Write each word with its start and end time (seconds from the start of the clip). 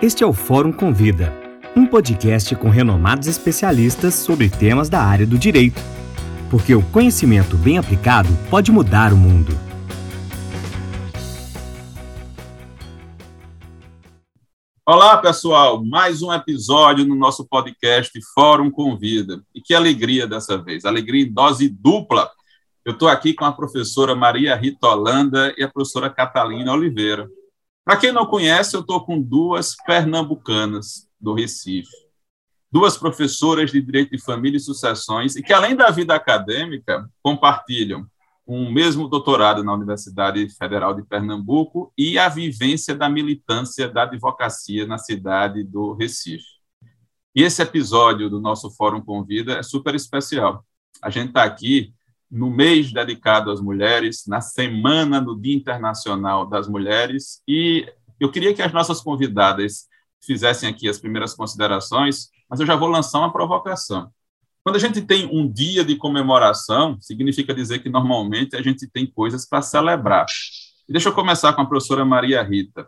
Este 0.00 0.22
é 0.22 0.26
o 0.26 0.32
Fórum 0.32 0.70
Convida, 0.70 1.34
um 1.74 1.84
podcast 1.84 2.54
com 2.54 2.68
renomados 2.68 3.26
especialistas 3.26 4.14
sobre 4.14 4.48
temas 4.48 4.88
da 4.88 5.02
área 5.02 5.26
do 5.26 5.36
direito. 5.36 5.82
Porque 6.48 6.72
o 6.72 6.82
conhecimento 6.90 7.56
bem 7.56 7.78
aplicado 7.78 8.28
pode 8.48 8.70
mudar 8.70 9.12
o 9.12 9.16
mundo. 9.16 9.58
Olá, 14.86 15.18
pessoal! 15.18 15.84
Mais 15.84 16.22
um 16.22 16.32
episódio 16.32 17.04
no 17.04 17.16
nosso 17.16 17.44
podcast 17.48 18.16
Fórum 18.32 18.70
Convida. 18.70 19.42
E 19.52 19.60
que 19.60 19.74
alegria 19.74 20.28
dessa 20.28 20.56
vez, 20.56 20.84
alegria 20.84 21.24
em 21.24 21.32
dose 21.32 21.68
dupla. 21.68 22.30
Eu 22.84 22.92
estou 22.92 23.08
aqui 23.08 23.34
com 23.34 23.44
a 23.44 23.50
professora 23.50 24.14
Maria 24.14 24.54
Rita 24.54 24.86
Holanda 24.86 25.52
e 25.58 25.64
a 25.64 25.68
professora 25.68 26.08
Catalina 26.08 26.72
Oliveira. 26.72 27.28
Para 27.88 27.96
quem 27.96 28.12
não 28.12 28.26
conhece, 28.26 28.76
eu 28.76 28.82
estou 28.82 29.02
com 29.02 29.18
duas 29.18 29.74
pernambucanas 29.74 31.08
do 31.18 31.32
Recife, 31.32 31.88
duas 32.70 32.98
professoras 32.98 33.70
de 33.70 33.80
Direito 33.80 34.10
de 34.10 34.22
Família 34.22 34.58
e 34.58 34.60
Sucessões, 34.60 35.36
e 35.36 35.42
que, 35.42 35.54
além 35.54 35.74
da 35.74 35.88
vida 35.88 36.14
acadêmica, 36.14 37.08
compartilham 37.22 38.06
um 38.46 38.70
mesmo 38.70 39.08
doutorado 39.08 39.64
na 39.64 39.72
Universidade 39.72 40.46
Federal 40.50 40.92
de 40.92 41.02
Pernambuco 41.02 41.90
e 41.96 42.18
a 42.18 42.28
vivência 42.28 42.94
da 42.94 43.08
militância 43.08 43.88
da 43.88 44.02
advocacia 44.02 44.86
na 44.86 44.98
cidade 44.98 45.64
do 45.64 45.94
Recife. 45.94 46.44
E 47.34 47.42
esse 47.42 47.62
episódio 47.62 48.28
do 48.28 48.38
nosso 48.38 48.70
Fórum 48.70 49.00
Convida 49.00 49.54
é 49.54 49.62
super 49.62 49.94
especial. 49.94 50.62
A 51.02 51.08
gente 51.08 51.28
está 51.28 51.42
aqui 51.42 51.94
no 52.30 52.50
mês 52.50 52.92
dedicado 52.92 53.50
às 53.50 53.60
mulheres, 53.60 54.24
na 54.26 54.40
semana 54.40 55.20
do 55.20 55.34
Dia 55.34 55.54
Internacional 55.54 56.46
das 56.46 56.68
Mulheres, 56.68 57.42
e 57.46 57.86
eu 58.20 58.30
queria 58.30 58.52
que 58.52 58.62
as 58.62 58.72
nossas 58.72 59.00
convidadas 59.00 59.86
fizessem 60.24 60.68
aqui 60.68 60.88
as 60.88 60.98
primeiras 60.98 61.34
considerações, 61.34 62.28
mas 62.48 62.60
eu 62.60 62.66
já 62.66 62.76
vou 62.76 62.88
lançar 62.88 63.18
uma 63.20 63.32
provocação. 63.32 64.10
Quando 64.62 64.76
a 64.76 64.80
gente 64.80 65.00
tem 65.00 65.26
um 65.26 65.50
dia 65.50 65.84
de 65.84 65.96
comemoração, 65.96 66.98
significa 67.00 67.54
dizer 67.54 67.78
que 67.78 67.88
normalmente 67.88 68.56
a 68.56 68.62
gente 68.62 68.86
tem 68.86 69.06
coisas 69.06 69.48
para 69.48 69.62
celebrar. 69.62 70.26
Deixa 70.88 71.08
eu 71.08 71.14
começar 71.14 71.52
com 71.52 71.62
a 71.62 71.66
professora 71.66 72.04
Maria 72.04 72.42
Rita. 72.42 72.86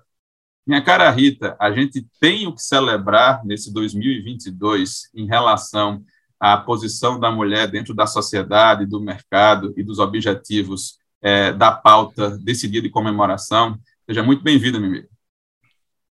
Minha 0.66 0.82
cara 0.82 1.10
Rita, 1.10 1.56
a 1.58 1.70
gente 1.72 2.06
tem 2.20 2.46
o 2.46 2.54
que 2.54 2.62
celebrar 2.62 3.44
nesse 3.44 3.72
2022 3.72 5.10
em 5.14 5.26
relação 5.26 6.04
a 6.40 6.56
posição 6.56 7.20
da 7.20 7.30
mulher 7.30 7.70
dentro 7.70 7.94
da 7.94 8.06
sociedade, 8.06 8.86
do 8.86 8.98
mercado 8.98 9.74
e 9.76 9.82
dos 9.82 9.98
objetivos 9.98 10.98
é, 11.20 11.52
da 11.52 11.70
pauta 11.70 12.30
desse 12.38 12.66
dia 12.66 12.80
de 12.80 12.88
comemoração. 12.88 13.76
Seja 14.06 14.22
muito 14.22 14.42
bem-vinda, 14.42 14.80
Mimi. 14.80 15.04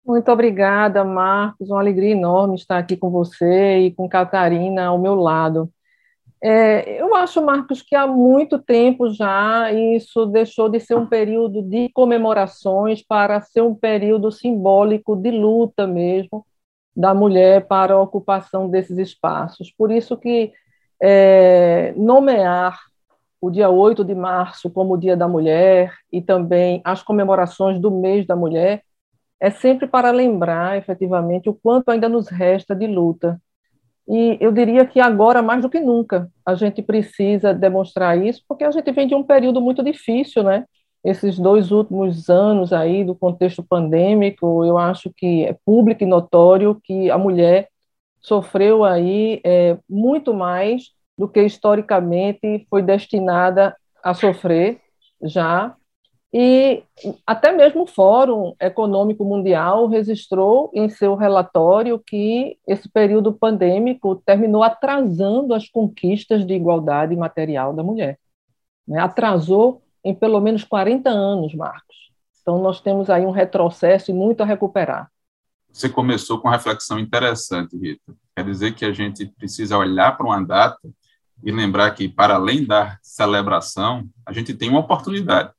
Muito 0.06 0.32
obrigada, 0.32 1.04
Marcos. 1.04 1.70
Uma 1.70 1.80
alegria 1.80 2.12
enorme 2.12 2.56
estar 2.56 2.78
aqui 2.78 2.96
com 2.96 3.10
você 3.10 3.80
e 3.80 3.92
com 3.92 4.08
Catarina 4.08 4.86
ao 4.86 5.00
meu 5.00 5.16
lado. 5.16 5.72
É, 6.44 7.00
eu 7.00 7.14
acho, 7.16 7.44
Marcos, 7.44 7.84
que 7.84 7.96
há 7.96 8.08
muito 8.08 8.58
tempo 8.58 9.14
já 9.14 9.72
isso 9.72 10.26
deixou 10.26 10.70
de 10.70 10.80
ser 10.80 10.96
um 10.96 11.06
período 11.06 11.62
de 11.62 11.90
comemorações 11.90 13.04
para 13.04 13.42
ser 13.42 13.62
um 13.62 13.76
período 13.76 14.32
simbólico 14.32 15.16
de 15.16 15.30
luta 15.30 15.86
mesmo, 15.86 16.44
da 16.96 17.14
mulher 17.14 17.68
para 17.68 17.94
a 17.94 18.02
ocupação 18.02 18.70
desses 18.70 18.98
espaços. 18.98 19.72
Por 19.72 19.92
isso 19.92 20.18
que 20.18 20.52
é, 21.02 21.94
nomear 21.96 22.80
o 23.40 23.50
dia 23.50 23.70
8 23.70 24.04
de 24.04 24.14
março 24.14 24.70
como 24.70 24.94
o 24.94 24.98
Dia 24.98 25.18
da 25.18 25.28
Mulher 25.28 25.94
e 26.12 26.22
também 26.22 26.82
as 26.84 27.02
comemorações 27.02 27.80
do 27.80 27.90
mês 27.90 28.28
da 28.28 28.36
mulher 28.36 28.84
é 29.40 29.50
sempre 29.50 29.88
para 29.88 30.12
lembrar, 30.12 30.78
efetivamente, 30.78 31.50
o 31.50 31.54
quanto 31.54 31.90
ainda 31.90 32.08
nos 32.08 32.28
resta 32.28 32.76
de 32.76 32.86
luta. 32.86 33.42
E 34.08 34.38
eu 34.40 34.52
diria 34.52 34.86
que 34.86 35.00
agora, 35.00 35.42
mais 35.42 35.64
do 35.64 35.70
que 35.70 35.80
nunca, 35.80 36.30
a 36.46 36.54
gente 36.54 36.84
precisa 36.84 37.52
demonstrar 37.52 38.16
isso, 38.16 38.44
porque 38.48 38.64
a 38.64 38.70
gente 38.70 38.92
vem 38.92 39.08
de 39.08 39.16
um 39.16 39.24
período 39.24 39.60
muito 39.60 39.84
difícil, 39.84 40.44
né? 40.44 40.66
Esses 41.04 41.40
dois 41.40 41.72
últimos 41.72 42.30
anos 42.30 42.72
aí 42.72 43.04
do 43.04 43.16
contexto 43.16 43.64
pandêmico, 43.64 44.64
eu 44.66 44.78
acho 44.78 45.12
que 45.16 45.46
é 45.46 45.56
público 45.66 46.04
e 46.04 46.08
notório 46.08 46.80
que 46.84 47.10
a 47.10 47.18
mulher 47.18 47.70
sofreu 48.22 48.84
aí 48.84 49.42
é, 49.44 49.78
muito 49.90 50.34
mais 50.34 50.92
do 51.18 51.28
que 51.28 51.42
historicamente 51.42 52.66
foi 52.70 52.82
destinada 52.82 53.76
a 54.04 54.14
sofrer 54.14 54.80
já. 55.24 55.76
E 56.34 56.84
até 57.28 57.52
mesmo 57.52 57.84
o 57.84 57.88
Fórum 57.88 58.56
Econômico 58.60 59.26
Mundial 59.26 59.88
registrou 59.88 60.72
em 60.74 60.88
seu 60.88 61.16
relatório 61.16 62.00
que 62.00 62.58
esse 62.66 62.90
período 62.90 63.34
pandêmico 63.34 64.16
terminou 64.26 64.64
atrasando 64.64 65.54
as 65.54 65.68
conquistas 65.68 66.46
de 66.46 66.54
igualdade 66.54 67.16
material 67.18 67.74
da 67.74 67.84
mulher. 67.84 68.18
Né? 68.88 69.00
Atrasou 69.00 69.82
em 70.04 70.14
pelo 70.14 70.40
menos 70.40 70.64
40 70.64 71.10
anos, 71.10 71.54
Marcos. 71.54 72.12
Então, 72.42 72.62
nós 72.62 72.82
temos 72.82 73.10
aí 73.10 73.26
um 73.26 73.32
retrocesso 73.32 74.12
e 74.12 74.14
muito 74.14 74.42
a 74.42 74.46
recuperar. 74.46 75.12
Você 75.72 75.88
começou 75.88 76.40
com 76.40 76.48
uma 76.48 76.56
reflexão 76.56 77.00
interessante, 77.00 77.78
Rita. 77.78 78.14
Quer 78.36 78.44
dizer 78.46 78.74
que 78.74 78.84
a 78.84 78.92
gente 78.92 79.26
precisa 79.26 79.78
olhar 79.78 80.18
para 80.18 80.26
uma 80.26 80.42
data 80.44 80.90
e 81.44 81.52
lembrar 81.52 81.92
que, 81.92 82.10
para 82.10 82.36
além 82.36 82.66
da 82.66 82.98
celebração, 83.02 84.08
a 84.26 84.34
gente 84.34 84.54
tem 84.54 84.70
uma 84.70 84.80
oportunidade. 84.80 85.52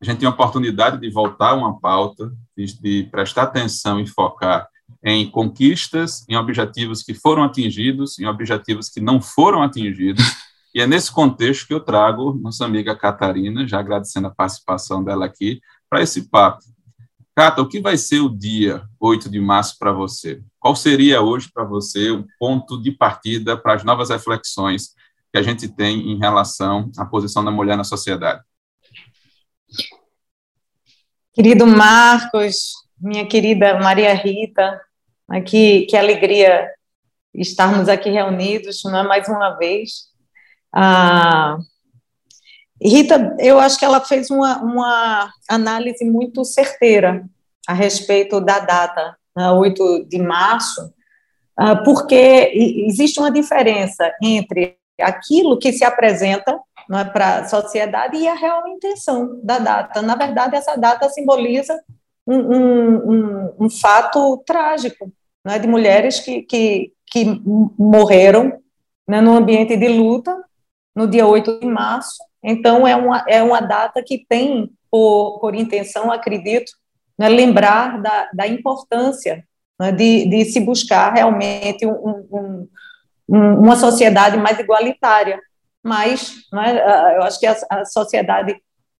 A 0.00 0.04
gente 0.04 0.18
tem 0.18 0.26
a 0.26 0.32
oportunidade 0.32 0.98
de 0.98 1.08
voltar 1.10 1.54
uma 1.54 1.78
pauta, 1.78 2.32
de 2.56 3.04
prestar 3.04 3.44
atenção 3.44 4.00
e 4.00 4.06
focar 4.06 4.68
em 5.02 5.28
conquistas, 5.30 6.24
em 6.28 6.36
objetivos 6.36 7.02
que 7.02 7.14
foram 7.14 7.44
atingidos, 7.44 8.18
em 8.18 8.26
objetivos 8.26 8.88
que 8.88 9.00
não 9.00 9.20
foram 9.20 9.62
atingidos, 9.62 10.24
e 10.74 10.80
é 10.80 10.86
nesse 10.86 11.12
contexto 11.12 11.66
que 11.66 11.74
eu 11.74 11.80
trago 11.80 12.32
nossa 12.34 12.64
amiga 12.64 12.96
Catarina, 12.96 13.66
já 13.66 13.78
agradecendo 13.78 14.28
a 14.28 14.34
participação 14.34 15.04
dela 15.04 15.26
aqui, 15.26 15.60
para 15.88 16.02
esse 16.02 16.28
papo. 16.28 16.62
Cata, 17.34 17.62
o 17.62 17.68
que 17.68 17.80
vai 17.80 17.96
ser 17.96 18.20
o 18.20 18.28
dia 18.28 18.82
8 19.00 19.30
de 19.30 19.40
março 19.40 19.76
para 19.78 19.92
você? 19.92 20.42
Qual 20.58 20.76
seria 20.76 21.22
hoje 21.22 21.50
para 21.52 21.64
você 21.64 22.10
o 22.10 22.26
ponto 22.38 22.80
de 22.80 22.92
partida 22.92 23.56
para 23.56 23.74
as 23.74 23.84
novas 23.84 24.10
reflexões 24.10 24.94
que 25.32 25.38
a 25.38 25.42
gente 25.42 25.66
tem 25.66 26.12
em 26.12 26.18
relação 26.18 26.90
à 26.98 27.06
posição 27.06 27.42
da 27.42 27.50
mulher 27.50 27.76
na 27.76 27.84
sociedade? 27.84 28.42
Querido 31.32 31.66
Marcos, 31.66 32.72
minha 33.00 33.26
querida 33.26 33.80
Maria 33.80 34.12
Rita, 34.12 34.78
aqui, 35.26 35.86
que 35.86 35.96
alegria 35.96 36.70
estarmos 37.34 37.88
aqui 37.88 38.10
reunidos, 38.10 38.82
não 38.84 38.98
é 38.98 39.02
mais 39.02 39.26
uma 39.28 39.50
vez. 39.56 40.11
Ah, 40.74 41.58
Rita, 42.80 43.36
eu 43.38 43.60
acho 43.60 43.78
que 43.78 43.84
ela 43.84 44.00
fez 44.00 44.30
uma, 44.30 44.58
uma 44.58 45.32
análise 45.48 46.04
muito 46.04 46.44
certeira 46.44 47.24
a 47.66 47.72
respeito 47.72 48.40
da 48.40 48.58
data, 48.58 49.16
né, 49.36 49.50
8 49.50 50.04
de 50.08 50.18
março, 50.18 50.92
ah, 51.56 51.76
porque 51.76 52.52
existe 52.88 53.20
uma 53.20 53.30
diferença 53.30 54.12
entre 54.20 54.76
aquilo 55.00 55.58
que 55.58 55.72
se 55.72 55.84
apresenta 55.84 56.58
é, 56.90 57.04
para 57.04 57.38
a 57.38 57.48
sociedade 57.48 58.16
e 58.16 58.26
a 58.26 58.34
real 58.34 58.66
intenção 58.68 59.40
da 59.42 59.58
data. 59.58 60.02
Na 60.02 60.16
verdade, 60.16 60.56
essa 60.56 60.76
data 60.76 61.08
simboliza 61.08 61.80
um, 62.26 62.36
um, 62.36 63.54
um, 63.60 63.70
fato 63.70 64.42
trágico 64.46 65.12
é, 65.46 65.58
de 65.58 65.66
mulheres 65.66 66.20
que, 66.20 66.42
que, 66.42 66.92
que 67.06 67.24
morreram 67.78 68.58
né, 69.08 69.20
no 69.20 69.36
ambiente 69.36 69.76
de 69.76 69.88
luta 69.88 70.36
no 70.94 71.06
dia 71.06 71.26
8 71.26 71.60
de 71.60 71.66
março. 71.66 72.22
Então, 72.42 72.86
é 72.86 72.96
uma, 72.96 73.24
é 73.28 73.42
uma 73.42 73.60
data 73.60 74.02
que 74.02 74.24
tem 74.28 74.70
por, 74.90 75.38
por 75.40 75.54
intenção, 75.54 76.10
acredito, 76.10 76.72
né, 77.18 77.28
lembrar 77.28 78.00
da, 78.00 78.28
da 78.34 78.46
importância 78.46 79.44
né, 79.80 79.92
de, 79.92 80.26
de 80.28 80.44
se 80.46 80.60
buscar 80.60 81.12
realmente 81.12 81.86
um, 81.86 82.26
um, 82.30 82.68
um, 83.28 83.38
uma 83.60 83.76
sociedade 83.76 84.36
mais 84.36 84.58
igualitária. 84.58 85.40
Mas 85.82 86.34
né, 86.52 86.78
eu 87.16 87.22
acho 87.22 87.40
que 87.40 87.46
a, 87.46 87.56
a 87.70 87.84
sociedade 87.84 88.56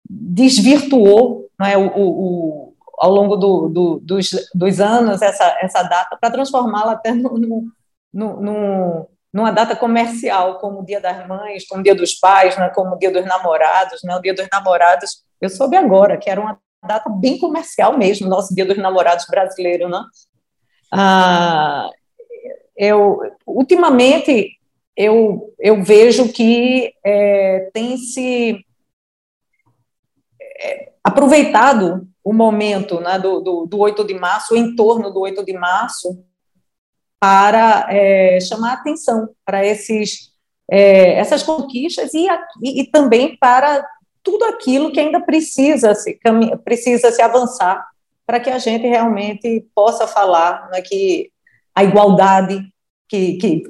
desvirtuou 0.08 1.48
né, 1.58 1.76
o, 1.76 1.86
o, 1.86 2.74
ao 2.98 3.10
longo 3.10 3.36
do, 3.36 3.68
do, 3.68 4.00
dos, 4.00 4.30
dos 4.54 4.80
anos 4.80 5.22
essa, 5.22 5.56
essa 5.60 5.82
data 5.82 6.16
para 6.20 6.30
transformá-la 6.30 6.92
até 6.92 7.12
no, 7.12 7.72
no, 8.12 9.08
numa 9.32 9.50
data 9.50 9.74
comercial, 9.74 10.58
como 10.58 10.80
o 10.80 10.84
Dia 10.84 11.00
das 11.00 11.26
Mães, 11.26 11.66
como 11.66 11.80
o 11.80 11.84
Dia 11.84 11.94
dos 11.94 12.14
Pais, 12.14 12.56
né, 12.58 12.68
como 12.68 12.94
o 12.94 12.98
Dia 12.98 13.10
dos 13.10 13.24
Namorados. 13.24 14.02
Né, 14.02 14.14
o 14.14 14.20
Dia 14.20 14.34
dos 14.34 14.46
Namorados, 14.52 15.24
eu 15.40 15.48
soube 15.48 15.76
agora 15.76 16.18
que 16.18 16.28
era 16.28 16.40
uma 16.40 16.58
data 16.86 17.08
bem 17.08 17.38
comercial 17.38 17.96
mesmo, 17.96 18.28
nosso 18.28 18.54
Dia 18.54 18.66
dos 18.66 18.76
Namorados 18.76 19.26
brasileiro. 19.26 19.88
Né? 19.88 20.02
Ah, 20.92 21.88
eu, 22.76 23.20
ultimamente, 23.46 24.58
eu, 24.94 25.54
eu 25.58 25.82
vejo 25.82 26.30
que 26.30 26.92
é, 27.04 27.70
tem 27.72 27.96
se 27.96 28.62
é, 30.60 30.92
aproveitado 31.02 32.06
o 32.22 32.32
momento 32.32 33.00
né, 33.00 33.18
do, 33.18 33.40
do, 33.40 33.66
do 33.66 33.78
8 33.78 34.04
de 34.04 34.14
março, 34.14 34.54
o 34.54 34.56
entorno 34.56 35.10
do 35.10 35.20
8 35.20 35.44
de 35.44 35.54
março, 35.54 36.22
para 37.22 37.86
é, 37.88 38.40
chamar 38.40 38.72
atenção 38.72 39.28
para 39.44 39.64
esses, 39.64 40.32
é, 40.68 41.12
essas 41.20 41.44
conquistas 41.44 42.12
e, 42.14 42.26
e, 42.60 42.80
e, 42.80 42.90
também 42.90 43.36
para 43.36 43.86
tudo 44.24 44.44
aquilo 44.46 44.90
que 44.90 44.98
ainda 44.98 45.20
precisa 45.20 45.94
se, 45.94 46.18
precisa 46.64 47.12
se 47.12 47.22
avançar 47.22 47.86
para 48.26 48.40
que 48.40 48.50
a 48.50 48.58
gente 48.58 48.88
realmente 48.88 49.64
possa 49.72 50.08
falar 50.08 50.68
né, 50.72 50.82
que 50.82 51.30
a 51.72 51.84
igualdade, 51.84 52.60
que, 53.08 53.34
que, 53.34 53.62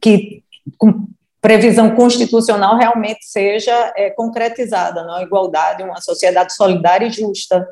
que 0.00 0.44
com 0.76 1.08
previsão 1.40 1.96
constitucional 1.96 2.76
realmente 2.76 3.24
seja 3.24 3.92
é, 3.96 4.08
concretizada, 4.10 5.02
não? 5.02 5.14
a 5.14 5.22
igualdade, 5.24 5.82
uma 5.82 6.00
sociedade 6.00 6.54
solidária 6.54 7.06
e 7.06 7.10
justa. 7.10 7.66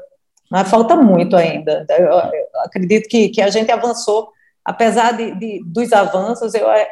Mas 0.51 0.69
falta 0.69 0.97
muito 0.97 1.37
ainda. 1.37 1.87
Eu, 1.91 2.07
eu 2.07 2.61
acredito 2.65 3.09
que, 3.09 3.29
que 3.29 3.41
a 3.41 3.51
gente 3.51 3.71
avançou, 3.71 4.33
apesar 4.67 5.13
de, 5.13 5.33
de 5.37 5.63
dos 5.65 5.93
avanços, 5.93 6.53
eu, 6.53 6.69
é, 6.69 6.89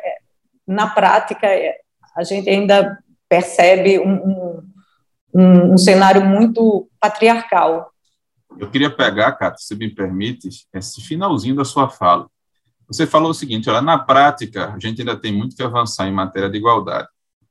na 0.65 0.89
prática, 0.89 1.49
é, 1.49 1.75
a 2.17 2.23
gente 2.23 2.49
ainda 2.49 2.97
percebe 3.29 3.99
um, 3.99 4.63
um, 5.35 5.73
um 5.73 5.77
cenário 5.77 6.25
muito 6.25 6.89
patriarcal. 7.01 7.91
Eu 8.57 8.71
queria 8.71 8.89
pegar, 8.89 9.33
Cátia, 9.33 9.59
se 9.59 9.75
me 9.75 9.93
permite, 9.93 10.49
esse 10.73 11.01
finalzinho 11.01 11.57
da 11.57 11.65
sua 11.65 11.89
fala. 11.89 12.29
Você 12.87 13.09
falou 13.09 13.31
o 13.31 13.35
seguinte: 13.35 13.69
olha, 13.69 13.83
na 13.83 13.99
prática, 13.99 14.73
a 14.73 14.79
gente 14.79 15.01
ainda 15.01 15.17
tem 15.17 15.33
muito 15.33 15.57
que 15.57 15.63
avançar 15.63 16.07
em 16.07 16.13
matéria 16.13 16.49
de 16.49 16.59
igualdade. 16.59 17.09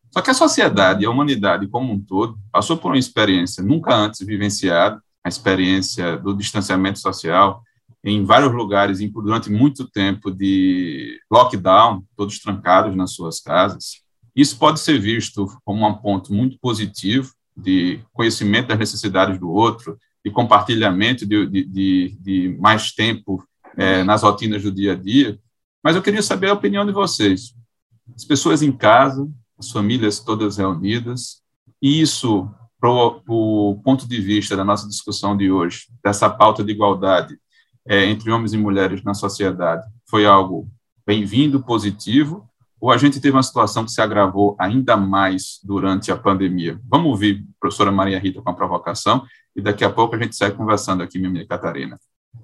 Só 0.09 0.21
que 0.21 0.29
a 0.29 0.33
sociedade 0.33 1.03
e 1.03 1.05
a 1.05 1.09
humanidade 1.09 1.67
como 1.67 1.91
um 1.91 1.99
todo 1.99 2.37
passou 2.49 2.77
por 2.77 2.91
uma 2.91 2.97
experiência 2.97 3.61
nunca 3.61 3.93
antes 3.93 4.25
vivenciada, 4.25 5.01
a 5.21 5.27
experiência 5.27 6.15
do 6.15 6.33
distanciamento 6.33 6.99
social, 6.99 7.61
em 8.03 8.25
vários 8.25 8.53
lugares, 8.53 8.99
durante 9.11 9.49
muito 9.49 9.89
tempo 9.89 10.29
de 10.29 11.19
lockdown, 11.31 12.03
todos 12.17 12.39
trancados 12.39 12.95
nas 12.95 13.13
suas 13.13 13.39
casas. 13.39 14.03
Isso 14.35 14.57
pode 14.57 14.79
ser 14.79 14.99
visto 14.99 15.47
como 15.63 15.87
um 15.87 15.93
ponto 15.93 16.33
muito 16.33 16.57
positivo 16.59 17.31
de 17.55 17.99
conhecimento 18.11 18.67
das 18.67 18.79
necessidades 18.79 19.39
do 19.39 19.49
outro, 19.49 19.97
de 20.25 20.31
compartilhamento 20.31 21.25
de, 21.25 21.45
de, 21.45 21.63
de, 21.63 22.17
de 22.19 22.57
mais 22.59 22.91
tempo 22.91 23.43
é, 23.77 24.03
nas 24.03 24.23
rotinas 24.23 24.63
do 24.63 24.71
dia 24.71 24.93
a 24.93 24.95
dia, 24.95 25.39
mas 25.83 25.95
eu 25.95 26.01
queria 26.01 26.21
saber 26.21 26.49
a 26.49 26.53
opinião 26.53 26.85
de 26.85 26.91
vocês. 26.91 27.53
As 28.15 28.25
pessoas 28.25 28.61
em 28.61 28.71
casa, 28.71 29.29
as 29.57 29.69
famílias 29.69 30.19
todas 30.19 30.57
reunidas, 30.57 31.41
e 31.81 32.01
isso, 32.01 32.49
para 32.79 32.89
o 32.89 33.79
ponto 33.83 34.07
de 34.07 34.19
vista 34.19 34.55
da 34.55 34.63
nossa 34.63 34.87
discussão 34.87 35.35
de 35.37 35.51
hoje, 35.51 35.87
dessa 36.03 36.29
pauta 36.29 36.63
de 36.63 36.71
igualdade 36.71 37.37
é, 37.87 38.05
entre 38.05 38.31
homens 38.31 38.53
e 38.53 38.57
mulheres 38.57 39.03
na 39.03 39.13
sociedade, 39.13 39.85
foi 40.09 40.25
algo 40.25 40.67
bem-vindo, 41.05 41.63
positivo, 41.63 42.47
ou 42.79 42.91
a 42.91 42.97
gente 42.97 43.21
teve 43.21 43.35
uma 43.35 43.43
situação 43.43 43.85
que 43.85 43.91
se 43.91 44.01
agravou 44.01 44.55
ainda 44.59 44.97
mais 44.97 45.59
durante 45.63 46.11
a 46.11 46.17
pandemia? 46.17 46.79
Vamos 46.85 47.11
ouvir 47.11 47.41
a 47.41 47.59
professora 47.59 47.91
Maria 47.91 48.19
Rita 48.19 48.41
com 48.41 48.49
a 48.49 48.53
provocação, 48.53 49.25
e 49.55 49.61
daqui 49.61 49.85
a 49.85 49.89
pouco 49.89 50.15
a 50.15 50.19
gente 50.19 50.35
segue 50.35 50.57
conversando 50.57 51.03
aqui, 51.03 51.17
minha 51.17 51.29
amiga 51.29 51.47
Catarina. 51.47 51.97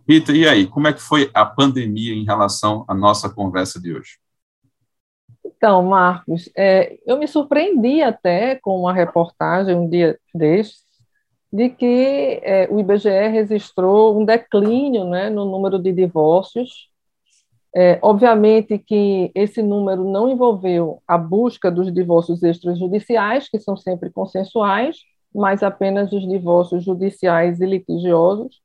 Rita, 0.07 0.31
e 0.31 0.47
aí, 0.47 0.67
como 0.67 0.87
é 0.87 0.93
que 0.93 1.01
foi 1.01 1.29
a 1.33 1.45
pandemia 1.45 2.13
em 2.13 2.23
relação 2.23 2.85
à 2.87 2.93
nossa 2.93 3.29
conversa 3.29 3.81
de 3.81 3.93
hoje? 3.93 4.17
Então, 5.45 5.83
Marcos, 5.83 6.49
é, 6.55 6.97
eu 7.05 7.17
me 7.17 7.27
surpreendi 7.27 8.01
até 8.01 8.55
com 8.55 8.79
uma 8.79 8.93
reportagem 8.93 9.75
um 9.75 9.89
dia 9.89 10.17
destes, 10.33 10.83
de 11.51 11.69
que 11.69 12.39
é, 12.43 12.67
o 12.71 12.79
IBGE 12.79 13.27
registrou 13.29 14.19
um 14.19 14.25
declínio 14.25 15.05
né, 15.05 15.29
no 15.29 15.45
número 15.45 15.79
de 15.79 15.91
divórcios. 15.91 16.89
É, 17.75 17.99
obviamente 18.01 18.79
que 18.79 19.31
esse 19.35 19.61
número 19.61 20.03
não 20.03 20.29
envolveu 20.29 21.01
a 21.07 21.17
busca 21.17 21.71
dos 21.71 21.93
divórcios 21.93 22.41
extrajudiciais, 22.43 23.49
que 23.49 23.59
são 23.59 23.77
sempre 23.77 24.11
consensuais, 24.11 24.97
mas 25.33 25.61
apenas 25.63 26.11
os 26.11 26.27
divórcios 26.27 26.83
judiciais 26.83 27.59
e 27.59 27.65
litigiosos. 27.65 28.61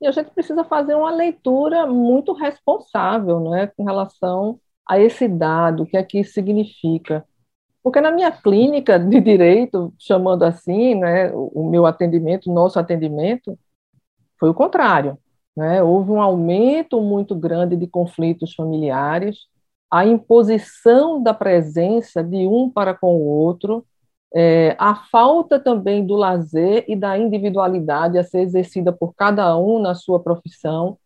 E 0.00 0.06
a 0.06 0.12
gente 0.12 0.30
precisa 0.30 0.64
fazer 0.64 0.94
uma 0.94 1.10
leitura 1.10 1.86
muito 1.86 2.32
responsável 2.32 3.40
né, 3.50 3.68
com 3.76 3.84
relação 3.84 4.60
a 4.88 4.98
esse 4.98 5.28
dado, 5.28 5.82
o 5.82 5.86
que 5.86 5.96
aqui 5.96 6.20
é 6.20 6.24
significa. 6.24 7.24
Porque 7.88 8.02
na 8.02 8.12
minha 8.12 8.30
clínica 8.30 8.98
de 8.98 9.18
direito, 9.18 9.94
chamando 9.98 10.42
assim, 10.42 10.94
né, 10.94 11.32
o 11.32 11.70
meu 11.70 11.86
atendimento, 11.86 12.52
nosso 12.52 12.78
atendimento, 12.78 13.58
foi 14.38 14.50
o 14.50 14.54
contrário. 14.54 15.16
Né? 15.56 15.82
Houve 15.82 16.10
um 16.10 16.20
aumento 16.20 17.00
muito 17.00 17.34
grande 17.34 17.76
de 17.76 17.86
conflitos 17.86 18.54
familiares, 18.54 19.46
a 19.90 20.04
imposição 20.04 21.22
da 21.22 21.32
presença 21.32 22.22
de 22.22 22.46
um 22.46 22.68
para 22.68 22.92
com 22.92 23.16
o 23.16 23.24
outro, 23.24 23.86
é, 24.34 24.76
a 24.78 24.94
falta 24.94 25.58
também 25.58 26.04
do 26.06 26.14
lazer 26.14 26.84
e 26.86 26.94
da 26.94 27.16
individualidade 27.16 28.18
a 28.18 28.22
ser 28.22 28.40
exercida 28.40 28.92
por 28.92 29.14
cada 29.14 29.56
um 29.56 29.78
na 29.78 29.94
sua 29.94 30.20
profissão, 30.20 30.98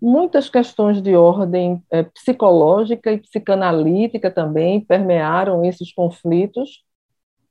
muitas 0.00 0.48
questões 0.48 1.02
de 1.02 1.14
ordem 1.16 1.82
é, 1.90 2.02
psicológica 2.02 3.12
e 3.12 3.18
psicanalítica 3.18 4.30
também 4.30 4.80
permearam 4.80 5.64
esses 5.64 5.92
conflitos, 5.92 6.84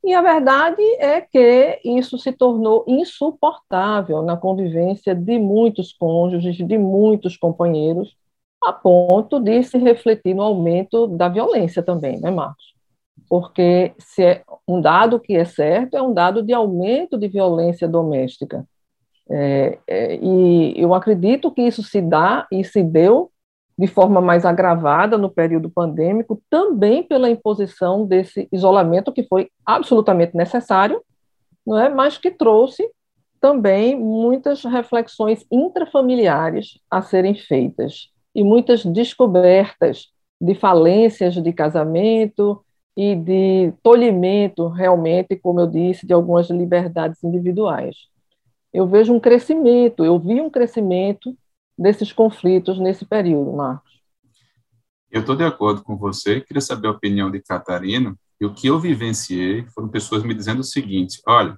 e 0.04 0.14
a 0.14 0.22
verdade 0.22 0.82
é 1.00 1.20
que 1.22 1.80
isso 1.84 2.18
se 2.18 2.32
tornou 2.32 2.86
insuportável 2.88 4.22
na 4.22 4.38
convivência 4.38 5.14
de 5.14 5.38
muitos 5.38 5.92
cônjuges, 5.92 6.56
de 6.56 6.78
muitos 6.78 7.36
companheiros, 7.36 8.16
a 8.64 8.72
ponto 8.72 9.40
de 9.40 9.64
se 9.64 9.78
refletir 9.78 10.34
no 10.34 10.44
aumento 10.44 11.08
da 11.08 11.28
violência 11.28 11.84
também, 11.84 12.20
né, 12.20 12.32
Marcos? 12.32 12.78
porque 13.30 13.94
se 13.98 14.24
é 14.24 14.44
um 14.68 14.80
dado 14.80 15.20
que 15.20 15.36
é 15.36 15.46
certo 15.46 15.98
é 15.98 16.02
um 16.02 16.14
dado 16.14 16.44
de 16.44 16.54
aumento 16.54 17.18
de 17.18 17.28
violência 17.28 17.88
doméstica. 17.88 18.66
É, 19.30 19.78
é, 19.88 20.16
e 20.16 20.74
eu 20.82 20.94
acredito 20.94 21.52
que 21.52 21.62
isso 21.62 21.84
se 21.84 22.02
dá 22.02 22.48
e 22.52 22.64
se 22.64 22.82
deu 22.82 23.32
de 23.78 23.88
forma 23.88 24.20
mais 24.20 24.46
agravada 24.46 25.18
no 25.18 25.30
período 25.30 25.70
pandêmico, 25.70 26.42
também 26.50 27.04
pela 27.04 27.30
imposição 27.30 28.06
desse 28.06 28.48
isolamento 28.52 29.12
que 29.12 29.24
foi 29.24 29.50
absolutamente 29.66 30.36
necessário, 30.36 31.02
não 31.66 31.78
é? 31.78 31.88
mas 31.88 32.18
que 32.18 32.32
trouxe 32.32 32.90
também 33.40 33.96
muitas 33.96 34.64
reflexões 34.64 35.46
intrafamiliares 35.52 36.80
a 36.90 37.04
serem 37.04 37.36
feitas 37.36 38.10
e 38.34 38.44
muitas 38.44 38.84
descobertas 38.84 40.08
de 40.42 40.56
falências 40.56 41.36
de 41.36 41.54
casamento, 41.54 42.64
e 42.98 43.16
de 43.16 43.72
tolhimento, 43.84 44.68
realmente, 44.70 45.36
como 45.36 45.60
eu 45.60 45.68
disse, 45.68 46.08
de 46.08 46.14
algumas 46.14 46.50
liberdades 46.50 47.24
individuais. 47.24 47.96
Eu 48.78 48.86
vejo 48.86 49.12
um 49.12 49.20
crescimento, 49.20 50.06
eu 50.06 50.20
vi 50.20 50.40
um 50.40 50.52
crescimento 50.52 51.36
desses 51.76 52.14
conflitos 52.14 52.78
nesse 52.78 53.06
período, 53.06 53.52
Marcos. 53.52 53.92
Eu 55.10 55.22
estou 55.22 55.36
de 55.36 55.44
acordo 55.44 55.82
com 55.82 55.98
você, 55.98 56.42
queria 56.42 56.62
saber 56.62 56.88
a 56.88 56.92
opinião 56.92 57.32
de 57.32 57.42
Catarina, 57.42 58.16
e 58.40 58.46
o 58.46 58.54
que 58.54 58.68
eu 58.68 58.80
vivenciei 58.80 59.66
foram 59.74 59.90
pessoas 59.90 60.22
me 60.22 60.32
dizendo 60.32 60.60
o 60.60 60.64
seguinte, 60.64 61.20
olha, 61.28 61.58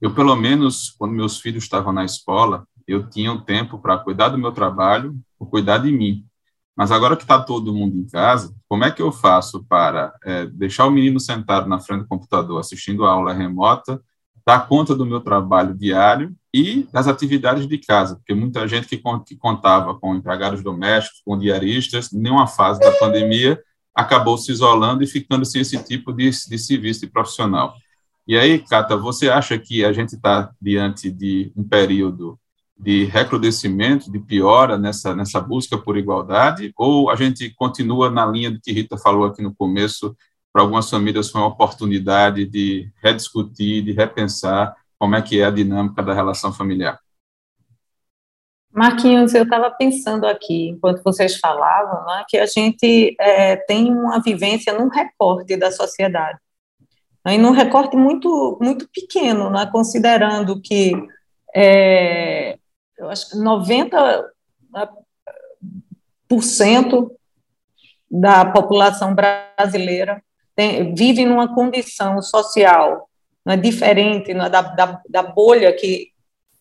eu 0.00 0.12
pelo 0.12 0.34
menos, 0.34 0.90
quando 0.98 1.12
meus 1.12 1.40
filhos 1.40 1.62
estavam 1.62 1.92
na 1.92 2.04
escola, 2.04 2.66
eu 2.84 3.08
tinha 3.08 3.30
um 3.30 3.40
tempo 3.40 3.78
para 3.78 3.98
cuidar 3.98 4.30
do 4.30 4.38
meu 4.38 4.50
trabalho, 4.50 5.16
cuidar 5.38 5.78
de 5.78 5.92
mim. 5.92 6.26
Mas 6.74 6.90
agora 6.90 7.16
que 7.16 7.22
está 7.22 7.40
todo 7.40 7.72
mundo 7.72 7.96
em 7.96 8.08
casa, 8.08 8.52
como 8.68 8.82
é 8.82 8.90
que 8.90 9.00
eu 9.00 9.12
faço 9.12 9.64
para 9.68 10.12
é, 10.24 10.46
deixar 10.46 10.86
o 10.86 10.90
menino 10.90 11.20
sentado 11.20 11.68
na 11.68 11.78
frente 11.78 12.00
do 12.00 12.08
computador 12.08 12.58
assistindo 12.58 13.04
a 13.04 13.12
aula 13.12 13.32
remota, 13.32 14.02
dar 14.46 14.66
conta 14.66 14.94
do 14.94 15.06
meu 15.06 15.20
trabalho 15.20 15.74
diário 15.74 16.34
e 16.52 16.86
das 16.92 17.06
atividades 17.06 17.66
de 17.66 17.78
casa? 17.78 18.16
Porque 18.16 18.34
muita 18.34 18.66
gente 18.66 18.88
que, 18.88 19.02
que 19.26 19.36
contava 19.36 19.94
com 19.98 20.14
empregados 20.14 20.62
domésticos, 20.62 21.22
com 21.24 21.38
diaristas, 21.38 22.10
nenhuma 22.12 22.46
fase 22.46 22.80
da 22.80 22.92
pandemia 22.92 23.60
acabou 23.94 24.38
se 24.38 24.52
isolando 24.52 25.02
e 25.02 25.06
ficando 25.06 25.44
sem 25.44 25.62
esse 25.62 25.82
tipo 25.84 26.12
de, 26.12 26.30
de 26.30 26.58
serviço 26.58 27.00
de 27.00 27.06
profissional. 27.08 27.74
E 28.26 28.36
aí, 28.36 28.58
Cata, 28.58 28.96
você 28.96 29.28
acha 29.28 29.58
que 29.58 29.84
a 29.84 29.92
gente 29.92 30.14
está 30.14 30.50
diante 30.60 31.10
de 31.10 31.52
um 31.56 31.64
período 31.64 32.38
de 32.78 33.04
recrudescimento, 33.04 34.10
de 34.10 34.18
piora 34.18 34.78
nessa, 34.78 35.14
nessa 35.14 35.40
busca 35.40 35.76
por 35.76 35.98
igualdade, 35.98 36.72
ou 36.76 37.10
a 37.10 37.16
gente 37.16 37.50
continua 37.50 38.10
na 38.10 38.24
linha 38.24 38.50
do 38.50 38.60
que 38.60 38.72
Rita 38.72 38.96
falou 38.96 39.24
aqui 39.24 39.42
no 39.42 39.54
começo, 39.54 40.16
para 40.52 40.62
algumas 40.62 40.90
famílias 40.90 41.30
foi 41.30 41.40
uma 41.40 41.48
oportunidade 41.48 42.44
de 42.46 42.90
rediscutir, 43.02 43.82
de 43.84 43.92
repensar 43.92 44.74
como 44.98 45.14
é 45.14 45.22
que 45.22 45.40
é 45.40 45.46
a 45.46 45.50
dinâmica 45.50 46.02
da 46.02 46.12
relação 46.12 46.52
familiar? 46.52 46.98
Marquinhos, 48.72 49.34
eu 49.34 49.44
estava 49.44 49.70
pensando 49.70 50.26
aqui, 50.26 50.68
enquanto 50.68 51.02
vocês 51.02 51.38
falavam, 51.38 52.04
né, 52.04 52.24
que 52.28 52.36
a 52.36 52.46
gente 52.46 53.16
é, 53.18 53.56
tem 53.56 53.90
uma 53.90 54.20
vivência 54.20 54.72
num 54.78 54.88
recorte 54.88 55.56
da 55.56 55.72
sociedade, 55.72 56.38
né, 57.24 57.34
e 57.34 57.38
num 57.38 57.50
recorte 57.50 57.96
muito, 57.96 58.58
muito 58.60 58.86
pequeno, 58.92 59.50
né, 59.50 59.66
considerando 59.72 60.60
que 60.60 60.92
é, 61.54 62.58
eu 62.96 63.08
acho 63.08 63.30
que 63.30 63.36
90% 63.38 64.30
né, 64.70 64.88
da 68.08 68.44
população 68.44 69.14
brasileira 69.14 70.22
tem, 70.60 70.94
vive 70.94 71.24
numa 71.24 71.54
condição 71.54 72.20
social 72.20 73.08
não 73.44 73.54
é 73.54 73.56
diferente 73.56 74.34
não 74.34 74.44
é, 74.44 74.50
da, 74.50 74.60
da, 74.60 75.00
da 75.08 75.22
bolha 75.22 75.72
que, 75.72 76.08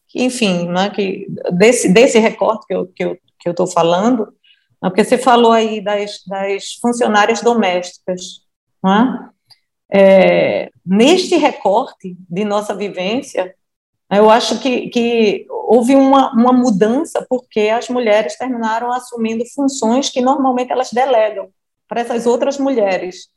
que 0.08 0.24
enfim, 0.24 0.68
não 0.68 0.84
é, 0.84 0.90
que 0.90 1.28
desse, 1.52 1.90
desse 1.90 2.18
recorte 2.18 2.66
que 2.66 2.74
eu 2.74 2.84
estou 2.84 2.94
que 2.96 3.04
eu, 3.04 3.54
que 3.56 3.62
eu 3.62 3.68
falando, 3.68 4.34
não 4.82 4.88
é, 4.88 4.90
porque 4.90 5.04
você 5.04 5.18
falou 5.18 5.52
aí 5.52 5.82
das, 5.82 6.24
das 6.26 6.76
funcionárias 6.82 7.42
domésticas, 7.42 8.42
não 8.82 8.94
é? 8.94 9.30
É, 9.92 10.72
neste 10.86 11.36
recorte 11.36 12.16
de 12.30 12.46
nossa 12.46 12.76
vivência, 12.76 13.54
eu 14.12 14.30
acho 14.30 14.60
que, 14.60 14.88
que 14.90 15.48
houve 15.50 15.96
uma, 15.96 16.32
uma 16.32 16.54
mudança 16.54 17.26
porque 17.28 17.62
as 17.62 17.90
mulheres 17.90 18.38
terminaram 18.38 18.94
assumindo 18.94 19.44
funções 19.54 20.10
que 20.10 20.22
normalmente 20.22 20.72
elas 20.72 20.92
delegam 20.92 21.50
para 21.88 22.02
essas 22.02 22.26
outras 22.28 22.58
mulheres. 22.58 23.30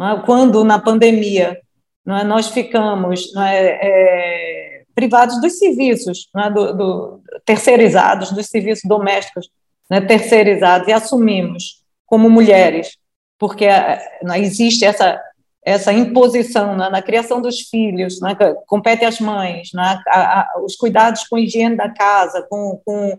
É? 0.00 0.22
Quando, 0.24 0.64
na 0.64 0.78
pandemia, 0.78 1.60
é? 2.06 2.24
nós 2.24 2.48
ficamos 2.48 3.34
é, 3.36 3.78
é, 3.82 4.82
privados 4.94 5.40
dos 5.40 5.58
serviços, 5.58 6.28
é? 6.36 6.50
do, 6.50 6.72
do, 6.72 7.20
terceirizados, 7.44 8.32
dos 8.32 8.46
serviços 8.46 8.88
domésticos 8.88 9.48
né, 9.88 10.00
terceirizados, 10.00 10.88
e 10.88 10.92
assumimos 10.92 11.82
como 12.04 12.28
mulheres, 12.28 12.96
porque 13.38 13.64
é, 13.64 14.00
existe 14.36 14.84
essa 14.84 15.20
essa 15.66 15.92
imposição 15.92 16.76
né, 16.76 16.88
na 16.88 17.02
criação 17.02 17.42
dos 17.42 17.62
filhos, 17.62 18.20
né, 18.20 18.36
compete 18.68 19.04
às 19.04 19.18
mães, 19.18 19.70
né, 19.74 20.00
a, 20.06 20.42
a, 20.42 20.60
os 20.62 20.76
cuidados 20.76 21.24
com 21.26 21.34
a 21.34 21.40
higiene 21.40 21.76
da 21.76 21.88
casa, 21.88 22.46
com, 22.48 22.80
com, 22.84 23.18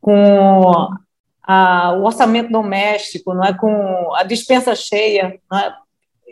com 0.00 0.88
a, 1.42 1.92
o 1.94 2.04
orçamento 2.04 2.52
doméstico, 2.52 3.34
não 3.34 3.44
é, 3.44 3.52
com 3.52 4.14
a 4.14 4.22
dispensa 4.22 4.72
cheia. 4.76 5.36
É? 5.52 5.72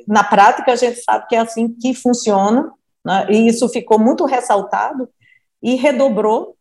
Na 0.08 0.24
prática, 0.24 0.72
a 0.72 0.76
gente 0.76 1.02
sabe 1.02 1.26
que 1.28 1.36
é 1.36 1.40
assim 1.40 1.68
que 1.68 1.92
funciona, 1.94 2.72
né, 3.04 3.26
e 3.30 3.46
isso 3.46 3.68
ficou 3.68 3.98
muito 3.98 4.24
ressaltado 4.24 5.08
e 5.62 5.74
redobrou, 5.74 6.56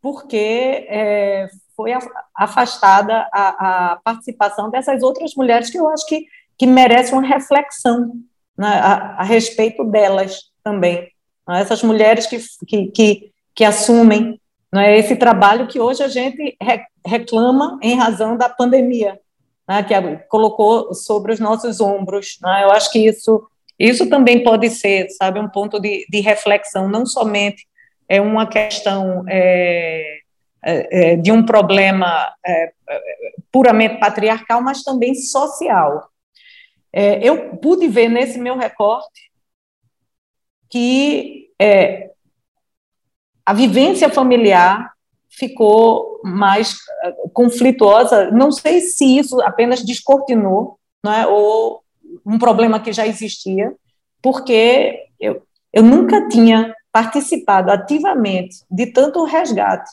porque 0.00 0.86
é, 0.88 1.48
foi 1.74 1.92
afastada 2.36 3.28
a, 3.32 3.92
a 3.92 3.96
participação 3.96 4.70
dessas 4.70 5.02
outras 5.02 5.34
mulheres 5.34 5.70
que 5.70 5.78
eu 5.78 5.88
acho 5.88 6.06
que 6.06 6.26
que 6.58 6.66
merece 6.66 7.12
uma 7.12 7.22
reflexão 7.22 8.12
né, 8.56 8.66
a, 8.66 9.20
a, 9.20 9.22
respeito 9.22 9.84
delas 9.84 10.50
também. 10.62 11.08
Né, 11.46 11.60
essas 11.60 11.82
mulheres 11.82 12.26
que, 12.26 12.38
que, 12.66 12.86
que, 12.88 13.32
que 13.54 13.64
assumem 13.64 14.40
né, 14.72 14.98
esse 14.98 15.14
trabalho 15.14 15.68
que 15.68 15.78
hoje 15.78 16.02
a 16.02 16.08
gente 16.08 16.56
re, 16.60 16.80
reclama 17.06 17.78
em 17.80 17.94
razão 17.94 18.36
da 18.36 18.48
pandemia, 18.48 19.20
né, 19.68 19.82
que 19.82 19.94
colocou 20.28 20.94
sobre 20.94 21.32
os 21.32 21.38
nossos 21.38 21.80
ombros. 21.80 22.38
Né, 22.40 22.64
eu 22.64 22.70
acho 22.70 22.90
que 22.90 23.00
isso, 23.00 23.46
isso 23.78 24.08
também 24.08 24.42
pode 24.42 24.70
ser, 24.70 25.08
sabe, 25.10 25.38
um 25.38 25.48
ponto 25.48 25.78
de, 25.78 26.06
de 26.08 26.20
reflexão, 26.20 26.88
não 26.88 27.04
somente 27.04 27.68
é 28.08 28.20
uma 28.20 28.46
questão 28.46 29.24
é, 29.28 30.20
é, 30.64 31.12
é 31.12 31.16
de 31.16 31.30
um 31.30 31.44
problema 31.44 32.32
é, 32.44 32.72
puramente 33.52 34.00
patriarcal, 34.00 34.62
mas 34.62 34.82
também 34.82 35.14
social. 35.14 36.08
É, 36.90 37.22
eu 37.22 37.56
pude 37.58 37.86
ver 37.86 38.08
nesse 38.08 38.38
meu 38.38 38.56
recorte 38.56 39.28
que 40.70 41.50
é, 41.60 42.10
a 43.44 43.52
vivência 43.52 44.08
familiar 44.08 44.90
ficou 45.38 46.20
mais 46.24 46.72
uh, 46.72 47.30
conflituosa. 47.32 48.30
Não 48.30 48.50
sei 48.50 48.80
se 48.80 49.18
isso 49.18 49.40
apenas 49.42 49.84
descortinou, 49.84 50.78
não 51.02 51.12
é, 51.12 51.26
ou 51.26 51.82
um 52.26 52.38
problema 52.38 52.80
que 52.80 52.92
já 52.92 53.06
existia, 53.06 53.72
porque 54.22 54.98
eu, 55.20 55.42
eu 55.72 55.82
nunca 55.82 56.28
tinha 56.28 56.74
participado 56.92 57.70
ativamente 57.70 58.64
de 58.70 58.86
tanto 58.86 59.24
resgate 59.24 59.90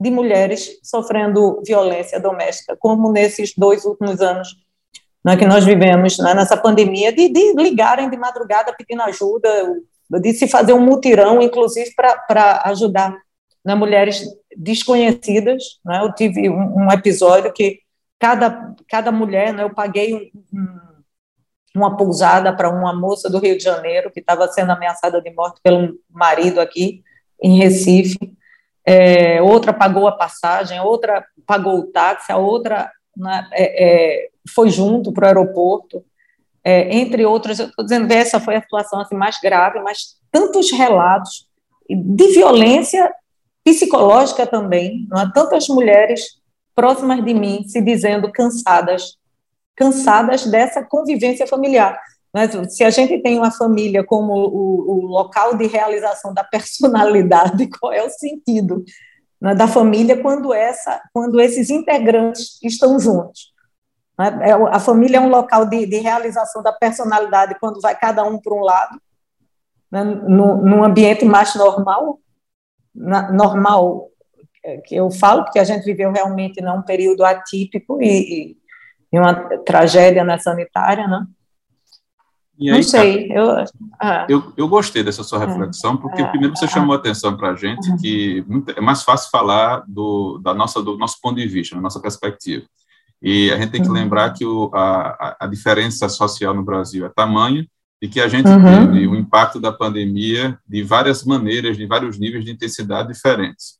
de 0.00 0.10
mulheres 0.10 0.78
sofrendo 0.82 1.62
violência 1.64 2.20
doméstica 2.20 2.76
como 2.78 3.10
nesses 3.10 3.54
dois 3.56 3.84
últimos 3.84 4.20
anos 4.20 4.64
né, 5.24 5.36
que 5.36 5.46
nós 5.46 5.64
vivemos 5.64 6.18
né, 6.18 6.34
nessa 6.34 6.56
pandemia, 6.56 7.10
de, 7.10 7.28
de, 7.30 7.54
ligarem 7.54 8.10
de 8.10 8.16
madrugada 8.16 8.74
pedindo 8.76 9.02
ajuda, 9.02 9.48
de 10.20 10.32
se 10.34 10.46
fazer 10.46 10.74
um 10.74 10.80
mutirão, 10.80 11.40
inclusive 11.40 11.90
para 11.96 12.62
ajudar 12.66 13.16
né, 13.64 13.74
mulheres 13.74 14.24
desconhecidas. 14.56 15.80
Né, 15.84 16.00
eu 16.02 16.12
tive 16.12 16.48
um, 16.48 16.84
um, 16.84 16.92
episódio 16.92 17.52
que 17.52 17.80
cada, 18.18 18.74
cada 18.88 19.10
mulher, 19.10 19.52
né, 19.52 19.62
eu 19.62 19.74
paguei 19.74 20.14
um, 20.14 20.58
um, 20.60 20.78
uma 21.76 21.96
pousada 21.96 22.54
para 22.54 22.70
uma 22.70 22.94
moça 22.94 23.28
do 23.30 23.38
Rio 23.38 23.56
de 23.56 23.64
Janeiro 23.64 24.10
que 24.10 24.20
estava 24.20 24.46
sendo 24.48 24.72
ameaçada 24.72 25.20
de 25.20 25.30
morte 25.32 25.60
pelo 25.62 25.94
marido 26.10 26.60
aqui 26.60 27.02
em 27.42 27.58
Recife. 27.58 28.18
É, 28.86 29.40
outra 29.40 29.72
pagou 29.72 30.06
a 30.06 30.12
passagem, 30.12 30.78
outra 30.80 31.24
pagou 31.46 31.78
o 31.78 31.86
táxi, 31.86 32.30
a 32.30 32.36
outra 32.36 32.90
né, 33.16 33.48
é, 33.52 33.84
é, 33.84 34.28
foi 34.54 34.68
junto 34.68 35.12
para 35.12 35.24
o 35.24 35.28
aeroporto, 35.28 36.04
é, 36.64 36.96
entre 36.96 37.26
outras, 37.26 37.58
eu 37.58 37.66
estou 37.66 37.84
dizendo 37.84 38.08
que 38.08 38.14
essa 38.14 38.40
foi 38.40 38.56
a 38.56 38.62
situação 38.62 38.98
assim, 38.98 39.14
mais 39.14 39.38
grave, 39.38 39.80
mas 39.80 40.16
tantos 40.32 40.72
relatos 40.72 41.46
de 41.88 42.28
violência 42.28 43.12
psicológica 43.64 44.46
também, 44.46 45.06
não 45.10 45.18
há 45.18 45.30
tantas 45.30 45.66
mulheres 45.68 46.38
próximas 46.74 47.24
de 47.24 47.32
mim 47.32 47.64
se 47.66 47.80
dizendo 47.80 48.30
cansadas, 48.30 49.16
cansadas 49.74 50.44
dessa 50.46 50.82
convivência 50.84 51.46
familiar. 51.46 51.98
Mas 52.32 52.50
se 52.74 52.82
a 52.82 52.90
gente 52.90 53.22
tem 53.22 53.38
uma 53.38 53.52
família 53.52 54.04
como 54.04 54.32
o, 54.32 54.90
o 54.90 55.06
local 55.06 55.56
de 55.56 55.66
realização 55.66 56.34
da 56.34 56.42
personalidade, 56.42 57.68
qual 57.78 57.92
é 57.92 58.02
o 58.04 58.10
sentido 58.10 58.84
né, 59.40 59.54
da 59.54 59.68
família 59.68 60.20
quando 60.20 60.52
essa, 60.52 61.00
quando 61.12 61.40
esses 61.40 61.70
integrantes 61.70 62.58
estão 62.62 62.98
juntos? 62.98 63.52
Né? 64.18 64.50
É, 64.50 64.52
a 64.52 64.80
família 64.80 65.18
é 65.18 65.20
um 65.20 65.28
local 65.28 65.64
de, 65.64 65.86
de 65.86 65.98
realização 65.98 66.60
da 66.60 66.72
personalidade 66.72 67.56
quando 67.60 67.80
vai 67.80 67.96
cada 67.96 68.24
um 68.24 68.38
para 68.38 68.54
um 68.54 68.60
lado, 68.60 69.00
né? 69.90 70.02
num 70.02 70.82
ambiente 70.82 71.24
mais 71.24 71.54
normal, 71.54 72.18
na, 72.94 73.32
normal 73.32 74.08
é, 74.64 74.78
que 74.78 74.94
eu 74.94 75.10
falo, 75.10 75.44
porque 75.44 75.58
a 75.58 75.64
gente 75.64 75.84
viveu 75.84 76.12
realmente 76.12 76.62
num 76.62 76.82
período 76.82 77.24
atípico 77.24 78.00
e, 78.00 78.56
e 79.12 79.18
uma 79.18 79.34
tragédia 79.64 80.24
na 80.24 80.38
sanitária, 80.38 81.06
né? 81.06 81.26
Aí, 82.60 82.70
não 82.70 82.82
sei, 82.84 83.32
eu, 83.32 83.64
ah. 84.00 84.26
eu, 84.28 84.52
eu 84.56 84.68
gostei 84.68 85.02
dessa 85.02 85.24
sua 85.24 85.40
reflexão, 85.40 85.96
porque 85.96 86.22
ah, 86.22 86.28
primeiro 86.28 86.56
você 86.56 86.66
ah, 86.66 86.68
chamou 86.68 86.94
a 86.94 86.98
atenção 86.98 87.36
para 87.36 87.50
a 87.50 87.56
gente 87.56 87.90
uhum. 87.90 87.96
que 87.96 88.44
é 88.76 88.80
mais 88.80 89.02
fácil 89.02 89.28
falar 89.30 89.82
do, 89.88 90.38
da 90.38 90.54
nossa, 90.54 90.80
do 90.80 90.96
nosso 90.96 91.20
ponto 91.20 91.36
de 91.36 91.48
vista, 91.48 91.74
da 91.74 91.82
nossa 91.82 92.00
perspectiva. 92.00 92.64
E 93.20 93.50
a 93.50 93.56
gente 93.56 93.72
tem 93.72 93.82
que 93.82 93.88
uhum. 93.88 93.94
lembrar 93.94 94.32
que 94.32 94.46
o, 94.46 94.70
a, 94.72 95.36
a 95.40 95.46
diferença 95.48 96.08
social 96.08 96.54
no 96.54 96.62
Brasil 96.62 97.04
é 97.04 97.08
tamanha 97.08 97.66
e 98.00 98.08
que 98.08 98.20
a 98.20 98.28
gente 98.28 98.48
uhum. 98.48 98.86
teve 98.92 99.06
o 99.06 99.14
impacto 99.14 99.60
da 99.60 99.72
pandemia 99.72 100.58
de 100.66 100.82
várias 100.82 101.24
maneiras, 101.24 101.76
de 101.76 101.86
vários 101.86 102.18
níveis 102.18 102.44
de 102.44 102.50
intensidade 102.50 103.08
diferentes. 103.08 103.78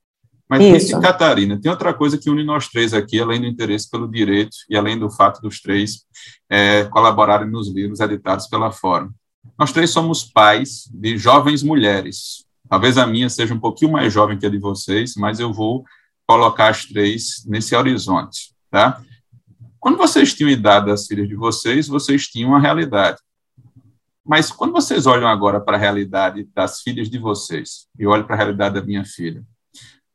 Mas, 0.49 0.85
Isso. 0.85 1.01
Catarina, 1.01 1.59
tem 1.61 1.71
outra 1.71 1.93
coisa 1.93 2.19
que 2.19 2.31
une 2.31 2.45
nós 2.45 2.69
três 2.69 2.93
aqui, 2.93 3.19
além 3.21 3.41
do 3.41 3.47
interesse 3.47 3.91
pelo 3.91 4.09
direito 4.09 4.57
e 4.69 4.77
além 4.77 4.99
do 4.99 5.11
fato 5.11 5.41
dos 5.41 5.61
três 5.61 6.05
é, 6.51 6.85
colaborarem 6.85 7.51
nos 7.51 7.69
livros 7.69 8.01
editados 8.01 8.47
pela 8.47 8.71
Fórum. 8.71 9.11
Nós 9.59 9.73
três 9.73 9.91
somos 9.91 10.25
pais 10.25 10.89
de 10.93 11.17
jovens 11.17 11.63
mulheres. 11.63 12.45
Talvez 12.69 12.99
a 12.99 13.07
minha 13.07 13.29
seja 13.29 13.55
um 13.55 13.61
pouquinho 13.61 13.93
mais 13.93 14.13
jovem 14.13 14.39
que 14.39 14.47
a 14.47 14.51
de 14.51 14.59
vocês, 14.59 15.15
mas 15.17 15.41
eu 15.41 15.53
vou 15.53 15.85
colocar 16.27 16.69
as 16.69 16.85
três 16.87 17.45
nesse 17.47 17.75
horizonte, 17.75 18.55
tá? 18.71 19.01
Quando 19.79 19.99
vocês 19.99 20.33
tinham 20.33 20.49
idade 20.49 20.87
das 20.87 21.07
filhas 21.07 21.29
de 21.29 21.35
vocês, 21.35 21.87
vocês 21.87 22.27
tinham 22.27 22.51
uma 22.51 22.61
realidade. 22.61 23.19
Mas 24.25 24.51
quando 24.51 24.73
vocês 24.73 25.07
olham 25.07 25.29
agora 25.29 25.61
para 25.61 25.77
a 25.77 25.81
realidade 25.81 26.49
das 26.55 26.81
filhas 26.81 27.11
de 27.11 27.19
vocês, 27.19 27.87
e 27.99 28.07
olho 28.07 28.25
para 28.25 28.35
a 28.35 28.39
realidade 28.39 28.75
da 28.77 28.83
minha 28.83 29.05
filha, 29.05 29.45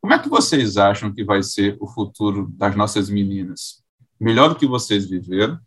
como 0.02 0.14
é 0.14 0.20
que 0.20 0.30
vocês 0.30 0.78
acham 0.78 1.14
que 1.14 1.24
vai 1.24 1.44
ser 1.44 1.78
o 1.80 1.88
futuro 1.88 2.50
das 2.54 2.76
nossas 2.76 3.10
meninas? 3.10 3.84
Melhor 4.20 4.50
do 4.50 4.56
que 4.56 4.66
vocês 4.66 5.08
viveram? 5.08 5.60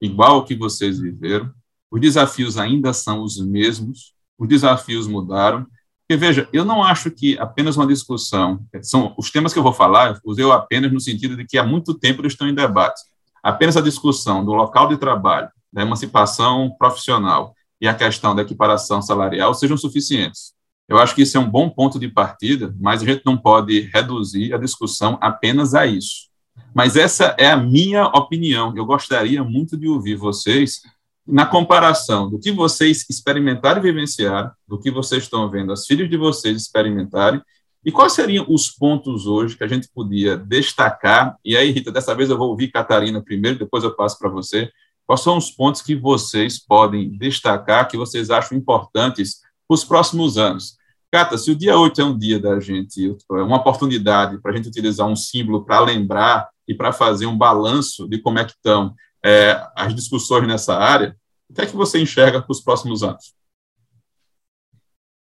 Igual 0.00 0.36
ao 0.36 0.44
que 0.44 0.54
vocês 0.54 0.98
viveram? 0.98 1.52
Os 1.90 2.00
desafios 2.00 2.58
ainda 2.58 2.92
são 2.92 3.22
os 3.22 3.38
mesmos? 3.38 4.14
Os 4.38 4.48
desafios 4.48 5.06
mudaram? 5.06 5.66
Porque, 6.00 6.16
veja, 6.16 6.48
eu 6.52 6.64
não 6.64 6.82
acho 6.82 7.10
que 7.10 7.38
apenas 7.38 7.76
uma 7.76 7.86
discussão, 7.86 8.66
são 8.82 9.14
os 9.16 9.30
temas 9.30 9.52
que 9.52 9.58
eu 9.58 9.62
vou 9.62 9.72
falar, 9.72 10.18
usei 10.24 10.50
apenas 10.50 10.90
no 10.90 11.00
sentido 11.00 11.36
de 11.36 11.44
que 11.44 11.56
há 11.56 11.64
muito 11.64 11.94
tempo 11.94 12.20
eles 12.20 12.32
estão 12.32 12.48
em 12.48 12.54
debate 12.54 13.00
apenas 13.42 13.76
a 13.76 13.80
discussão 13.80 14.44
do 14.44 14.52
local 14.52 14.88
de 14.88 14.96
trabalho, 14.96 15.48
da 15.72 15.82
emancipação 15.82 16.74
profissional 16.78 17.54
e 17.80 17.88
a 17.88 17.94
questão 17.94 18.34
da 18.34 18.42
equiparação 18.42 19.00
salarial 19.00 19.54
sejam 19.54 19.76
suficientes. 19.76 20.52
Eu 20.88 20.98
acho 20.98 21.14
que 21.14 21.22
isso 21.22 21.36
é 21.36 21.40
um 21.40 21.48
bom 21.48 21.70
ponto 21.70 21.98
de 21.98 22.08
partida, 22.08 22.74
mas 22.78 23.02
a 23.02 23.06
gente 23.06 23.22
não 23.24 23.36
pode 23.36 23.82
reduzir 23.94 24.52
a 24.52 24.58
discussão 24.58 25.16
apenas 25.20 25.74
a 25.74 25.86
isso. 25.86 26.28
Mas 26.74 26.96
essa 26.96 27.34
é 27.38 27.50
a 27.50 27.56
minha 27.56 28.06
opinião. 28.06 28.76
Eu 28.76 28.84
gostaria 28.84 29.42
muito 29.44 29.76
de 29.76 29.88
ouvir 29.88 30.16
vocês 30.16 30.82
na 31.26 31.46
comparação 31.46 32.28
do 32.28 32.38
que 32.38 32.50
vocês 32.50 33.06
experimentaram 33.08 33.78
e 33.78 33.82
vivenciaram, 33.82 34.50
do 34.66 34.78
que 34.78 34.90
vocês 34.90 35.22
estão 35.22 35.48
vendo 35.48 35.72
as 35.72 35.86
filhas 35.86 36.10
de 36.10 36.16
vocês 36.16 36.56
experimentarem, 36.56 37.40
e 37.84 37.90
quais 37.90 38.12
seriam 38.12 38.44
os 38.48 38.68
pontos 38.68 39.26
hoje 39.26 39.56
que 39.56 39.64
a 39.64 39.68
gente 39.68 39.88
podia 39.94 40.36
destacar? 40.36 41.36
E 41.42 41.56
aí, 41.56 41.70
Rita, 41.70 41.90
dessa 41.90 42.14
vez 42.14 42.28
eu 42.28 42.36
vou 42.36 42.50
ouvir 42.50 42.68
Catarina 42.68 43.22
primeiro, 43.22 43.58
depois 43.58 43.82
eu 43.82 43.94
passo 43.94 44.18
para 44.18 44.28
você. 44.28 44.70
Quais 45.10 45.22
são 45.22 45.36
os 45.36 45.50
pontos 45.50 45.82
que 45.82 45.96
vocês 45.96 46.56
podem 46.56 47.10
destacar, 47.18 47.88
que 47.88 47.96
vocês 47.96 48.30
acham 48.30 48.56
importantes 48.56 49.40
para 49.66 49.74
os 49.74 49.84
próximos 49.84 50.38
anos? 50.38 50.76
Cata, 51.10 51.36
se 51.36 51.50
o 51.50 51.56
dia 51.56 51.76
8 51.76 52.00
é 52.00 52.04
um 52.04 52.16
dia 52.16 52.38
da 52.38 52.60
gente, 52.60 53.16
é 53.32 53.42
uma 53.42 53.56
oportunidade 53.56 54.40
para 54.40 54.52
a 54.52 54.56
gente 54.56 54.68
utilizar 54.68 55.08
um 55.08 55.16
símbolo 55.16 55.64
para 55.64 55.80
lembrar 55.80 56.48
e 56.68 56.76
para 56.76 56.92
fazer 56.92 57.26
um 57.26 57.36
balanço 57.36 58.08
de 58.08 58.18
como 58.20 58.38
é 58.38 58.44
que 58.44 58.52
estão 58.52 58.94
é, 59.24 59.60
as 59.74 59.92
discussões 59.96 60.46
nessa 60.46 60.76
área, 60.76 61.16
o 61.48 61.54
que 61.54 61.62
é 61.62 61.66
que 61.66 61.74
você 61.74 62.00
enxerga 62.00 62.40
para 62.40 62.52
os 62.52 62.60
próximos 62.60 63.02
anos? 63.02 63.34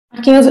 Marquinhos, 0.09 0.47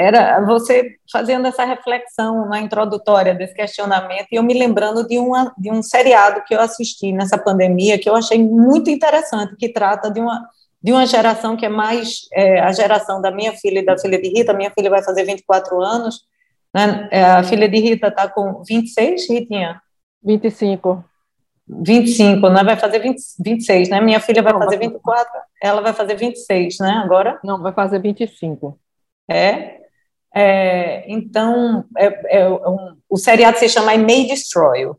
era 0.00 0.40
você 0.44 0.96
fazendo 1.10 1.46
essa 1.46 1.64
reflexão 1.64 2.48
na 2.48 2.60
introdutória 2.60 3.34
desse 3.34 3.54
questionamento, 3.54 4.28
e 4.32 4.36
eu 4.36 4.42
me 4.42 4.54
lembrando 4.54 5.06
de, 5.06 5.18
uma, 5.18 5.52
de 5.58 5.70
um 5.70 5.82
seriado 5.82 6.42
que 6.46 6.54
eu 6.54 6.60
assisti 6.60 7.12
nessa 7.12 7.36
pandemia, 7.36 7.98
que 7.98 8.08
eu 8.08 8.16
achei 8.16 8.42
muito 8.42 8.88
interessante, 8.88 9.56
que 9.56 9.68
trata 9.68 10.10
de 10.10 10.20
uma, 10.20 10.48
de 10.82 10.92
uma 10.92 11.06
geração 11.06 11.56
que 11.56 11.66
é 11.66 11.68
mais 11.68 12.28
é, 12.32 12.60
a 12.60 12.72
geração 12.72 13.20
da 13.20 13.30
minha 13.30 13.52
filha 13.52 13.80
e 13.80 13.84
da 13.84 13.98
filha 13.98 14.20
de 14.20 14.28
Rita. 14.28 14.54
Minha 14.54 14.70
filha 14.70 14.88
vai 14.88 15.02
fazer 15.02 15.24
24 15.24 15.80
anos, 15.82 16.22
né? 16.74 17.08
É, 17.10 17.24
a 17.24 17.42
filha 17.42 17.68
de 17.68 17.78
Rita 17.78 18.08
está 18.08 18.28
com 18.28 18.62
26, 18.66 19.28
Ritinha? 19.28 19.82
25. 20.22 21.04
25, 21.68 22.48
né? 22.48 22.64
Vai 22.64 22.76
fazer 22.76 22.98
20, 22.98 23.20
26, 23.38 23.88
né? 23.90 24.00
Minha 24.00 24.20
filha 24.20 24.42
vai 24.42 24.52
não, 24.52 24.60
fazer 24.60 24.78
vai... 24.78 24.88
24, 24.88 25.40
ela 25.62 25.80
vai 25.80 25.92
fazer 25.92 26.14
26, 26.16 26.78
né? 26.78 27.02
Agora? 27.04 27.38
Não, 27.44 27.62
vai 27.62 27.72
fazer 27.72 28.00
25. 28.00 28.78
É? 29.28 29.80
É 30.34 31.04
então, 31.10 31.84
é, 31.96 32.38
é 32.40 32.48
um, 32.48 32.96
o 33.08 33.16
seriado 33.16 33.58
se 33.58 33.68
chama 33.68 33.94
I 33.94 33.98
May 33.98 34.26
Destroy 34.26 34.82
You. 34.82 34.98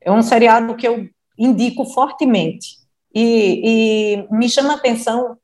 É 0.00 0.10
um 0.10 0.22
seriado 0.22 0.74
que 0.74 0.86
eu 0.86 1.08
indico 1.38 1.84
fortemente. 1.86 2.78
E, 3.14 4.24
e 4.28 4.34
me 4.34 4.48
chama 4.48 4.72
a 4.72 4.76
atenção 4.76 5.36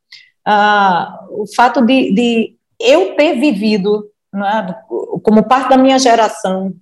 ah, 0.44 1.26
o 1.30 1.46
fato 1.54 1.84
de, 1.84 2.12
de 2.12 2.56
eu 2.78 3.14
ter 3.16 3.38
vivido, 3.38 4.10
né, 4.32 4.74
como 5.22 5.46
parte 5.46 5.68
da 5.68 5.76
minha 5.76 5.98
geração, 5.98 6.74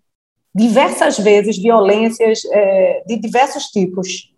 diversas 0.55 1.19
vezes 1.19 1.59
violências 1.59 2.40
é, 2.52 3.02
de 3.07 3.17
diversos 3.17 3.64
tipos, 3.64 4.33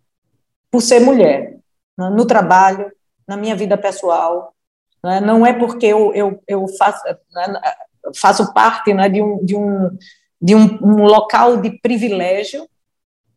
por 0.70 0.80
ser 0.80 1.00
mulher, 1.00 1.58
né, 1.96 2.10
no 2.10 2.26
trabalho, 2.26 2.90
na 3.26 3.36
minha 3.36 3.54
vida 3.54 3.76
pessoal. 3.76 4.54
Né, 5.02 5.20
não 5.20 5.46
é 5.46 5.52
porque 5.52 5.86
eu, 5.86 6.12
eu, 6.14 6.42
eu 6.46 6.68
faço, 6.68 7.02
né, 7.32 7.60
faço 8.14 8.52
parte 8.52 8.92
né, 8.92 9.08
de, 9.08 9.22
um, 9.22 9.44
de, 9.44 9.56
um, 9.56 9.98
de 10.40 10.54
um, 10.54 10.78
um, 10.82 11.04
local 11.04 11.56
de 11.56 11.70
privilégio 11.80 12.68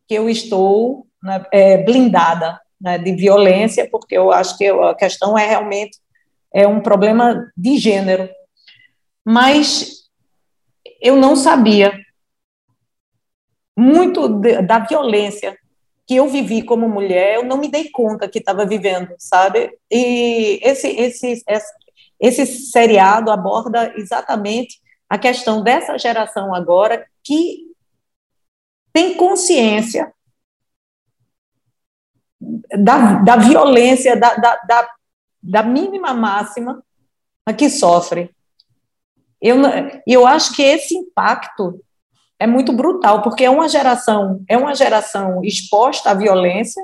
que 0.06 0.14
eu 0.14 0.28
estou 0.28 1.06
né, 1.22 1.44
é, 1.50 1.78
blindada 1.82 2.60
né, 2.80 2.98
de 2.98 3.14
violência, 3.14 3.88
porque 3.90 4.16
eu 4.16 4.30
acho 4.30 4.58
que 4.58 4.66
a 4.66 4.94
questão 4.94 5.38
é 5.38 5.46
realmente 5.46 5.98
é 6.52 6.68
um 6.68 6.80
problema 6.80 7.50
de 7.56 7.78
gênero. 7.78 8.28
Mas 9.24 10.04
eu 11.00 11.16
não 11.16 11.34
sabia 11.34 11.98
muito 13.76 14.28
de, 14.28 14.62
da 14.62 14.78
violência 14.80 15.58
que 16.06 16.16
eu 16.16 16.28
vivi 16.28 16.62
como 16.62 16.88
mulher, 16.88 17.36
eu 17.36 17.44
não 17.44 17.56
me 17.56 17.68
dei 17.68 17.90
conta 17.90 18.28
que 18.28 18.38
estava 18.38 18.66
vivendo, 18.66 19.14
sabe? 19.18 19.78
E 19.90 20.60
esse, 20.62 20.88
esse, 20.88 21.42
esse, 21.46 21.72
esse 22.20 22.46
seriado 22.46 23.30
aborda 23.30 23.92
exatamente 23.96 24.80
a 25.08 25.18
questão 25.18 25.62
dessa 25.62 25.98
geração 25.98 26.54
agora 26.54 27.06
que 27.22 27.72
tem 28.92 29.14
consciência 29.16 30.12
da, 32.78 33.14
da 33.22 33.36
violência, 33.36 34.16
da, 34.16 34.34
da, 34.34 34.56
da, 34.56 34.90
da 35.42 35.62
mínima 35.62 36.12
máxima 36.12 36.82
a 37.46 37.52
que 37.52 37.68
sofre. 37.70 38.30
Eu, 39.40 39.56
eu 40.06 40.26
acho 40.26 40.54
que 40.54 40.62
esse 40.62 40.94
impacto 40.96 41.82
é 42.38 42.46
muito 42.46 42.72
brutal, 42.72 43.22
porque 43.22 43.44
é 43.44 43.50
uma 43.50 43.68
geração, 43.68 44.42
é 44.48 44.56
uma 44.56 44.74
geração 44.74 45.42
exposta 45.44 46.10
à 46.10 46.14
violência 46.14 46.82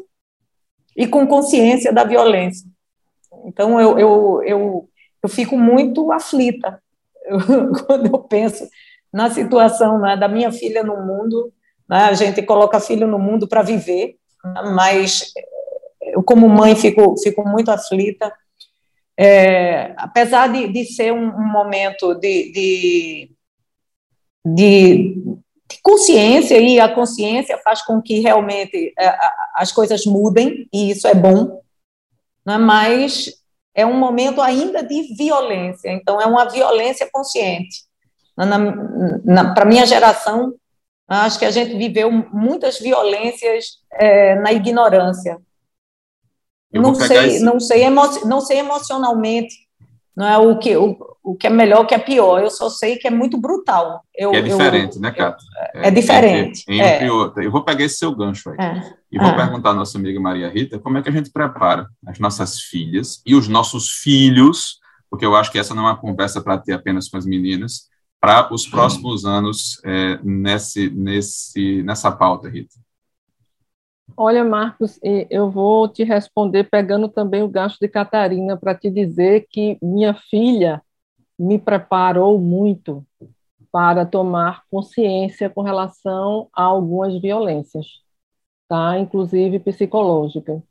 e 0.97 1.07
com 1.07 1.27
consciência 1.27 1.93
da 1.93 2.05
violência. 2.05 2.69
Então, 3.45 3.81
eu, 3.81 3.99
eu, 3.99 4.43
eu, 4.45 4.89
eu 5.23 5.29
fico 5.29 5.57
muito 5.57 6.13
aflita 6.13 6.81
quando 7.87 8.07
eu 8.07 8.19
penso 8.21 8.69
na 9.13 9.31
situação 9.31 9.99
né, 9.99 10.17
da 10.17 10.29
minha 10.29 10.53
filha 10.53 10.83
no 10.83 11.05
mundo. 11.05 11.53
Né, 11.89 12.05
a 12.05 12.15
gente 12.15 12.43
coloca 12.43 12.81
filho 12.81 13.07
no 13.07 13.19
mundo 13.19 13.49
para 13.49 13.63
viver, 13.63 14.17
né, 14.45 14.63
mas 14.75 15.33
eu, 16.01 16.23
como 16.23 16.49
mãe, 16.49 16.75
fico, 16.75 17.15
fico 17.23 17.47
muito 17.49 17.71
aflita. 17.71 18.33
É, 19.17 19.93
apesar 19.97 20.49
de, 20.49 20.69
de 20.69 20.85
ser 20.85 21.13
um, 21.13 21.29
um 21.29 21.47
momento 21.47 22.15
de, 22.15 22.53
de, 22.53 23.30
de, 24.44 25.14
de, 25.68 25.81
consciência, 25.83 26.59
e 26.59 26.81
a 26.81 26.94
consciência 26.94 27.59
faz 27.59 27.83
com 27.83 28.00
que 28.00 28.20
realmente 28.20 28.92
é, 28.98 29.16
as 29.55 29.72
coisas 29.72 30.05
mudem, 30.07 30.68
e 30.72 30.90
isso 30.90 31.07
é 31.07 31.14
bom, 31.14 31.61
né? 32.44 32.59
mas 32.59 33.33
é 33.74 33.87
um 33.87 33.98
momento 33.98 34.40
ainda 34.40 34.83
de 34.83 35.14
violência, 35.14 35.90
então 35.90 36.20
é 36.20 36.26
uma 36.26 36.48
violência 36.48 37.09
consciente. 37.11 37.85
Para 38.35 39.62
a 39.62 39.66
minha 39.66 39.87
geração, 39.87 40.55
acho 41.07 41.38
que 41.38 41.44
a 41.44 41.50
gente 41.50 41.76
viveu 41.76 42.11
muitas 42.11 42.79
violências 42.79 43.79
é, 43.92 44.35
na 44.37 44.53
ignorância, 44.53 45.38
eu 46.72 46.83
não 46.83 46.94
sei, 46.94 47.26
esse... 47.26 47.44
não 47.44 47.59
sei, 47.59 47.83
emo... 47.83 48.03
não 48.26 48.40
sei 48.40 48.59
emocionalmente, 48.59 49.68
não 50.21 50.29
é 50.29 50.37
o 50.37 50.59
que 50.59 50.77
o, 50.77 50.99
o 51.25 51.35
que 51.35 51.47
é 51.47 51.51
melhor, 51.51 51.81
o 51.81 51.87
que 51.87 51.95
é 51.95 51.99
pior. 51.99 52.43
Eu 52.43 52.51
só 52.51 52.69
sei 52.69 52.97
que 52.97 53.09
é 53.09 53.11
muito 53.11 53.39
brutal. 53.41 54.03
Eu, 54.15 54.35
é 54.35 54.43
diferente, 54.43 54.97
eu, 54.97 55.01
né, 55.01 55.11
Cata? 55.11 55.43
É, 55.75 55.89
é, 55.89 55.91
diferente. 55.91 56.61
Entre, 56.69 56.75
entre 56.79 57.07
é. 57.07 57.11
outra. 57.11 57.43
Eu 57.43 57.51
vou 57.51 57.65
pegar 57.65 57.85
esse 57.85 57.97
seu 57.97 58.15
gancho 58.15 58.51
aí 58.51 58.57
é. 58.59 58.93
e 59.11 59.19
vou 59.19 59.29
é. 59.29 59.35
perguntar 59.35 59.71
à 59.71 59.75
nossa 59.75 59.97
amiga 59.97 60.21
Maria 60.21 60.51
Rita 60.51 60.79
como 60.79 60.99
é 60.99 61.03
que 61.03 61.09
a 61.09 61.13
gente 61.13 61.31
prepara 61.31 61.87
as 62.07 62.19
nossas 62.19 62.61
filhas 62.61 63.23
e 63.25 63.35
os 63.35 63.49
nossos 63.49 63.89
filhos, 63.89 64.79
porque 65.09 65.25
eu 65.25 65.35
acho 65.35 65.51
que 65.51 65.59
essa 65.59 65.75
não 65.75 65.85
é 65.85 65.91
uma 65.93 65.97
conversa 65.97 66.43
para 66.43 66.59
ter 66.59 66.75
apenas 66.75 67.09
com 67.09 67.17
as 67.17 67.25
meninas, 67.25 67.89
para 68.21 68.53
os 68.53 68.67
próximos 68.67 69.25
anos 69.25 69.81
é, 69.87 70.19
nesse, 70.23 70.91
nesse, 70.91 71.83
nessa 71.83 72.13
pauta, 72.13 72.47
Rita. 72.47 72.75
Olha, 74.16 74.44
Marcos, 74.44 74.99
eu 75.31 75.51
vou 75.51 75.88
te 75.88 76.05
responder 76.05 76.64
pegando 76.64 77.09
também 77.09 77.42
o 77.42 77.49
gancho 77.49 77.79
de 77.81 77.88
Catarina 77.88 78.57
para 78.57 78.75
te 78.75 78.90
dizer 78.90 79.46
que 79.49 79.79
minha 79.83 80.14
filha 80.14 80.83
me 81.38 81.59
preparou 81.59 82.38
muito 82.38 83.07
para 83.73 84.07
tomar 84.07 84.62
consciência 84.70 85.51
com 85.51 85.62
relação 85.62 86.49
a 86.55 86.64
algumas 86.64 87.20
violências, 87.20 87.87
tá? 88.68 88.99
Inclusive 88.99 89.61
psicológica. 89.61 90.62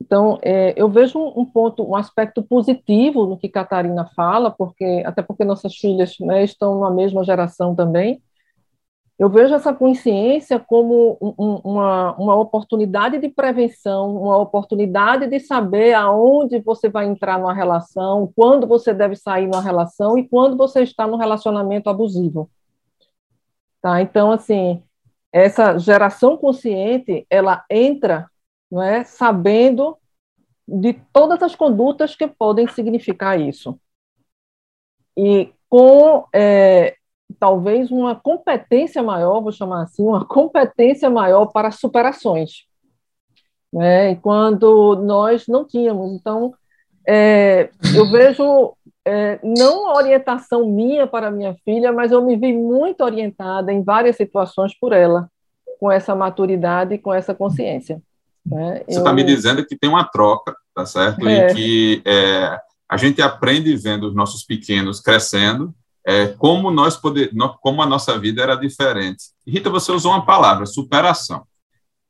Então, 0.00 0.38
é, 0.42 0.74
eu 0.76 0.88
vejo 0.90 1.18
um, 1.18 1.44
ponto, 1.44 1.84
um 1.88 1.96
aspecto 1.96 2.42
positivo 2.42 3.26
no 3.26 3.38
que 3.38 3.48
Catarina 3.48 4.06
fala, 4.16 4.50
porque 4.50 5.02
até 5.06 5.22
porque 5.22 5.44
nossas 5.44 5.76
filhas 5.76 6.16
né, 6.20 6.44
estão 6.44 6.80
na 6.80 6.90
mesma 6.90 7.24
geração 7.24 7.74
também, 7.74 8.22
eu 9.18 9.28
vejo 9.28 9.52
essa 9.52 9.74
consciência 9.74 10.60
como 10.60 11.18
um, 11.20 11.60
uma, 11.64 12.14
uma 12.16 12.36
oportunidade 12.36 13.18
de 13.18 13.28
prevenção, 13.28 14.16
uma 14.16 14.36
oportunidade 14.38 15.26
de 15.26 15.40
saber 15.40 15.92
aonde 15.94 16.60
você 16.60 16.88
vai 16.88 17.06
entrar 17.06 17.38
numa 17.38 17.52
relação, 17.52 18.32
quando 18.36 18.66
você 18.66 18.94
deve 18.94 19.16
sair 19.16 19.46
numa 19.48 19.60
relação 19.60 20.16
e 20.16 20.28
quando 20.28 20.56
você 20.56 20.82
está 20.82 21.04
num 21.06 21.16
relacionamento 21.16 21.90
abusivo. 21.90 22.48
Tá? 23.82 24.00
Então, 24.00 24.30
assim, 24.30 24.82
essa 25.32 25.78
geração 25.78 26.36
consciente, 26.36 27.26
ela 27.28 27.64
entra 27.68 28.30
não 28.70 28.82
é, 28.82 29.02
sabendo 29.02 29.96
de 30.66 30.92
todas 31.12 31.42
as 31.42 31.56
condutas 31.56 32.14
que 32.14 32.28
podem 32.28 32.68
significar 32.68 33.40
isso. 33.40 33.80
E 35.16 35.52
com 35.68 36.24
é, 36.32 36.97
talvez 37.38 37.90
uma 37.90 38.14
competência 38.14 39.02
maior, 39.02 39.40
vou 39.40 39.52
chamar 39.52 39.82
assim, 39.82 40.02
uma 40.02 40.24
competência 40.24 41.10
maior 41.10 41.46
para 41.46 41.70
superações, 41.70 42.64
né? 43.72 44.16
quando 44.16 44.96
nós 44.96 45.46
não 45.46 45.64
tínhamos. 45.64 46.12
Então, 46.12 46.54
é, 47.06 47.70
eu 47.94 48.10
vejo 48.10 48.74
é, 49.04 49.38
não 49.42 49.94
orientação 49.94 50.68
minha 50.68 51.06
para 51.06 51.30
minha 51.30 51.54
filha, 51.64 51.92
mas 51.92 52.12
eu 52.12 52.22
me 52.22 52.36
vi 52.36 52.52
muito 52.52 53.02
orientada 53.02 53.72
em 53.72 53.82
várias 53.82 54.16
situações 54.16 54.78
por 54.78 54.92
ela, 54.92 55.30
com 55.80 55.90
essa 55.90 56.14
maturidade 56.14 56.94
e 56.94 56.98
com 56.98 57.12
essa 57.12 57.34
consciência. 57.34 58.02
Né? 58.44 58.82
Você 58.86 58.98
está 58.98 59.10
eu... 59.10 59.14
me 59.14 59.24
dizendo 59.24 59.64
que 59.64 59.76
tem 59.76 59.88
uma 59.88 60.04
troca, 60.04 60.54
tá 60.74 60.84
certo? 60.84 61.26
É. 61.26 61.50
E 61.50 61.54
que 61.54 62.02
é, 62.04 62.58
a 62.88 62.96
gente 62.96 63.22
aprende 63.22 63.74
vendo 63.76 64.08
os 64.08 64.14
nossos 64.14 64.42
pequenos 64.44 65.00
crescendo, 65.00 65.74
é, 66.08 66.28
como 66.28 66.70
nós 66.70 66.96
poder, 66.96 67.30
como 67.60 67.82
a 67.82 67.86
nossa 67.86 68.18
vida 68.18 68.42
era 68.42 68.54
diferente. 68.54 69.24
Rita, 69.46 69.68
você 69.68 69.92
usou 69.92 70.12
uma 70.12 70.24
palavra, 70.24 70.64
superação. 70.64 71.46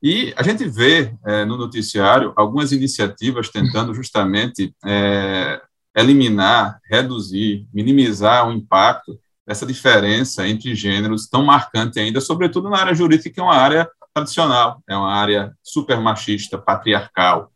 E 0.01 0.33
a 0.37 0.41
gente 0.41 0.63
vê 0.63 1.13
é, 1.25 1.43
no 1.43 1.57
noticiário 1.57 2.31
algumas 2.37 2.71
iniciativas 2.71 3.49
tentando 3.49 3.93
justamente 3.93 4.73
é, 4.85 5.61
eliminar, 5.93 6.79
reduzir, 6.89 7.67
minimizar 7.73 8.47
o 8.47 8.53
impacto 8.53 9.19
dessa 9.45 9.65
diferença 9.65 10.47
entre 10.47 10.73
gêneros 10.73 11.27
tão 11.27 11.43
marcante 11.43 11.99
ainda, 11.99 12.21
sobretudo 12.21 12.69
na 12.69 12.77
área 12.77 12.95
jurídica, 12.95 13.29
que 13.29 13.39
é 13.41 13.43
uma 13.43 13.57
área 13.57 13.85
tradicional, 14.13 14.81
é 14.87 14.95
uma 14.95 15.11
área 15.11 15.51
super 15.61 15.99
machista, 15.99 16.57
patriarcal. 16.57 17.51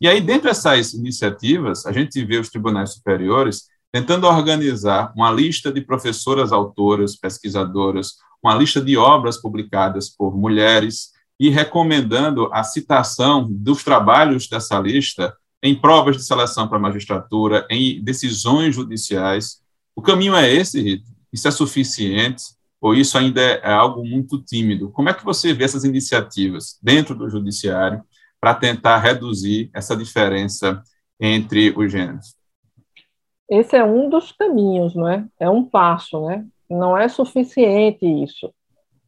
E 0.00 0.06
aí, 0.06 0.20
dentro 0.20 0.44
dessas 0.46 0.94
iniciativas, 0.94 1.84
a 1.86 1.90
gente 1.90 2.24
vê 2.24 2.38
os 2.38 2.50
tribunais 2.50 2.92
superiores 2.92 3.64
tentando 3.92 4.26
organizar 4.26 5.12
uma 5.16 5.30
lista 5.30 5.72
de 5.72 5.80
professoras 5.80 6.52
autoras, 6.52 7.16
pesquisadoras, 7.16 8.14
uma 8.42 8.54
lista 8.54 8.80
de 8.80 8.96
obras 8.96 9.36
publicadas 9.40 10.08
por 10.08 10.36
mulheres 10.36 11.12
e 11.40 11.48
recomendando 11.48 12.52
a 12.52 12.62
citação 12.62 13.46
dos 13.50 13.82
trabalhos 13.82 14.48
dessa 14.48 14.78
lista 14.78 15.34
em 15.62 15.74
provas 15.74 16.16
de 16.16 16.24
seleção 16.24 16.68
para 16.68 16.78
magistratura, 16.78 17.66
em 17.70 18.02
decisões 18.02 18.74
judiciais. 18.74 19.60
O 19.94 20.02
caminho 20.02 20.34
é 20.34 20.52
esse, 20.52 20.80
Rita? 20.80 21.10
Isso 21.32 21.48
é 21.48 21.50
suficiente? 21.50 22.42
Ou 22.80 22.94
isso 22.94 23.18
ainda 23.18 23.40
é 23.40 23.72
algo 23.72 24.04
muito 24.04 24.40
tímido? 24.40 24.90
Como 24.90 25.08
é 25.08 25.14
que 25.14 25.24
você 25.24 25.52
vê 25.52 25.64
essas 25.64 25.82
iniciativas 25.82 26.78
dentro 26.80 27.14
do 27.14 27.28
judiciário 27.28 28.02
para 28.40 28.54
tentar 28.54 28.98
reduzir 28.98 29.68
essa 29.74 29.96
diferença 29.96 30.80
entre 31.20 31.74
os 31.76 31.90
gêneros? 31.90 32.37
Esse 33.48 33.76
é 33.76 33.84
um 33.84 34.08
dos 34.08 34.32
caminhos, 34.32 34.94
não 34.94 35.08
é? 35.08 35.24
É 35.40 35.48
um 35.48 35.64
passo, 35.64 36.26
né? 36.26 36.44
Não 36.68 36.96
é 36.96 37.08
suficiente 37.08 38.04
isso. 38.04 38.52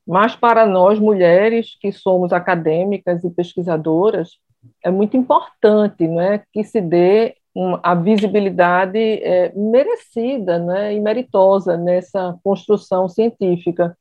Mas 0.06 0.34
para 0.34 0.66
nós 0.66 0.98
mulheres 0.98 1.76
que 1.80 1.92
somos 1.92 2.32
acadêmicas 2.32 3.22
e 3.22 3.30
pesquisadoras, 3.30 4.38
é 4.84 4.90
muito 4.90 5.16
importante, 5.16 6.06
não 6.06 6.20
é, 6.20 6.42
que 6.52 6.64
se 6.64 6.80
dê 6.80 7.36
a 7.82 7.94
visibilidade 7.94 8.98
é, 8.98 9.52
merecida, 9.54 10.58
né, 10.58 10.94
e 10.94 11.00
meritosa 11.00 11.76
nessa 11.76 12.38
construção 12.42 13.08
científica. 13.08 13.96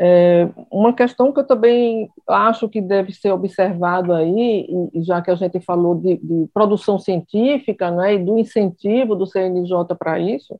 É, 0.00 0.48
uma 0.70 0.92
questão 0.92 1.32
que 1.32 1.40
eu 1.40 1.46
também 1.46 2.08
acho 2.28 2.68
que 2.68 2.80
deve 2.80 3.12
ser 3.12 3.32
observado 3.32 4.12
aí, 4.12 4.68
já 5.02 5.20
que 5.20 5.30
a 5.30 5.34
gente 5.34 5.58
falou 5.60 5.96
de, 5.96 6.16
de 6.18 6.48
produção 6.54 7.00
científica 7.00 7.90
né, 7.90 8.14
e 8.14 8.18
do 8.18 8.38
incentivo 8.38 9.16
do 9.16 9.26
CNJ 9.26 9.96
para 9.98 10.20
isso, 10.20 10.58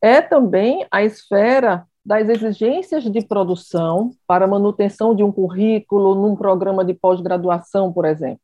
é 0.00 0.22
também 0.22 0.86
a 0.90 1.02
esfera 1.02 1.86
das 2.04 2.28
exigências 2.28 3.04
de 3.04 3.26
produção 3.26 4.10
para 4.26 4.46
manutenção 4.46 5.14
de 5.14 5.22
um 5.22 5.32
currículo 5.32 6.14
num 6.14 6.36
programa 6.36 6.84
de 6.84 6.94
pós-graduação, 6.94 7.92
por 7.92 8.04
exemplo. 8.04 8.40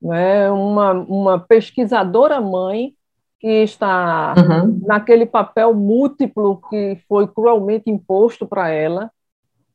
Né? 0.00 0.50
Uma, 0.50 0.92
uma 0.92 1.38
pesquisadora 1.38 2.40
mãe 2.40 2.94
que 3.38 3.62
está 3.62 4.34
uhum. 4.36 4.80
naquele 4.86 5.24
papel 5.24 5.74
múltiplo 5.74 6.60
que 6.68 6.98
foi 7.08 7.26
cruelmente 7.26 7.90
imposto 7.90 8.46
para 8.46 8.70
ela, 8.70 9.10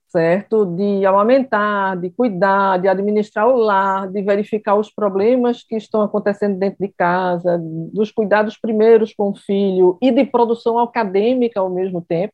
certo? 0.08 0.66
De 0.66 1.06
amamentar, 1.06 1.98
de 2.00 2.10
cuidar, 2.10 2.78
de 2.80 2.88
administrar 2.88 3.48
o 3.48 3.58
lar, 3.58 4.10
de 4.10 4.22
verificar 4.22 4.76
os 4.76 4.92
problemas 4.92 5.64
que 5.64 5.76
estão 5.76 6.02
acontecendo 6.02 6.58
dentro 6.58 6.78
de 6.80 6.94
casa, 6.94 7.60
dos 7.62 8.12
cuidados 8.12 8.58
primeiros 8.58 9.14
com 9.14 9.32
o 9.32 9.36
filho 9.36 9.98
e 10.02 10.12
de 10.12 10.26
produção 10.26 10.80
acadêmica 10.80 11.60
ao 11.60 11.70
mesmo 11.70 12.02
tempo. 12.02 12.34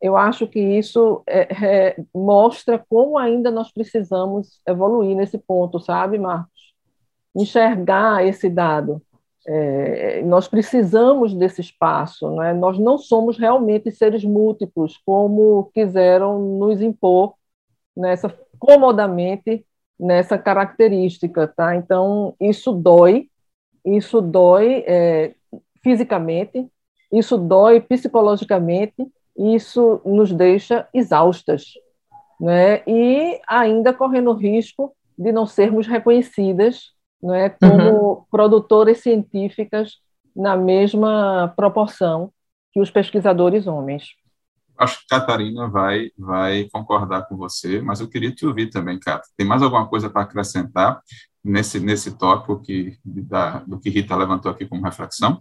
Eu 0.00 0.16
acho 0.16 0.46
que 0.46 0.60
isso 0.60 1.22
é, 1.26 1.48
é, 1.64 1.96
mostra 2.14 2.78
como 2.88 3.16
ainda 3.16 3.50
nós 3.50 3.72
precisamos 3.72 4.60
evoluir 4.68 5.16
nesse 5.16 5.38
ponto, 5.38 5.80
sabe, 5.80 6.18
Marcos? 6.18 6.74
Enxergar 7.34 8.26
esse 8.26 8.50
dado. 8.50 9.00
É, 9.46 10.22
nós 10.22 10.48
precisamos 10.48 11.34
desse 11.34 11.60
espaço, 11.60 12.30
né? 12.36 12.54
nós 12.54 12.78
não 12.78 12.96
somos 12.96 13.36
realmente 13.36 13.90
seres 13.90 14.24
múltiplos, 14.24 14.98
como 15.04 15.70
quiseram 15.74 16.38
nos 16.58 16.80
impor 16.80 17.34
nessa 17.94 18.34
comodamente 18.58 19.66
nessa 19.98 20.36
característica, 20.38 21.46
tá? 21.46 21.76
Então 21.76 22.34
isso 22.40 22.72
dói, 22.72 23.28
isso 23.84 24.20
dói 24.20 24.84
é, 24.86 25.34
fisicamente, 25.82 26.68
isso 27.12 27.36
dói 27.38 27.80
psicologicamente, 27.80 29.06
isso 29.36 30.00
nos 30.04 30.32
deixa 30.32 30.88
exaustas, 30.92 31.74
né? 32.40 32.82
E 32.86 33.40
ainda 33.46 33.92
correndo 33.92 34.32
risco 34.32 34.94
de 35.16 35.30
não 35.30 35.46
sermos 35.46 35.86
reconhecidas 35.86 36.93
é, 37.32 37.48
como 37.48 37.90
uhum. 37.90 38.24
produtoras 38.30 38.98
científicas 38.98 39.98
na 40.34 40.56
mesma 40.56 41.52
proporção 41.56 42.32
que 42.72 42.80
os 42.80 42.90
pesquisadores 42.90 43.66
homens. 43.66 44.08
Acho 44.76 45.00
que 45.00 45.06
Catarina 45.06 45.68
vai, 45.68 46.10
vai 46.18 46.68
concordar 46.72 47.28
com 47.28 47.36
você, 47.36 47.80
mas 47.80 48.00
eu 48.00 48.08
queria 48.08 48.34
te 48.34 48.44
ouvir 48.44 48.70
também, 48.70 48.98
Cata. 48.98 49.28
Tem 49.36 49.46
mais 49.46 49.62
alguma 49.62 49.86
coisa 49.86 50.10
para 50.10 50.22
acrescentar 50.22 51.00
nesse, 51.44 51.78
nesse 51.78 52.18
tópico 52.18 52.60
que, 52.60 52.98
da, 53.04 53.60
do 53.60 53.78
que 53.78 53.88
Rita 53.88 54.16
levantou 54.16 54.50
aqui 54.50 54.66
como 54.66 54.82
reflexão? 54.82 55.40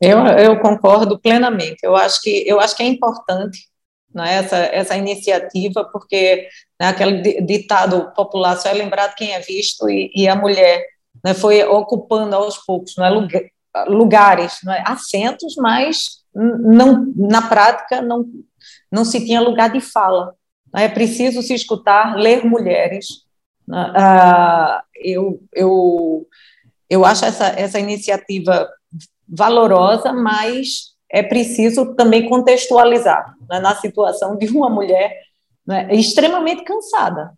Eu, 0.00 0.18
eu 0.26 0.58
concordo 0.58 1.18
plenamente. 1.20 1.78
Eu 1.84 1.94
acho 1.94 2.20
que, 2.22 2.42
eu 2.48 2.58
acho 2.58 2.76
que 2.76 2.82
é 2.82 2.86
importante 2.86 3.69
né, 4.14 4.34
essa, 4.34 4.56
essa 4.56 4.96
iniciativa, 4.96 5.84
porque 5.84 6.48
né, 6.80 6.88
aquele 6.88 7.40
ditado 7.42 8.12
popular 8.14 8.56
só 8.56 8.68
é 8.68 8.74
lembrado 8.74 9.14
quem 9.14 9.32
é 9.32 9.40
visto, 9.40 9.88
e, 9.88 10.10
e 10.14 10.28
a 10.28 10.34
mulher 10.34 10.84
né, 11.24 11.34
foi 11.34 11.62
ocupando 11.64 12.34
aos 12.34 12.58
poucos 12.58 12.94
é, 12.98 13.84
lugares, 13.86 14.58
não 14.64 14.72
é, 14.72 14.82
assentos, 14.86 15.54
mas 15.56 16.20
não, 16.34 17.12
na 17.16 17.42
prática 17.42 18.02
não, 18.02 18.24
não 18.90 19.04
se 19.04 19.24
tinha 19.24 19.40
lugar 19.40 19.70
de 19.70 19.80
fala. 19.80 20.34
É 20.74 20.88
preciso 20.88 21.42
se 21.42 21.52
escutar, 21.54 22.16
ler 22.16 22.44
mulheres. 22.44 23.24
Né, 23.66 23.92
ah, 23.96 24.82
eu, 24.96 25.40
eu, 25.52 26.26
eu 26.88 27.04
acho 27.04 27.24
essa, 27.24 27.46
essa 27.48 27.78
iniciativa 27.78 28.68
valorosa, 29.28 30.12
mas 30.12 30.90
é 31.10 31.22
preciso 31.22 31.94
também 31.94 32.28
contextualizar 32.28 33.34
né, 33.48 33.58
na 33.58 33.74
situação 33.76 34.36
de 34.36 34.46
uma 34.48 34.70
mulher 34.70 35.22
né, 35.66 35.88
extremamente 35.92 36.62
cansada, 36.62 37.32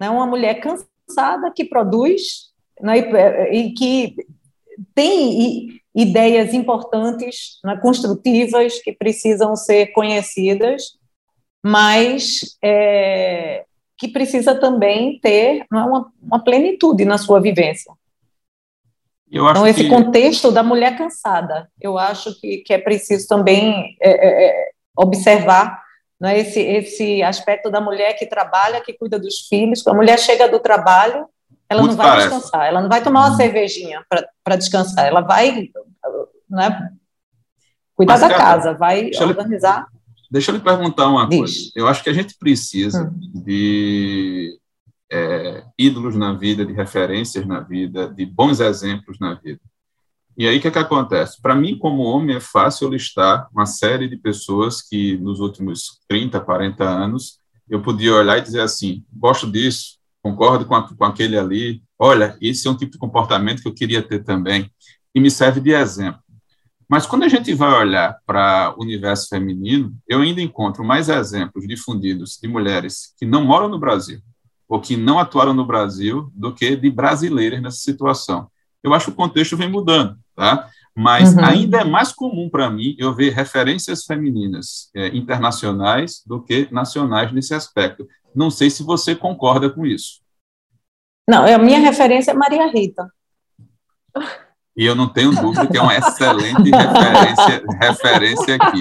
né, 0.00 0.08
uma 0.08 0.26
mulher 0.26 0.60
cansada 0.60 1.50
que 1.54 1.64
produz 1.64 2.52
né, 2.80 2.98
e, 2.98 3.56
e, 3.56 3.74
que 3.74 4.16
tem 4.94 5.80
ideias 5.94 6.54
importantes, 6.54 7.58
né, 7.64 7.76
construtivas, 7.82 8.80
que 8.80 8.92
precisam 8.92 9.56
ser 9.56 9.88
conhecidas, 9.88 10.98
mas 11.62 12.56
é, 12.62 13.64
que 13.98 14.08
precisa 14.08 14.54
também 14.54 15.18
ter 15.20 15.66
né, 15.70 15.82
uma, 15.82 16.12
uma 16.22 16.42
plenitude 16.42 17.04
na 17.04 17.18
sua 17.18 17.40
vivência 17.40 17.92
então, 19.32 19.66
esse 19.66 19.84
que... 19.84 19.88
contexto 19.88 20.52
da 20.52 20.62
mulher 20.62 20.96
cansada, 20.98 21.66
eu 21.80 21.96
acho 21.96 22.38
que, 22.38 22.58
que 22.58 22.72
é 22.74 22.78
preciso 22.78 23.26
também 23.26 23.96
é, 23.98 24.10
é, 24.10 24.46
é, 24.48 24.70
observar 24.94 25.82
né, 26.20 26.38
esse, 26.38 26.60
esse 26.60 27.22
aspecto 27.22 27.70
da 27.70 27.80
mulher 27.80 28.12
que 28.12 28.26
trabalha, 28.26 28.82
que 28.82 28.92
cuida 28.92 29.18
dos 29.18 29.46
filhos. 29.48 29.82
Quando 29.82 29.96
a 29.96 29.98
mulher 30.00 30.18
chega 30.18 30.48
do 30.48 30.60
trabalho, 30.60 31.26
ela 31.66 31.80
Muito 31.80 31.92
não 31.92 31.96
vai 31.96 32.06
tarefa. 32.08 32.28
descansar, 32.28 32.66
ela 32.66 32.82
não 32.82 32.88
vai 32.90 33.02
tomar 33.02 33.20
uma 33.20 33.30
hum. 33.32 33.36
cervejinha 33.36 34.04
para 34.44 34.56
descansar, 34.56 35.06
ela 35.06 35.22
vai 35.22 35.70
né, 36.50 36.90
cuidar 37.96 38.12
Mas, 38.12 38.20
da 38.20 38.28
cara, 38.28 38.38
casa, 38.38 38.74
vai 38.74 39.04
deixa 39.04 39.24
organizar. 39.24 39.86
Eu, 39.90 40.00
deixa 40.30 40.50
eu 40.50 40.56
lhe 40.56 40.60
perguntar 40.60 41.08
uma 41.08 41.26
Diz. 41.26 41.38
coisa. 41.38 41.58
Eu 41.74 41.88
acho 41.88 42.02
que 42.02 42.10
a 42.10 42.14
gente 42.14 42.36
precisa 42.36 43.04
hum. 43.04 43.42
de 43.42 44.60
é, 45.12 45.62
ídolos 45.78 46.16
na 46.16 46.32
vida, 46.32 46.64
de 46.64 46.72
referências 46.72 47.46
na 47.46 47.60
vida, 47.60 48.08
de 48.08 48.24
bons 48.24 48.60
exemplos 48.60 49.18
na 49.20 49.34
vida. 49.34 49.60
E 50.38 50.48
aí 50.48 50.56
o 50.56 50.60
que, 50.60 50.68
é 50.68 50.70
que 50.70 50.78
acontece? 50.78 51.40
Para 51.42 51.54
mim, 51.54 51.76
como 51.76 52.02
homem, 52.02 52.36
é 52.36 52.40
fácil 52.40 52.88
listar 52.88 53.46
uma 53.52 53.66
série 53.66 54.08
de 54.08 54.16
pessoas 54.16 54.80
que 54.80 55.18
nos 55.18 55.38
últimos 55.38 56.00
30, 56.08 56.40
40 56.40 56.82
anos 56.82 57.38
eu 57.68 57.82
podia 57.82 58.14
olhar 58.14 58.38
e 58.38 58.42
dizer 58.42 58.62
assim: 58.62 59.04
gosto 59.12 59.50
disso, 59.50 59.98
concordo 60.22 60.64
com, 60.64 60.74
a, 60.74 60.88
com 60.88 61.04
aquele 61.04 61.38
ali, 61.38 61.82
olha, 61.98 62.34
esse 62.40 62.66
é 62.66 62.70
um 62.70 62.76
tipo 62.76 62.92
de 62.92 62.98
comportamento 62.98 63.60
que 63.60 63.68
eu 63.68 63.74
queria 63.74 64.02
ter 64.02 64.24
também, 64.24 64.70
e 65.14 65.20
me 65.20 65.30
serve 65.30 65.60
de 65.60 65.72
exemplo. 65.72 66.22
Mas 66.88 67.06
quando 67.06 67.24
a 67.24 67.28
gente 67.28 67.52
vai 67.52 67.70
olhar 67.70 68.18
para 68.26 68.74
o 68.76 68.82
universo 68.82 69.28
feminino, 69.28 69.94
eu 70.08 70.20
ainda 70.20 70.40
encontro 70.40 70.82
mais 70.82 71.10
exemplos 71.10 71.66
difundidos 71.66 72.38
de 72.40 72.48
mulheres 72.48 73.14
que 73.18 73.26
não 73.26 73.44
moram 73.44 73.68
no 73.68 73.78
Brasil 73.78 74.20
ou 74.72 74.80
que 74.80 74.96
não 74.96 75.18
atuaram 75.18 75.52
no 75.52 75.66
Brasil 75.66 76.32
do 76.34 76.54
que 76.54 76.74
de 76.74 76.90
brasileiras 76.90 77.60
nessa 77.60 77.76
situação. 77.76 78.50
Eu 78.82 78.94
acho 78.94 79.04
que 79.04 79.12
o 79.12 79.14
contexto 79.14 79.54
vem 79.54 79.68
mudando, 79.68 80.16
tá? 80.34 80.66
Mas 80.96 81.34
uhum. 81.34 81.44
ainda 81.44 81.82
é 81.82 81.84
mais 81.84 82.10
comum 82.10 82.48
para 82.48 82.70
mim 82.70 82.96
eu 82.98 83.14
ver 83.14 83.34
referências 83.34 84.06
femininas 84.06 84.90
é, 84.96 85.08
internacionais 85.08 86.22
do 86.24 86.42
que 86.42 86.68
nacionais 86.72 87.30
nesse 87.34 87.52
aspecto. 87.52 88.08
Não 88.34 88.50
sei 88.50 88.70
se 88.70 88.82
você 88.82 89.14
concorda 89.14 89.68
com 89.68 89.84
isso. 89.84 90.22
Não, 91.28 91.44
a 91.44 91.58
minha 91.58 91.78
referência 91.78 92.30
é 92.30 92.34
Maria 92.34 92.66
Rita. 92.72 93.12
E 94.74 94.86
eu 94.86 94.94
não 94.94 95.06
tenho 95.06 95.32
dúvida 95.32 95.66
que 95.66 95.76
é 95.76 95.82
uma 95.82 95.94
excelente 95.94 96.70
referência, 96.70 97.62
referência 97.78 98.56
aqui. 98.56 98.80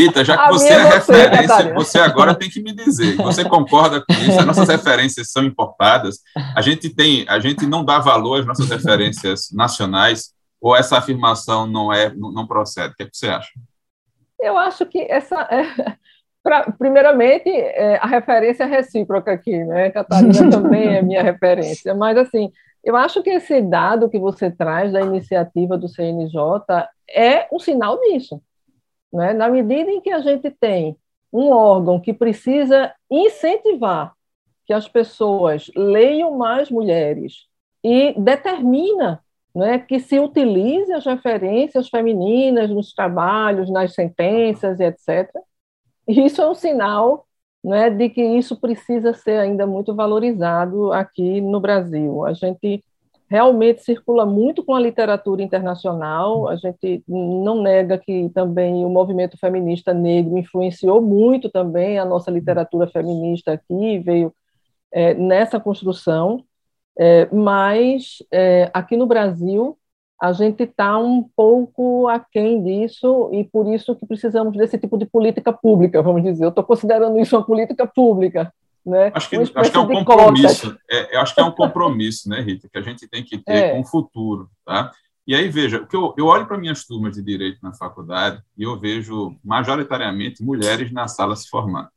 Rita, 0.00 0.24
já 0.24 0.38
que 0.38 0.52
você 0.52 0.68
é, 0.68 0.76
é 0.76 0.84
referência, 0.84 1.74
você 1.74 1.98
agora 1.98 2.32
tem 2.32 2.48
que 2.48 2.62
me 2.62 2.72
dizer. 2.72 3.16
Você 3.16 3.44
concorda 3.44 4.04
com 4.04 4.12
isso? 4.12 4.38
As 4.38 4.46
nossas 4.46 4.68
referências 4.68 5.32
são 5.32 5.42
importadas. 5.42 6.20
A 6.54 6.62
gente 6.62 6.88
tem, 6.88 7.26
a 7.28 7.40
gente 7.40 7.66
não 7.66 7.84
dá 7.84 7.98
valor 7.98 8.40
às 8.40 8.46
nossas 8.46 8.68
referências 8.68 9.48
nacionais. 9.52 10.32
Ou 10.60 10.76
essa 10.76 10.98
afirmação 10.98 11.66
não 11.66 11.92
é, 11.92 12.12
não 12.14 12.46
procede? 12.46 12.92
O 12.92 12.96
que, 12.96 13.02
é 13.02 13.06
que 13.06 13.16
você 13.16 13.28
acha? 13.28 13.48
Eu 14.38 14.56
acho 14.58 14.86
que 14.86 15.00
essa, 15.10 15.40
é, 15.50 15.96
pra, 16.42 16.70
primeiramente, 16.72 17.48
é, 17.48 17.96
a 17.96 18.06
referência 18.06 18.64
é 18.64 18.66
recíproca 18.66 19.32
aqui, 19.32 19.56
né? 19.64 19.90
Catarina 19.90 20.50
também 20.50 20.96
é 20.96 21.02
minha 21.02 21.22
referência, 21.22 21.94
mas 21.94 22.16
assim 22.16 22.52
eu 22.82 22.96
acho 22.96 23.22
que 23.22 23.30
esse 23.30 23.60
dado 23.60 24.08
que 24.08 24.18
você 24.18 24.50
traz 24.50 24.92
da 24.92 25.00
iniciativa 25.00 25.76
do 25.76 25.88
CNJ 25.88 26.42
é 27.08 27.46
um 27.52 27.58
sinal 27.58 27.98
disso. 28.00 28.40
Né? 29.12 29.32
Na 29.32 29.48
medida 29.48 29.90
em 29.90 30.00
que 30.00 30.10
a 30.10 30.20
gente 30.20 30.50
tem 30.50 30.96
um 31.32 31.50
órgão 31.50 32.00
que 32.00 32.12
precisa 32.12 32.92
incentivar 33.10 34.14
que 34.66 34.72
as 34.72 34.88
pessoas 34.88 35.70
leiam 35.76 36.36
mais 36.36 36.70
mulheres 36.70 37.46
e 37.82 38.14
determina 38.18 39.22
né, 39.54 39.78
que 39.78 39.98
se 39.98 40.18
utilize 40.18 40.92
as 40.92 41.04
referências 41.04 41.88
femininas 41.88 42.70
nos 42.70 42.92
trabalhos, 42.92 43.70
nas 43.70 43.94
sentenças 43.94 44.78
etc. 44.78 45.28
Isso 46.06 46.40
é 46.40 46.48
um 46.48 46.54
sinal 46.54 47.26
né, 47.62 47.90
de 47.90 48.08
que 48.08 48.22
isso 48.22 48.58
precisa 48.58 49.12
ser 49.12 49.38
ainda 49.38 49.66
muito 49.66 49.94
valorizado 49.94 50.92
aqui 50.92 51.40
no 51.40 51.60
Brasil. 51.60 52.24
A 52.24 52.32
gente 52.32 52.82
realmente 53.28 53.82
circula 53.82 54.26
muito 54.26 54.64
com 54.64 54.74
a 54.74 54.80
literatura 54.80 55.40
internacional, 55.40 56.48
a 56.48 56.56
gente 56.56 57.04
não 57.06 57.62
nega 57.62 57.96
que 57.96 58.28
também 58.30 58.84
o 58.84 58.88
movimento 58.88 59.38
feminista 59.38 59.94
negro 59.94 60.36
influenciou 60.36 61.00
muito 61.00 61.48
também 61.48 61.98
a 61.98 62.04
nossa 62.04 62.28
literatura 62.30 62.88
feminista 62.88 63.52
aqui, 63.52 64.00
veio 64.00 64.34
é, 64.92 65.14
nessa 65.14 65.60
construção, 65.60 66.44
é, 66.98 67.28
mas 67.32 68.18
é, 68.32 68.68
aqui 68.74 68.96
no 68.96 69.06
Brasil 69.06 69.78
a 70.20 70.32
gente 70.32 70.64
está 70.64 70.98
um 70.98 71.22
pouco 71.34 72.06
aquém 72.06 72.62
disso 72.62 73.30
e 73.32 73.42
por 73.42 73.66
isso 73.72 73.96
que 73.96 74.04
precisamos 74.04 74.54
desse 74.54 74.76
tipo 74.76 74.98
de 74.98 75.06
política 75.06 75.50
pública, 75.50 76.02
vamos 76.02 76.22
dizer. 76.22 76.44
Eu 76.44 76.50
estou 76.50 76.62
considerando 76.62 77.18
isso 77.18 77.36
uma 77.36 77.44
política 77.44 77.86
pública. 77.86 78.52
Né? 78.84 79.10
Acho 79.14 79.30
que, 79.30 79.36
acho 79.36 79.52
que 79.52 79.76
é 79.76 79.80
um 79.80 80.04
compromisso. 80.04 80.76
É, 80.90 81.16
acho 81.16 81.34
que 81.34 81.40
é 81.40 81.44
um 81.44 81.52
compromisso, 81.52 82.28
né, 82.28 82.40
Rita, 82.40 82.68
que 82.70 82.78
a 82.78 82.82
gente 82.82 83.08
tem 83.08 83.24
que 83.24 83.38
ter 83.38 83.52
é. 83.52 83.70
com 83.70 83.80
o 83.80 83.86
futuro. 83.86 84.50
Tá? 84.64 84.92
E 85.26 85.34
aí, 85.34 85.48
veja, 85.48 85.86
que 85.86 85.96
eu, 85.96 86.14
eu 86.18 86.26
olho 86.26 86.46
para 86.46 86.58
minhas 86.58 86.84
turmas 86.84 87.14
de 87.14 87.22
direito 87.22 87.58
na 87.62 87.72
faculdade 87.72 88.42
e 88.58 88.62
eu 88.62 88.78
vejo 88.78 89.36
majoritariamente 89.42 90.42
mulheres 90.42 90.92
na 90.92 91.08
sala 91.08 91.34
se 91.34 91.48
formando. 91.48 91.88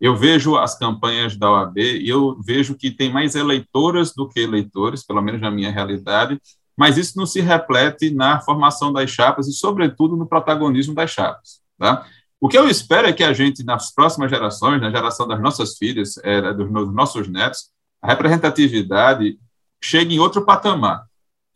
Eu 0.00 0.14
vejo 0.14 0.56
as 0.56 0.78
campanhas 0.78 1.36
da 1.36 1.50
OAB 1.50 1.78
e 1.78 2.08
eu 2.08 2.38
vejo 2.40 2.76
que 2.76 2.90
tem 2.90 3.10
mais 3.10 3.34
eleitoras 3.34 4.12
do 4.14 4.28
que 4.28 4.38
eleitores, 4.38 5.04
pelo 5.04 5.22
menos 5.22 5.40
na 5.40 5.50
minha 5.50 5.70
realidade, 5.70 6.40
mas 6.78 6.96
isso 6.96 7.18
não 7.18 7.26
se 7.26 7.40
reflete 7.40 8.14
na 8.14 8.40
formação 8.40 8.92
das 8.92 9.10
chapas 9.10 9.48
e, 9.48 9.52
sobretudo, 9.52 10.16
no 10.16 10.28
protagonismo 10.28 10.94
das 10.94 11.10
chapas. 11.10 11.60
Tá? 11.76 12.06
O 12.40 12.48
que 12.48 12.56
eu 12.56 12.68
espero 12.68 13.08
é 13.08 13.12
que 13.12 13.24
a 13.24 13.32
gente, 13.32 13.64
nas 13.64 13.92
próximas 13.92 14.30
gerações, 14.30 14.80
na 14.80 14.88
geração 14.88 15.26
das 15.26 15.40
nossas 15.40 15.76
filhas, 15.76 16.16
é, 16.22 16.52
dos 16.54 16.70
nossos 16.70 17.26
netos, 17.26 17.70
a 18.00 18.06
representatividade 18.06 19.36
chegue 19.82 20.14
em 20.14 20.20
outro 20.20 20.44
patamar. 20.46 21.04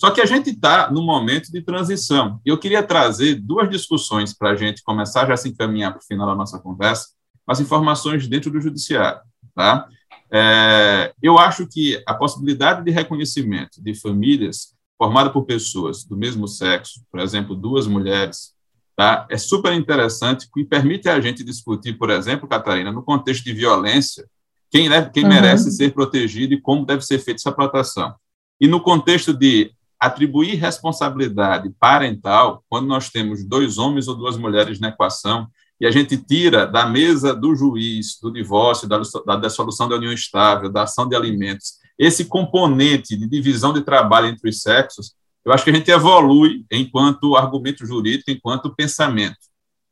Só 0.00 0.10
que 0.10 0.20
a 0.20 0.26
gente 0.26 0.50
está 0.50 0.90
num 0.90 1.04
momento 1.04 1.52
de 1.52 1.62
transição. 1.62 2.40
E 2.44 2.50
eu 2.50 2.58
queria 2.58 2.82
trazer 2.82 3.36
duas 3.36 3.70
discussões 3.70 4.36
para 4.36 4.50
a 4.50 4.56
gente 4.56 4.82
começar 4.82 5.28
já 5.28 5.36
se 5.36 5.48
encaminhar 5.48 5.92
para 5.92 6.00
o 6.00 6.04
final 6.04 6.26
da 6.26 6.34
nossa 6.34 6.58
conversa, 6.58 7.10
as 7.46 7.60
informações 7.60 8.26
dentro 8.26 8.50
do 8.50 8.60
judiciário. 8.60 9.20
Tá? 9.54 9.86
É, 10.32 11.12
eu 11.22 11.38
acho 11.38 11.64
que 11.68 12.02
a 12.08 12.12
possibilidade 12.12 12.82
de 12.82 12.90
reconhecimento 12.90 13.80
de 13.80 13.94
famílias 13.94 14.74
formada 15.02 15.30
por 15.30 15.44
pessoas 15.44 16.04
do 16.04 16.16
mesmo 16.16 16.46
sexo, 16.46 17.02
por 17.10 17.18
exemplo, 17.18 17.56
duas 17.56 17.88
mulheres, 17.88 18.52
tá? 18.96 19.26
é 19.28 19.36
super 19.36 19.72
interessante 19.72 20.48
e 20.56 20.64
permite 20.64 21.08
a 21.08 21.20
gente 21.20 21.42
discutir, 21.42 21.94
por 21.94 22.08
exemplo, 22.08 22.46
Catarina, 22.46 22.92
no 22.92 23.02
contexto 23.02 23.42
de 23.42 23.52
violência, 23.52 24.24
quem, 24.70 24.88
deve, 24.88 25.10
quem 25.10 25.24
uhum. 25.24 25.30
merece 25.30 25.72
ser 25.72 25.92
protegido 25.92 26.54
e 26.54 26.60
como 26.60 26.86
deve 26.86 27.02
ser 27.02 27.18
feita 27.18 27.40
essa 27.40 27.50
proteção. 27.50 28.14
E 28.60 28.68
no 28.68 28.80
contexto 28.80 29.34
de 29.34 29.72
atribuir 29.98 30.54
responsabilidade 30.54 31.68
parental, 31.80 32.62
quando 32.68 32.86
nós 32.86 33.10
temos 33.10 33.44
dois 33.44 33.78
homens 33.78 34.06
ou 34.06 34.14
duas 34.14 34.36
mulheres 34.36 34.78
na 34.78 34.90
equação, 34.90 35.48
e 35.80 35.86
a 35.86 35.90
gente 35.90 36.16
tira 36.16 36.64
da 36.64 36.86
mesa 36.86 37.34
do 37.34 37.56
juiz, 37.56 38.20
do 38.22 38.32
divórcio, 38.32 38.88
da, 38.88 39.02
da 39.26 39.34
dissolução 39.34 39.88
da 39.88 39.96
união 39.96 40.12
estável, 40.12 40.70
da 40.70 40.84
ação 40.84 41.08
de 41.08 41.16
alimentos, 41.16 41.81
esse 41.98 42.24
componente 42.24 43.16
de 43.16 43.28
divisão 43.28 43.72
de 43.72 43.82
trabalho 43.82 44.28
entre 44.28 44.48
os 44.50 44.60
sexos, 44.60 45.14
eu 45.44 45.52
acho 45.52 45.64
que 45.64 45.70
a 45.70 45.74
gente 45.74 45.90
evolui 45.90 46.64
enquanto 46.70 47.36
argumento 47.36 47.84
jurídico, 47.84 48.30
enquanto 48.30 48.74
pensamento. 48.74 49.38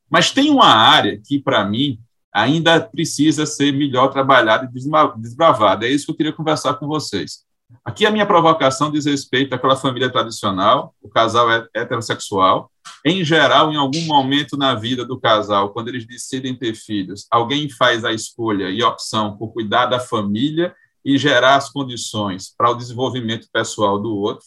Mas 0.09 0.31
tem 0.31 0.51
uma 0.51 0.67
área 0.67 1.21
que, 1.25 1.39
para 1.39 1.65
mim, 1.65 1.99
ainda 2.33 2.81
precisa 2.81 3.45
ser 3.47 3.73
melhor 3.73 4.09
trabalhada 4.09 4.65
e 4.65 5.21
desbravada. 5.21 5.87
É 5.87 5.91
isso 5.91 6.07
que 6.07 6.13
eu 6.13 6.17
queria 6.17 6.33
conversar 6.33 6.75
com 6.75 6.87
vocês. 6.87 7.45
Aqui 7.85 8.05
a 8.05 8.11
minha 8.11 8.27
provocação 8.27 8.91
diz 8.91 9.07
respeito 9.07 9.55
àquela 9.55 9.77
família 9.77 10.11
tradicional, 10.11 10.95
o 11.01 11.09
casal 11.09 11.51
é 11.51 11.67
heterossexual. 11.75 12.71
Em 13.05 13.25
geral, 13.25 13.73
em 13.73 13.77
algum 13.77 14.05
momento 14.07 14.57
na 14.57 14.75
vida 14.75 15.05
do 15.05 15.19
casal, 15.19 15.71
quando 15.73 15.89
eles 15.89 16.07
decidem 16.07 16.55
ter 16.55 16.75
filhos, 16.75 17.27
alguém 17.31 17.69
faz 17.69 18.05
a 18.05 18.13
escolha 18.13 18.71
e 18.71 18.83
opção 18.83 19.37
por 19.37 19.53
cuidar 19.53 19.87
da 19.87 20.01
família 20.01 20.75
e 21.05 21.19
gerar 21.19 21.57
as 21.57 21.71
condições 21.71 22.55
para 22.57 22.71
o 22.71 22.75
desenvolvimento 22.75 23.49
pessoal 23.53 24.01
do 24.01 24.17
outro. 24.17 24.47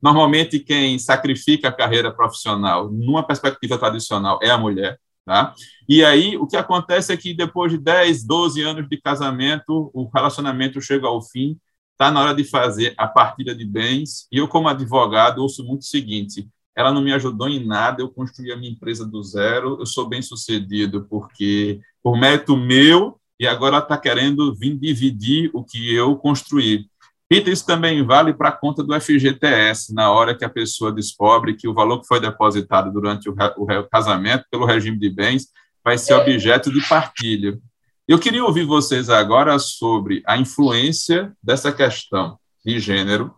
Normalmente, 0.00 0.58
quem 0.58 0.98
sacrifica 0.98 1.68
a 1.68 1.72
carreira 1.72 2.12
profissional, 2.12 2.90
numa 2.90 3.24
perspectiva 3.24 3.78
tradicional, 3.78 4.38
é 4.42 4.50
a 4.50 4.58
mulher. 4.58 4.98
Tá? 5.24 5.54
E 5.88 6.04
aí, 6.04 6.36
o 6.36 6.46
que 6.46 6.56
acontece 6.56 7.12
é 7.12 7.16
que 7.16 7.32
depois 7.32 7.70
de 7.70 7.78
10, 7.78 8.24
12 8.24 8.60
anos 8.62 8.88
de 8.88 9.00
casamento, 9.00 9.90
o 9.94 10.10
relacionamento 10.12 10.80
chega 10.80 11.06
ao 11.06 11.22
fim, 11.22 11.56
está 11.92 12.10
na 12.10 12.20
hora 12.20 12.34
de 12.34 12.42
fazer 12.42 12.94
a 12.98 13.06
partilha 13.06 13.54
de 13.54 13.64
bens. 13.64 14.26
E 14.32 14.38
eu, 14.38 14.48
como 14.48 14.68
advogado, 14.68 15.40
ouço 15.40 15.64
muito 15.64 15.82
o 15.82 15.86
seguinte: 15.86 16.48
ela 16.74 16.92
não 16.92 17.02
me 17.02 17.12
ajudou 17.12 17.48
em 17.48 17.64
nada, 17.64 18.02
eu 18.02 18.08
construí 18.08 18.50
a 18.50 18.56
minha 18.56 18.72
empresa 18.72 19.06
do 19.06 19.22
zero, 19.22 19.76
eu 19.78 19.86
sou 19.86 20.08
bem 20.08 20.22
sucedido 20.22 21.06
porque, 21.08 21.80
por 22.02 22.16
mérito 22.18 22.56
meu, 22.56 23.20
e 23.42 23.46
agora 23.48 23.78
está 23.78 23.98
querendo 23.98 24.54
vir 24.54 24.78
dividir 24.78 25.50
o 25.52 25.64
que 25.64 25.92
eu 25.92 26.14
construí. 26.14 26.86
Rita, 27.28 27.50
isso 27.50 27.66
também 27.66 28.06
vale 28.06 28.32
para 28.32 28.50
a 28.50 28.52
conta 28.52 28.84
do 28.84 28.94
FGTS, 29.00 29.92
na 29.92 30.12
hora 30.12 30.32
que 30.32 30.44
a 30.44 30.48
pessoa 30.48 30.92
descobre 30.92 31.56
que 31.56 31.66
o 31.66 31.74
valor 31.74 32.00
que 32.00 32.06
foi 32.06 32.20
depositado 32.20 32.92
durante 32.92 33.28
o, 33.28 33.34
o 33.56 33.88
casamento 33.90 34.44
pelo 34.48 34.64
regime 34.64 34.96
de 34.96 35.10
bens 35.10 35.48
vai 35.84 35.98
ser 35.98 36.14
objeto 36.14 36.72
de 36.72 36.88
partilha. 36.88 37.58
Eu 38.06 38.16
queria 38.16 38.44
ouvir 38.44 38.64
vocês 38.64 39.10
agora 39.10 39.58
sobre 39.58 40.22
a 40.24 40.38
influência 40.38 41.32
dessa 41.42 41.72
questão 41.72 42.38
de 42.64 42.78
gênero 42.78 43.34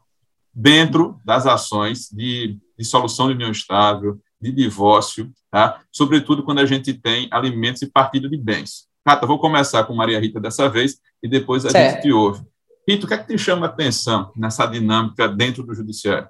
dentro 0.53 1.19
das 1.25 1.47
ações 1.47 2.11
de 2.11 2.59
dissolução 2.79 3.29
de 3.29 3.37
união 3.37 3.51
estável, 3.51 4.21
de 4.39 4.53
divórcio, 4.53 5.33
tá? 5.51 5.81
sobretudo 5.91 6.43
quando 6.43 6.59
a 6.59 6.67
gente 6.67 6.93
tem 6.93 7.27
alimentos 7.31 7.81
e 7.81 7.91
partilha 7.91 8.29
de 8.29 8.37
bens. 8.37 8.93
Cata, 9.05 9.27
vou 9.27 9.39
começar 9.39 9.85
com 9.85 9.95
Maria 9.95 10.19
Rita 10.19 10.41
dessa 10.41 10.67
vez 10.69 10.99
e 11.23 11.29
depois 11.29 11.67
a 11.67 11.71
certo. 11.71 11.95
gente 11.95 12.03
te 12.05 12.13
ouve. 12.13 12.43
Rita, 12.89 13.05
o 13.05 13.09
que 13.09 13.15
é 13.15 13.19
que 13.19 13.27
te 13.27 13.39
chama 13.39 13.67
a 13.67 13.69
atenção 13.69 14.33
nessa 14.35 14.65
dinâmica 14.67 15.29
dentro 15.29 15.63
do 15.63 15.75
judiciário? 15.75 16.29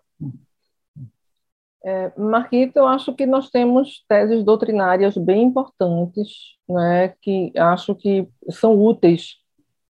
É, 1.84 2.10
Marquito, 2.18 2.78
eu 2.78 2.86
acho 2.86 3.14
que 3.14 3.26
nós 3.26 3.50
temos 3.50 4.02
teses 4.08 4.42
doutrinárias 4.42 5.16
bem 5.16 5.42
importantes, 5.42 6.56
né, 6.68 7.14
que 7.20 7.52
acho 7.56 7.94
que 7.94 8.26
são 8.50 8.76
úteis 8.82 9.36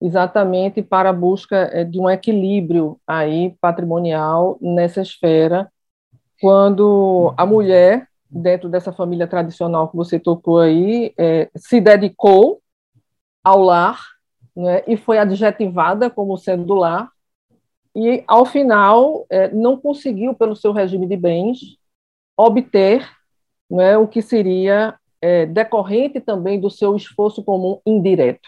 exatamente 0.01 0.81
para 0.81 1.09
a 1.09 1.13
busca 1.13 1.69
é, 1.73 1.83
de 1.83 1.99
um 1.99 2.09
equilíbrio 2.09 2.97
aí 3.05 3.55
patrimonial 3.59 4.57
nessa 4.61 5.01
esfera, 5.01 5.69
quando 6.39 7.33
a 7.35 7.45
mulher 7.45 8.07
dentro 8.29 8.69
dessa 8.69 8.93
família 8.93 9.27
tradicional 9.27 9.89
que 9.89 9.97
você 9.97 10.19
tocou 10.19 10.59
aí, 10.59 11.13
é, 11.17 11.49
se 11.55 11.81
dedicou 11.81 12.61
ao 13.43 13.61
lar 13.61 14.01
né, 14.55 14.83
e 14.87 14.97
foi 14.97 15.17
adjetivada 15.17 16.09
como 16.09 16.37
sendo 16.37 16.65
do 16.65 16.75
lar, 16.75 17.09
e, 17.95 18.23
ao 18.27 18.45
final, 18.45 19.25
é, 19.29 19.49
não 19.49 19.77
conseguiu, 19.77 20.33
pelo 20.33 20.55
seu 20.55 20.71
regime 20.71 21.07
de 21.07 21.17
bens, 21.17 21.77
obter 22.37 23.09
né, 23.69 23.97
o 23.97 24.07
que 24.07 24.21
seria 24.21 24.95
é, 25.21 25.45
decorrente 25.45 26.19
também 26.19 26.59
do 26.59 26.69
seu 26.69 26.95
esforço 26.95 27.43
comum 27.43 27.81
indireto, 27.85 28.47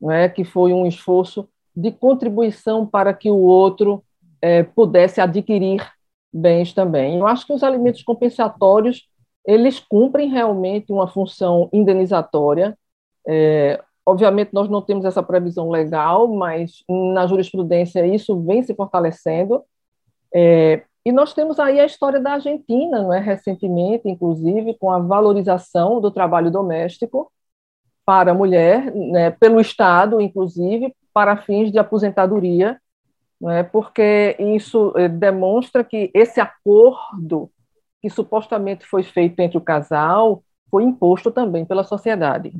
né, 0.00 0.28
que 0.28 0.44
foi 0.44 0.72
um 0.72 0.86
esforço 0.86 1.48
de 1.74 1.90
contribuição 1.90 2.86
para 2.86 3.12
que 3.12 3.30
o 3.30 3.38
outro 3.38 4.04
é, 4.40 4.62
pudesse 4.62 5.20
adquirir 5.20 5.84
bens 6.32 6.72
também. 6.72 7.18
Eu 7.18 7.26
acho 7.26 7.46
que 7.46 7.52
os 7.52 7.62
alimentos 7.62 8.02
compensatórios 8.02 9.08
eles 9.46 9.78
cumprem 9.78 10.28
realmente 10.28 10.92
uma 10.92 11.06
função 11.06 11.68
indenizatória. 11.72 12.78
É, 13.26 13.82
obviamente, 14.04 14.50
nós 14.52 14.68
não 14.68 14.82
temos 14.82 15.04
essa 15.04 15.22
previsão 15.22 15.70
legal, 15.70 16.28
mas 16.28 16.82
na 16.88 17.26
jurisprudência 17.26 18.06
isso 18.06 18.40
vem 18.42 18.62
se 18.62 18.74
fortalecendo. 18.74 19.62
É, 20.34 20.82
e 21.04 21.12
nós 21.12 21.34
temos 21.34 21.60
aí 21.60 21.78
a 21.78 21.84
história 21.84 22.18
da 22.18 22.32
Argentina, 22.32 23.02
não 23.02 23.12
é? 23.12 23.20
recentemente, 23.20 24.08
inclusive, 24.08 24.74
com 24.78 24.90
a 24.90 24.98
valorização 24.98 26.00
do 26.00 26.10
trabalho 26.10 26.50
doméstico 26.50 27.30
para 28.06 28.32
a 28.32 28.34
mulher, 28.34 28.94
né, 28.94 29.30
pelo 29.30 29.60
Estado, 29.60 30.20
inclusive, 30.20 30.94
para 31.12 31.36
fins 31.36 31.70
de 31.70 31.78
aposentadoria, 31.78 32.78
não 33.40 33.50
é? 33.50 33.62
porque 33.62 34.36
isso 34.38 34.92
eh, 34.96 35.08
demonstra 35.08 35.84
que 35.84 36.10
esse 36.14 36.40
acordo 36.40 37.50
que 38.00 38.10
supostamente 38.10 38.86
foi 38.86 39.02
feito 39.02 39.40
entre 39.40 39.56
o 39.58 39.62
casal 39.62 40.42
foi 40.70 40.84
imposto 40.84 41.30
também 41.30 41.64
pela 41.64 41.84
sociedade. 41.84 42.52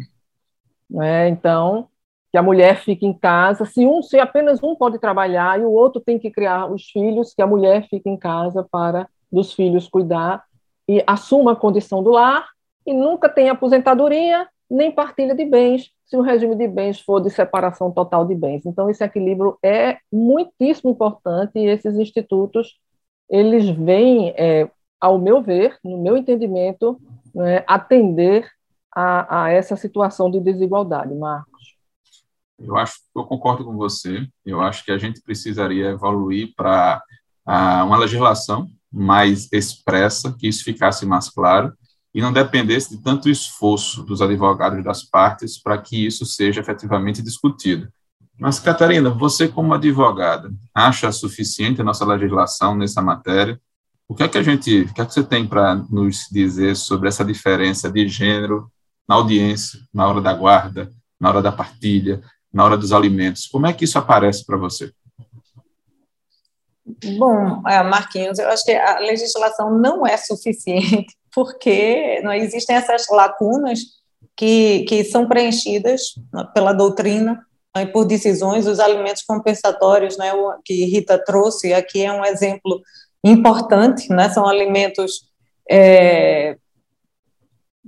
Não 0.88 1.02
é? 1.02 1.28
Então, 1.28 1.88
que 2.30 2.38
a 2.38 2.42
mulher 2.42 2.80
fique 2.80 3.06
em 3.06 3.12
casa, 3.12 3.64
se 3.64 3.86
um, 3.86 4.02
se 4.02 4.18
apenas 4.18 4.62
um 4.62 4.74
pode 4.74 4.98
trabalhar 4.98 5.60
e 5.60 5.64
o 5.64 5.70
outro 5.70 6.00
tem 6.00 6.18
que 6.18 6.30
criar 6.30 6.66
os 6.66 6.90
filhos, 6.90 7.32
que 7.32 7.40
a 7.40 7.46
mulher 7.46 7.86
fique 7.88 8.10
em 8.10 8.16
casa 8.16 8.66
para 8.70 9.08
dos 9.30 9.52
filhos 9.52 9.88
cuidar 9.88 10.44
e 10.88 11.02
assuma 11.06 11.52
a 11.52 11.56
condição 11.56 12.02
do 12.02 12.10
lar 12.10 12.48
e 12.86 12.92
nunca 12.92 13.28
tem 13.28 13.48
aposentadoria 13.48 14.48
nem 14.70 14.90
partilha 14.90 15.34
de 15.34 15.44
bens, 15.44 15.90
se 16.04 16.16
o 16.16 16.22
regime 16.22 16.56
de 16.56 16.66
bens 16.66 17.00
for 17.00 17.20
de 17.20 17.30
separação 17.30 17.92
total 17.92 18.26
de 18.26 18.34
bens. 18.34 18.66
Então 18.66 18.90
esse 18.90 19.04
equilíbrio 19.04 19.56
é 19.62 19.98
muitíssimo 20.12 20.90
importante 20.90 21.52
e 21.56 21.66
esses 21.66 21.96
institutos 21.96 22.76
eles 23.30 23.68
vêm, 23.70 24.34
é, 24.36 24.68
ao 25.00 25.18
meu 25.18 25.40
ver, 25.40 25.78
no 25.84 25.98
meu 25.98 26.16
entendimento, 26.16 27.00
né, 27.34 27.62
atender 27.66 28.48
a, 28.94 29.44
a 29.44 29.50
essa 29.50 29.76
situação 29.76 30.30
de 30.30 30.40
desigualdade, 30.40 31.14
Marcos. 31.14 31.74
Eu 32.58 32.76
acho, 32.76 32.94
eu 33.16 33.24
concordo 33.24 33.64
com 33.64 33.76
você. 33.76 34.26
Eu 34.44 34.60
acho 34.60 34.84
que 34.84 34.92
a 34.92 34.98
gente 34.98 35.20
precisaria 35.20 35.90
evoluir 35.90 36.52
para 36.56 37.02
uma 37.46 37.98
legislação 37.98 38.68
mais 38.92 39.52
expressa, 39.52 40.34
que 40.38 40.46
isso 40.46 40.64
ficasse 40.64 41.04
mais 41.04 41.28
claro 41.28 41.72
e 42.14 42.22
não 42.22 42.32
dependesse 42.32 42.96
de 42.96 43.02
tanto 43.02 43.28
esforço 43.28 44.04
dos 44.04 44.22
advogados 44.22 44.82
das 44.84 45.02
partes 45.02 45.60
para 45.60 45.76
que 45.76 46.06
isso 46.06 46.24
seja 46.24 46.60
efetivamente 46.60 47.20
discutido. 47.20 47.88
Mas, 48.38 48.60
Catarina, 48.60 49.10
você 49.10 49.48
como 49.48 49.74
advogada, 49.74 50.52
acha 50.72 51.10
suficiente 51.10 51.80
a 51.80 51.84
nossa 51.84 52.04
legislação 52.04 52.76
nessa 52.76 53.02
matéria? 53.02 53.60
O 54.08 54.14
que 54.14 54.22
é 54.22 54.28
que 54.28 54.38
a 54.38 54.42
gente, 54.42 54.82
o 54.82 54.94
que 54.94 55.00
é 55.00 55.06
que 55.06 55.12
você 55.12 55.24
tem 55.24 55.46
para 55.46 55.74
nos 55.74 56.28
dizer 56.30 56.76
sobre 56.76 57.08
essa 57.08 57.24
diferença 57.24 57.90
de 57.90 58.06
gênero 58.08 58.70
na 59.08 59.16
audiência, 59.16 59.80
na 59.92 60.08
hora 60.08 60.20
da 60.20 60.32
guarda, 60.32 60.90
na 61.20 61.28
hora 61.28 61.42
da 61.42 61.52
partilha, 61.52 62.22
na 62.52 62.64
hora 62.64 62.76
dos 62.76 62.92
alimentos. 62.92 63.46
Como 63.46 63.66
é 63.66 63.72
que 63.72 63.84
isso 63.84 63.98
aparece 63.98 64.44
para 64.44 64.56
você? 64.56 64.92
Bom, 67.18 67.62
é, 67.66 67.82
Marquinhos, 67.82 68.38
eu 68.38 68.48
acho 68.48 68.64
que 68.64 68.72
a 68.72 68.98
legislação 68.98 69.78
não 69.78 70.06
é 70.06 70.16
suficiente, 70.16 71.14
porque 71.34 72.20
não 72.22 72.32
existem 72.32 72.76
essas 72.76 73.06
lacunas 73.10 73.80
que, 74.36 74.84
que 74.84 75.02
são 75.04 75.26
preenchidas 75.26 76.14
pela 76.52 76.72
doutrina 76.72 77.44
né, 77.74 77.82
e 77.82 77.86
por 77.86 78.04
decisões. 78.04 78.66
Os 78.66 78.80
alimentos 78.80 79.22
compensatórios, 79.22 80.16
né, 80.18 80.32
que 80.64 80.84
Rita 80.84 81.18
trouxe 81.18 81.72
aqui, 81.72 82.04
é 82.04 82.12
um 82.12 82.24
exemplo 82.24 82.82
importante, 83.24 84.10
né, 84.10 84.28
são 84.28 84.46
alimentos 84.46 85.32
é, 85.70 86.58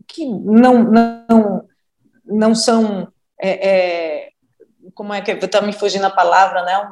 que 0.06 0.26
não, 0.26 0.82
não, 0.84 1.64
não 2.24 2.54
são 2.54 3.08
é, 3.40 3.68
é, 3.68 4.28
como 4.94 5.12
é 5.12 5.20
que 5.20 5.30
está 5.32 5.60
me 5.60 5.72
fugindo 5.72 6.06
a 6.06 6.10
palavra, 6.10 6.64
né? 6.64 6.88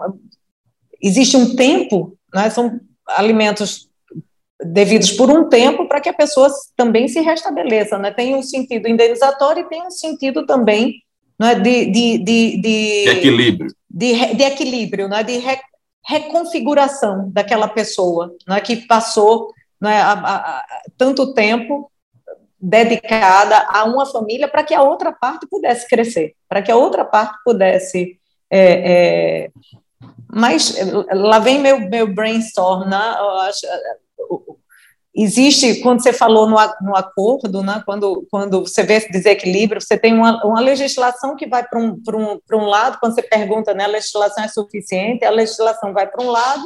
Existe 1.02 1.36
um 1.36 1.54
tempo, 1.56 2.16
né? 2.32 2.50
São 2.50 2.80
alimentos 3.08 3.88
devidos 4.62 5.12
por 5.12 5.30
um 5.30 5.48
tempo 5.48 5.86
para 5.88 6.00
que 6.00 6.08
a 6.08 6.14
pessoa 6.14 6.48
também 6.76 7.08
se 7.08 7.20
restabeleça, 7.20 7.98
né? 7.98 8.10
Tem 8.10 8.34
um 8.34 8.42
sentido 8.42 8.88
indenizatório 8.88 9.62
e 9.62 9.68
tem 9.68 9.82
um 9.82 9.90
sentido 9.90 10.46
também 10.46 11.02
né, 11.38 11.54
de, 11.54 11.86
de, 11.86 12.18
de, 12.18 12.60
de, 12.60 13.08
equilíbrio. 13.08 13.74
De, 13.90 14.34
de 14.34 14.42
equilíbrio, 14.42 15.08
né, 15.08 15.22
de 15.22 15.38
re, 15.38 15.58
reconfiguração 16.06 17.30
daquela 17.32 17.68
pessoa 17.68 18.34
né, 18.46 18.60
que 18.60 18.76
passou 18.76 19.52
né, 19.80 20.00
a, 20.00 20.64
tanto 20.96 21.34
tempo 21.34 21.90
dedicada 22.66 23.66
a 23.68 23.84
uma 23.84 24.06
família 24.06 24.48
para 24.48 24.64
que 24.64 24.72
a 24.72 24.82
outra 24.82 25.12
parte 25.12 25.46
pudesse 25.46 25.86
crescer, 25.86 26.34
para 26.48 26.62
que 26.62 26.72
a 26.72 26.76
outra 26.76 27.04
parte 27.04 27.36
pudesse. 27.44 28.18
É, 28.50 28.92
é, 28.92 29.50
mas 30.32 30.74
lá 31.12 31.38
vem 31.38 31.58
meu, 31.58 31.78
meu 31.78 32.12
brainstorm, 32.12 32.88
né? 32.88 32.96
Acho, 32.96 33.66
existe, 35.14 35.80
quando 35.80 36.02
você 36.02 36.12
falou 36.12 36.48
no, 36.48 36.56
no 36.80 36.96
acordo, 36.96 37.62
né? 37.62 37.82
quando, 37.84 38.26
quando 38.30 38.60
você 38.60 38.82
vê 38.82 38.94
esse 38.94 39.12
desequilíbrio, 39.12 39.80
você 39.80 39.98
tem 39.98 40.14
uma, 40.14 40.44
uma 40.44 40.60
legislação 40.60 41.36
que 41.36 41.46
vai 41.46 41.66
para 41.66 41.78
um, 41.78 42.00
um, 42.14 42.40
um 42.52 42.64
lado, 42.64 42.98
quando 42.98 43.14
você 43.14 43.22
pergunta, 43.22 43.72
né, 43.74 43.84
a 43.84 43.88
legislação 43.88 44.42
é 44.42 44.48
suficiente, 44.48 45.24
a 45.24 45.30
legislação 45.30 45.92
vai 45.92 46.06
para 46.06 46.24
um 46.24 46.30
lado, 46.30 46.64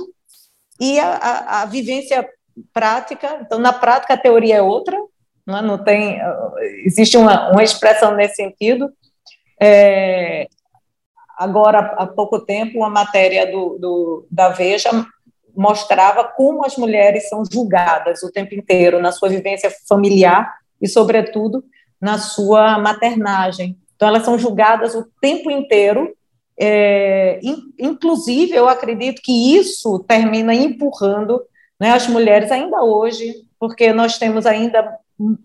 e 0.81 0.99
a, 0.99 1.15
a, 1.15 1.63
a 1.63 1.65
vivência 1.67 2.27
prática, 2.73 3.39
então, 3.43 3.59
na 3.59 3.73
prática, 3.73 4.15
a 4.15 4.19
teoria 4.19 4.57
é 4.57 4.63
outra, 4.63 4.97
não, 5.49 5.59
é? 5.59 5.63
não 5.63 5.79
tem, 5.79 6.21
existe 6.85 7.17
uma, 7.17 7.51
uma 7.51 7.65
expressão 7.65 8.15
nesse 8.15 8.37
sentido. 8.37 8.93
É, 9.61 10.47
agora, 11.39 11.79
há 11.79 12.07
pouco 12.07 12.39
tempo, 12.41 12.79
uma 12.79 12.91
matéria 12.91 13.51
do, 13.51 13.79
do, 13.79 14.27
da 14.31 14.51
Veja 14.51 14.91
mostrava 15.57 16.23
como 16.23 16.65
as 16.65 16.77
mulheres 16.77 17.29
são 17.29 17.43
julgadas 17.51 18.23
o 18.23 18.31
tempo 18.31 18.55
inteiro 18.55 19.01
na 19.01 19.11
sua 19.11 19.29
vivência 19.29 19.73
familiar 19.89 20.55
e, 20.81 20.87
sobretudo, 20.87 21.65
na 22.01 22.19
sua 22.19 22.79
maternagem. 22.79 23.77
Então, 23.97 24.07
elas 24.07 24.25
são 24.25 24.39
julgadas 24.39 24.95
o 24.95 25.05
tempo 25.21 25.51
inteiro. 25.51 26.15
É, 26.61 27.41
inclusive, 27.79 28.55
eu 28.55 28.69
acredito 28.69 29.23
que 29.23 29.57
isso 29.57 29.99
termina 30.01 30.55
empurrando 30.55 31.43
né, 31.81 31.91
as 31.91 32.07
mulheres 32.07 32.53
ainda 32.53 32.83
hoje, 32.83 33.35
porque 33.59 33.93
nós 33.93 34.19
temos 34.19 34.47
ainda 34.47 34.97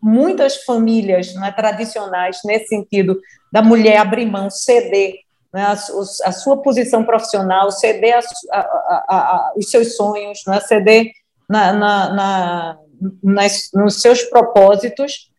muitas 0.02 0.64
famílias 0.64 1.34
né, 1.36 1.52
tradicionais, 1.52 2.40
nesse 2.46 2.68
sentido, 2.68 3.20
da 3.52 3.62
mulher 3.62 3.98
abrir 3.98 4.26
mão, 4.26 4.50
ceder 4.50 5.16
né, 5.54 5.64
a, 5.64 5.72
a, 5.72 6.32
sua 6.32 6.62
posição 6.62 7.04
profissional, 7.04 7.72
ceder 7.72 8.20
a, 8.52 9.52
os 9.56 9.70
seus 9.70 9.96
sonhos, 9.96 10.42
né, 10.48 10.60
ceder 10.60 11.12
na, 11.50 11.74
na, 11.74 12.14
na, 12.14 12.78
nas, 13.24 13.70
nos 13.74 14.02
seus 14.02 14.24
propósitos 14.24 15.32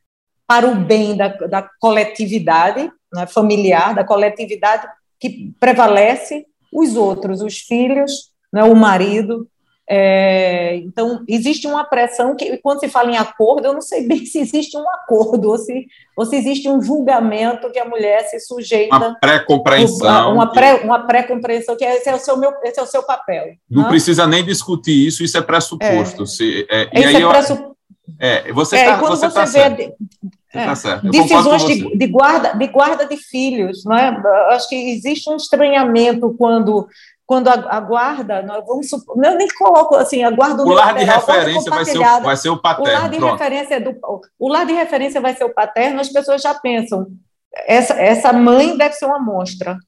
para 0.46 0.66
o 0.66 0.76
bem 0.76 1.16
da, 1.16 1.28
da 1.28 1.68
coletividade 1.80 2.90
né, 3.12 3.26
familiar, 3.26 3.94
da 3.94 4.04
coletividade 4.04 4.86
que 5.18 5.52
prevalece 5.58 6.46
os 6.72 6.96
outros, 6.96 7.40
os 7.40 7.58
filhos, 7.58 8.30
né, 8.52 8.62
o 8.64 8.74
marido, 8.74 9.48
é, 9.88 10.76
então, 10.76 11.22
existe 11.28 11.66
uma 11.66 11.84
pressão 11.84 12.34
que, 12.34 12.56
quando 12.58 12.80
se 12.80 12.88
fala 12.88 13.10
em 13.10 13.18
acordo, 13.18 13.66
eu 13.66 13.74
não 13.74 13.82
sei 13.82 14.06
bem 14.08 14.24
se 14.24 14.38
existe 14.38 14.76
um 14.76 14.88
acordo 14.90 15.50
ou 15.50 15.58
se, 15.58 15.86
ou 16.16 16.24
se 16.24 16.36
existe 16.36 16.68
um 16.68 16.82
julgamento 16.82 17.70
que 17.70 17.78
a 17.78 17.84
mulher 17.84 18.22
se 18.28 18.40
sujeita. 18.40 18.96
Uma 18.96 19.14
pré-compreensão. 19.20 20.34
Uma, 20.34 20.52
pré, 20.52 20.74
uma 20.76 21.06
pré-compreensão, 21.06 21.76
que 21.76 21.84
esse 21.84 22.08
é, 22.08 22.14
o 22.14 22.18
seu, 22.18 22.36
meu, 22.36 22.52
esse 22.62 22.80
é 22.80 22.82
o 22.82 22.86
seu 22.86 23.02
papel. 23.02 23.54
Não, 23.70 23.82
não? 23.82 23.88
precisa 23.88 24.26
nem 24.26 24.44
discutir 24.44 25.06
isso, 25.06 25.22
isso 25.22 25.36
é 25.36 25.42
pressuposto. 25.42 26.22
É. 26.22 26.26
Se, 26.26 26.66
é, 26.70 26.88
e 26.92 27.04
aí 27.04 27.22
é 27.22 27.28
pressuposto. 27.28 27.74
É, 28.18 28.52
você 28.52 28.76
está 28.76 28.92
é, 28.92 28.98
quando 28.98 29.16
você, 29.16 29.30
você 29.30 29.60
tá 29.60 29.68
vê 29.68 29.94
é, 30.54 30.66
tá 30.66 31.00
decisões 31.02 31.64
de, 31.64 31.96
de, 31.96 32.06
guarda, 32.06 32.52
de 32.52 32.66
guarda 32.68 33.06
de 33.06 33.16
filhos, 33.16 33.84
não 33.84 33.96
é? 33.96 34.16
Acho 34.50 34.68
que 34.68 34.76
existe 34.76 35.28
um 35.28 35.36
estranhamento 35.36 36.32
quando 36.38 36.86
quando 37.26 37.48
a, 37.48 37.54
a 37.54 37.80
guarda, 37.80 38.42
nós 38.42 38.64
vamos 38.66 38.88
supor, 38.88 39.16
eu 39.24 39.34
nem 39.34 39.48
coloco 39.48 39.96
assim, 39.96 40.22
a 40.22 40.30
guarda 40.30 40.62
o 40.62 40.68
lar 40.68 40.94
de 40.94 41.04
referência 41.04 41.70
vai 41.70 41.84
ser 41.84 41.98
o, 41.98 42.20
vai 42.20 42.36
ser 42.36 42.48
o 42.50 42.56
paterno. 42.60 42.90
O 42.90 42.92
lar 42.92 43.08
de 43.08 43.18
referência 43.18 43.80
do 43.80 43.96
o 44.38 44.48
lar 44.48 44.66
de 44.66 44.72
referência 44.72 45.20
vai 45.20 45.34
ser 45.34 45.44
o 45.44 45.54
paterno, 45.54 46.00
as 46.00 46.10
pessoas 46.10 46.42
já 46.42 46.54
pensam, 46.54 47.06
essa, 47.66 47.94
essa 47.94 48.32
mãe 48.32 48.76
deve 48.76 48.94
ser 48.94 49.06
uma 49.06 49.18
monstra. 49.18 49.78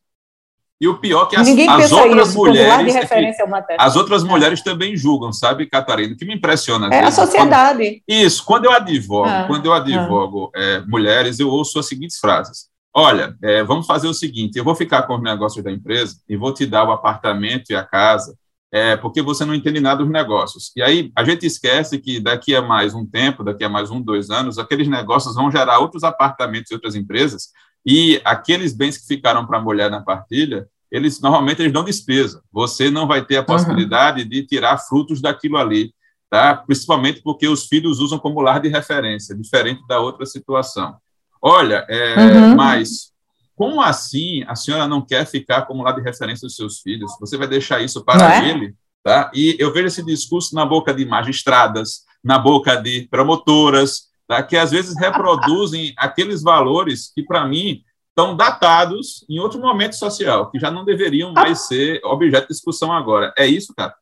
E 0.78 0.86
o 0.86 0.98
pior 0.98 1.24
é 1.24 1.30
que 1.30 1.36
as, 1.36 1.48
as 1.48 1.92
outras 1.92 2.28
isso, 2.28 2.38
mulheres. 2.38 2.94
É 2.94 3.06
que, 3.06 3.74
as 3.78 3.96
outras 3.96 4.22
é. 4.22 4.26
mulheres 4.26 4.60
também 4.60 4.94
julgam, 4.94 5.32
sabe, 5.32 5.66
Catarina? 5.66 6.12
O 6.12 6.16
que 6.16 6.24
me 6.26 6.34
impressiona. 6.34 6.88
É 6.88 7.00
vezes, 7.00 7.18
a 7.18 7.24
sociedade. 7.24 8.02
Quando, 8.06 8.20
isso, 8.20 8.44
quando 8.44 8.64
eu 8.66 8.72
advogo, 8.72 9.26
ah, 9.26 9.44
quando 9.46 9.64
eu 9.64 9.72
advogo 9.72 10.50
ah. 10.54 10.60
é, 10.60 10.80
mulheres, 10.80 11.40
eu 11.40 11.48
ouço 11.48 11.78
as 11.78 11.86
seguintes 11.86 12.18
frases. 12.18 12.68
Olha, 12.98 13.36
é, 13.42 13.62
vamos 13.62 13.86
fazer 13.86 14.08
o 14.08 14.14
seguinte: 14.14 14.56
eu 14.56 14.64
vou 14.64 14.74
ficar 14.74 15.02
com 15.02 15.16
os 15.16 15.22
negócios 15.22 15.62
da 15.62 15.70
empresa 15.70 16.16
e 16.26 16.34
vou 16.34 16.54
te 16.54 16.64
dar 16.64 16.82
o 16.88 16.92
apartamento 16.92 17.68
e 17.68 17.76
a 17.76 17.84
casa, 17.84 18.34
é, 18.72 18.96
porque 18.96 19.20
você 19.20 19.44
não 19.44 19.54
entende 19.54 19.80
nada 19.80 20.02
dos 20.02 20.10
negócios. 20.10 20.72
E 20.74 20.80
aí 20.80 21.12
a 21.14 21.22
gente 21.22 21.44
esquece 21.44 21.98
que 21.98 22.18
daqui 22.18 22.56
a 22.56 22.62
mais 22.62 22.94
um 22.94 23.04
tempo, 23.04 23.44
daqui 23.44 23.64
a 23.64 23.68
mais 23.68 23.90
um, 23.90 24.00
dois 24.00 24.30
anos, 24.30 24.58
aqueles 24.58 24.88
negócios 24.88 25.34
vão 25.34 25.50
gerar 25.50 25.78
outros 25.78 26.04
apartamentos 26.04 26.70
e 26.70 26.74
outras 26.74 26.94
empresas 26.94 27.50
e 27.84 28.18
aqueles 28.24 28.72
bens 28.72 28.96
que 28.96 29.06
ficaram 29.06 29.46
para 29.46 29.58
a 29.58 29.62
mulher 29.62 29.90
na 29.90 30.00
partilha, 30.00 30.66
eles 30.90 31.20
normalmente 31.20 31.60
eles 31.60 31.74
dão 31.74 31.84
despesa. 31.84 32.42
Você 32.50 32.90
não 32.90 33.06
vai 33.06 33.22
ter 33.22 33.36
a 33.36 33.44
possibilidade 33.44 34.22
uhum. 34.22 34.28
de 34.28 34.42
tirar 34.46 34.78
frutos 34.78 35.20
daquilo 35.20 35.58
ali, 35.58 35.92
tá? 36.30 36.56
Principalmente 36.56 37.20
porque 37.22 37.46
os 37.46 37.66
filhos 37.66 38.00
usam 38.00 38.18
como 38.18 38.40
lar 38.40 38.58
de 38.58 38.68
referência, 38.68 39.36
diferente 39.36 39.86
da 39.86 40.00
outra 40.00 40.24
situação. 40.24 40.96
Olha, 41.40 41.84
é, 41.88 42.16
uhum. 42.16 42.56
mas 42.56 43.12
como 43.54 43.80
assim 43.80 44.44
a 44.46 44.54
senhora 44.54 44.86
não 44.86 45.00
quer 45.00 45.26
ficar 45.26 45.62
como 45.62 45.82
lar 45.82 45.94
de 45.94 46.02
referência 46.02 46.46
dos 46.46 46.56
seus 46.56 46.80
filhos? 46.80 47.10
Você 47.18 47.36
vai 47.38 47.48
deixar 47.48 47.80
isso 47.80 48.04
para 48.04 48.36
é? 48.36 48.50
ele, 48.50 48.74
tá? 49.02 49.30
E 49.34 49.56
eu 49.58 49.72
vejo 49.72 49.86
esse 49.86 50.04
discurso 50.04 50.54
na 50.54 50.66
boca 50.66 50.92
de 50.92 51.06
magistradas, 51.06 52.04
na 52.22 52.38
boca 52.38 52.76
de 52.76 53.08
promotoras, 53.10 54.08
tá? 54.28 54.42
que 54.42 54.56
às 54.56 54.70
vezes 54.70 54.98
reproduzem 54.98 55.94
aqueles 55.98 56.42
valores 56.42 57.10
que, 57.14 57.22
para 57.22 57.46
mim, 57.46 57.82
estão 58.10 58.36
datados 58.36 59.24
em 59.28 59.38
outro 59.38 59.60
momento 59.60 59.94
social, 59.94 60.50
que 60.50 60.58
já 60.58 60.70
não 60.70 60.84
deveriam 60.84 61.32
mais 61.32 61.66
ser 61.66 62.00
objeto 62.04 62.48
de 62.48 62.54
discussão 62.54 62.92
agora. 62.92 63.32
É 63.38 63.46
isso, 63.46 63.74
cara? 63.74 63.94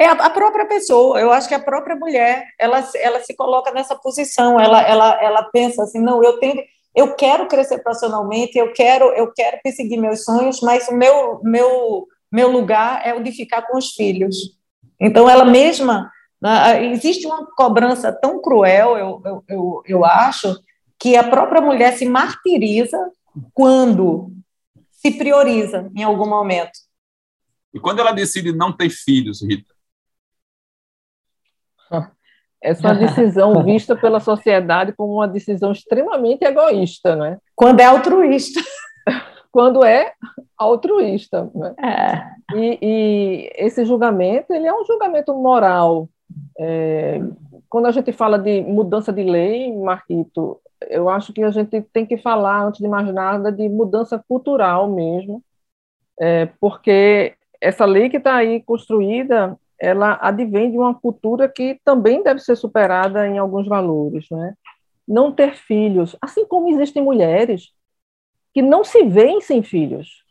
É 0.00 0.06
a 0.06 0.30
própria 0.30 0.64
pessoa, 0.64 1.20
eu 1.20 1.32
acho 1.32 1.48
que 1.48 1.54
a 1.54 1.60
própria 1.60 1.96
mulher, 1.96 2.46
ela, 2.56 2.88
ela 2.94 3.20
se 3.20 3.34
coloca 3.34 3.72
nessa 3.72 3.96
posição, 3.96 4.58
ela, 4.58 4.80
ela, 4.80 5.20
ela 5.20 5.42
pensa 5.52 5.82
assim, 5.82 6.00
não, 6.00 6.22
eu 6.22 6.38
tenho, 6.38 6.62
eu 6.94 7.16
quero 7.16 7.48
crescer 7.48 7.82
profissionalmente, 7.82 8.56
eu 8.56 8.72
quero, 8.72 9.06
eu 9.14 9.32
quero 9.32 9.58
perseguir 9.60 10.00
meus 10.00 10.22
sonhos, 10.22 10.60
mas 10.60 10.86
o 10.86 10.94
meu, 10.94 11.40
meu, 11.42 12.06
meu 12.30 12.48
lugar 12.48 13.04
é 13.04 13.12
o 13.12 13.22
de 13.24 13.32
ficar 13.32 13.62
com 13.62 13.76
os 13.76 13.90
filhos. 13.90 14.56
Então, 15.00 15.28
ela 15.28 15.44
mesma 15.44 16.08
né, 16.40 16.84
existe 16.92 17.26
uma 17.26 17.44
cobrança 17.56 18.12
tão 18.12 18.40
cruel, 18.40 18.96
eu, 18.96 19.22
eu, 19.24 19.44
eu, 19.48 19.82
eu 19.84 20.04
acho, 20.04 20.56
que 20.96 21.16
a 21.16 21.28
própria 21.28 21.60
mulher 21.60 21.96
se 21.96 22.06
martiriza 22.06 22.98
quando 23.52 24.32
se 24.92 25.10
prioriza 25.12 25.90
em 25.94 26.04
algum 26.04 26.28
momento. 26.28 26.78
E 27.72 27.80
quando 27.80 28.00
ela 28.00 28.12
decide 28.12 28.52
não 28.52 28.72
ter 28.72 28.90
filhos, 28.90 29.42
Rita? 29.42 29.77
Essa 32.60 32.88
é 32.88 32.94
decisão 32.94 33.62
vista 33.62 33.94
pela 33.94 34.18
sociedade 34.18 34.92
como 34.92 35.14
uma 35.14 35.28
decisão 35.28 35.70
extremamente 35.70 36.44
egoísta, 36.44 37.14
não 37.14 37.24
é? 37.24 37.38
Quando 37.54 37.80
é 37.80 37.84
altruísta. 37.84 38.60
Quando 39.52 39.84
é 39.84 40.12
altruísta. 40.56 41.50
Né? 41.54 41.74
É. 41.80 42.56
E, 42.56 42.78
e, 42.82 43.50
esse 43.56 43.84
julgamento, 43.84 44.52
ele 44.52 44.66
é 44.66 44.74
um 44.74 44.84
julgamento 44.84 45.32
moral, 45.34 46.08
é, 46.58 47.20
quando 47.68 47.86
a 47.86 47.92
gente 47.92 48.12
fala 48.12 48.38
de 48.38 48.60
mudança 48.62 49.12
de 49.12 49.22
lei, 49.22 49.72
Marquito, 49.76 50.60
eu 50.88 51.08
acho 51.08 51.32
que 51.32 51.42
a 51.42 51.50
gente 51.50 51.80
tem 51.92 52.06
que 52.06 52.16
falar, 52.16 52.64
antes 52.64 52.80
de 52.80 52.88
mais 52.88 53.12
nada, 53.12 53.50
de 53.52 53.68
mudança 53.68 54.22
cultural 54.28 54.88
mesmo, 54.88 55.42
é, 56.20 56.46
porque 56.60 57.34
essa 57.60 57.84
lei 57.84 58.08
que 58.08 58.16
está 58.16 58.36
aí 58.36 58.62
construída, 58.62 59.58
ela 59.80 60.18
advém 60.20 60.70
de 60.70 60.78
uma 60.78 60.94
cultura 60.94 61.48
que 61.48 61.80
também 61.84 62.22
deve 62.22 62.40
ser 62.40 62.56
superada 62.56 63.26
em 63.26 63.38
alguns 63.38 63.66
valores, 63.66 64.26
né? 64.30 64.54
Não 65.06 65.32
ter 65.32 65.54
filhos, 65.54 66.16
assim 66.20 66.44
como 66.46 66.68
existem 66.68 67.02
mulheres 67.02 67.72
que 68.52 68.62
não 68.62 68.84
se 68.84 69.04
veem 69.04 69.40
sem 69.40 69.62
filhos. 69.62 70.24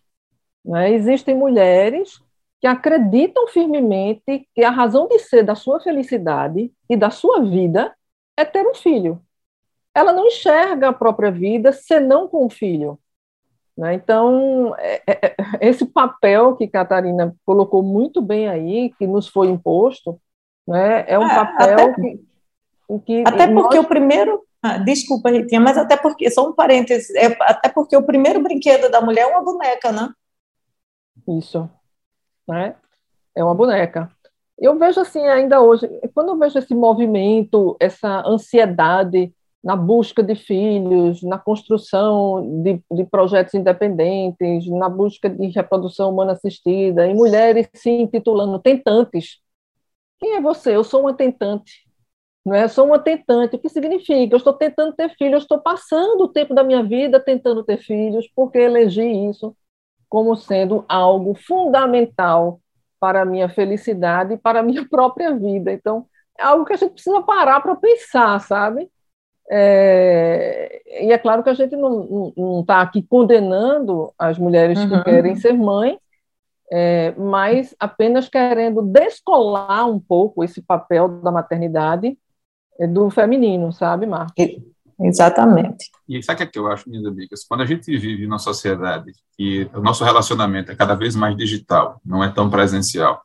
Né? 0.63 0.91
Existem 0.91 1.35
mulheres 1.35 2.19
que 2.59 2.67
acreditam 2.67 3.47
firmemente 3.47 4.47
que 4.53 4.63
a 4.63 4.69
razão 4.69 5.07
de 5.07 5.19
ser 5.19 5.43
da 5.43 5.55
sua 5.55 5.79
felicidade 5.79 6.71
e 6.89 6.97
da 6.97 7.09
sua 7.09 7.41
vida 7.43 7.95
é 8.35 8.43
ter 8.43 8.67
um 8.67 8.73
filho. 8.73 9.21
Ela 9.93 10.11
não 10.11 10.27
enxerga 10.27 10.89
a 10.89 10.93
própria 10.93 11.31
vida 11.31 11.71
senão 11.71 12.27
com 12.27 12.45
o 12.45 12.49
filho. 12.49 12.99
Né? 13.77 13.93
Então, 13.93 14.75
é, 14.77 15.01
é, 15.05 15.35
é 15.61 15.69
esse 15.69 15.85
papel 15.85 16.55
que 16.55 16.67
Catarina 16.67 17.35
colocou 17.45 17.83
muito 17.83 18.21
bem 18.21 18.47
aí, 18.47 18.91
que 18.97 19.05
nos 19.05 19.27
foi 19.27 19.47
imposto, 19.47 20.19
né, 20.67 21.05
é 21.07 21.17
um 21.17 21.25
é, 21.25 21.35
papel 21.35 21.79
até, 21.79 21.93
que, 21.93 22.99
que. 23.05 23.23
Até 23.25 23.47
porque 23.47 23.77
nós... 23.77 23.85
o 23.85 23.87
primeiro. 23.87 24.43
Ah, 24.61 24.79
desculpa, 24.79 25.29
Ritinha, 25.29 25.61
mas 25.61 25.77
até 25.77 25.95
porque, 25.95 26.31
só 26.31 26.49
um 26.49 26.53
parênteses, 26.53 27.13
é, 27.15 27.27
até 27.41 27.69
porque 27.69 27.95
o 27.95 28.03
primeiro 28.03 28.41
brinquedo 28.41 28.89
da 28.89 28.99
mulher 28.99 29.21
é 29.21 29.27
uma 29.27 29.43
boneca, 29.43 29.91
né? 29.91 30.09
Isso 31.27 31.69
né? 32.47 32.75
É 33.35 33.43
uma 33.43 33.53
boneca. 33.53 34.09
Eu 34.57 34.77
vejo 34.79 34.99
assim 35.01 35.27
ainda 35.27 35.61
hoje, 35.61 35.87
quando 36.15 36.29
eu 36.29 36.37
vejo 36.37 36.57
esse 36.57 36.73
movimento, 36.73 37.75
essa 37.79 38.23
ansiedade 38.25 39.31
na 39.63 39.75
busca 39.75 40.23
de 40.23 40.35
filhos, 40.35 41.21
na 41.23 41.37
construção 41.37 42.63
de, 42.63 42.81
de 42.91 43.05
projetos 43.05 43.53
independentes, 43.53 44.67
na 44.67 44.89
busca 44.89 45.29
de 45.29 45.47
reprodução 45.47 46.11
humana 46.11 46.33
assistida, 46.33 47.07
em 47.07 47.15
mulheres 47.15 47.67
se 47.73 47.89
intitulando 47.89 48.59
tentantes. 48.59 49.39
Quem 50.19 50.35
é 50.35 50.41
você? 50.41 50.75
Eu 50.75 50.83
sou 50.83 51.01
uma 51.01 51.13
tentante. 51.13 51.87
Não 52.45 52.55
é? 52.55 52.63
Eu 52.63 52.69
sou 52.69 52.85
uma 52.87 52.99
tentante. 52.99 53.55
O 53.55 53.59
que 53.59 53.69
significa? 53.69 54.33
Eu 54.33 54.37
estou 54.37 54.53
tentando 54.53 54.93
ter 54.95 55.09
filhos, 55.17 55.33
eu 55.33 55.39
estou 55.39 55.59
passando 55.59 56.21
o 56.23 56.29
tempo 56.29 56.53
da 56.55 56.63
minha 56.63 56.83
vida 56.83 57.19
tentando 57.19 57.63
ter 57.63 57.77
filhos, 57.77 58.27
porque 58.35 58.57
elegi 58.57 59.03
isso 59.29 59.55
como 60.09 60.35
sendo 60.35 60.85
algo 60.87 61.35
fundamental 61.35 62.61
para 62.99 63.21
a 63.21 63.25
minha 63.25 63.49
felicidade 63.49 64.33
e 64.35 64.37
para 64.37 64.61
a 64.61 64.63
minha 64.63 64.87
própria 64.89 65.35
vida. 65.35 65.71
Então, 65.71 66.07
é 66.39 66.43
algo 66.43 66.65
que 66.65 66.73
a 66.73 66.77
gente 66.77 66.93
precisa 66.93 67.21
parar 67.21 67.61
para 67.61 67.75
pensar, 67.75 68.39
sabe? 68.41 68.89
É, 69.49 70.81
e 71.03 71.11
é 71.11 71.17
claro 71.17 71.43
que 71.43 71.49
a 71.49 71.53
gente 71.53 71.75
não 71.75 72.61
está 72.61 72.81
aqui 72.81 73.01
condenando 73.01 74.11
as 74.17 74.37
mulheres 74.37 74.79
uhum. 74.79 74.89
que 74.89 75.03
querem 75.03 75.35
ser 75.35 75.53
mães, 75.53 75.97
é, 76.71 77.13
mas 77.17 77.73
apenas 77.79 78.27
querendo 78.27 78.81
descolar 78.81 79.85
um 79.89 79.99
pouco 79.99 80.43
esse 80.43 80.61
papel 80.61 81.07
da 81.07 81.31
maternidade 81.31 82.17
é, 82.79 82.85
do 82.85 83.09
feminino, 83.09 83.71
sabe, 83.71 84.05
Marcos? 84.05 84.35
Exatamente. 84.99 85.91
E 86.09 86.21
sabe 86.23 86.43
o 86.43 86.51
que 86.51 86.57
eu 86.57 86.67
acho, 86.67 86.89
minhas 86.89 87.05
amigas? 87.05 87.45
Quando 87.47 87.61
a 87.61 87.65
gente 87.65 87.95
vive 87.97 88.25
numa 88.25 88.39
sociedade 88.39 89.11
que 89.37 89.69
o 89.73 89.79
nosso 89.79 90.03
relacionamento 90.03 90.71
é 90.71 90.75
cada 90.75 90.95
vez 90.95 91.15
mais 91.15 91.37
digital, 91.37 92.01
não 92.03 92.23
é 92.23 92.29
tão 92.29 92.49
presencial, 92.49 93.21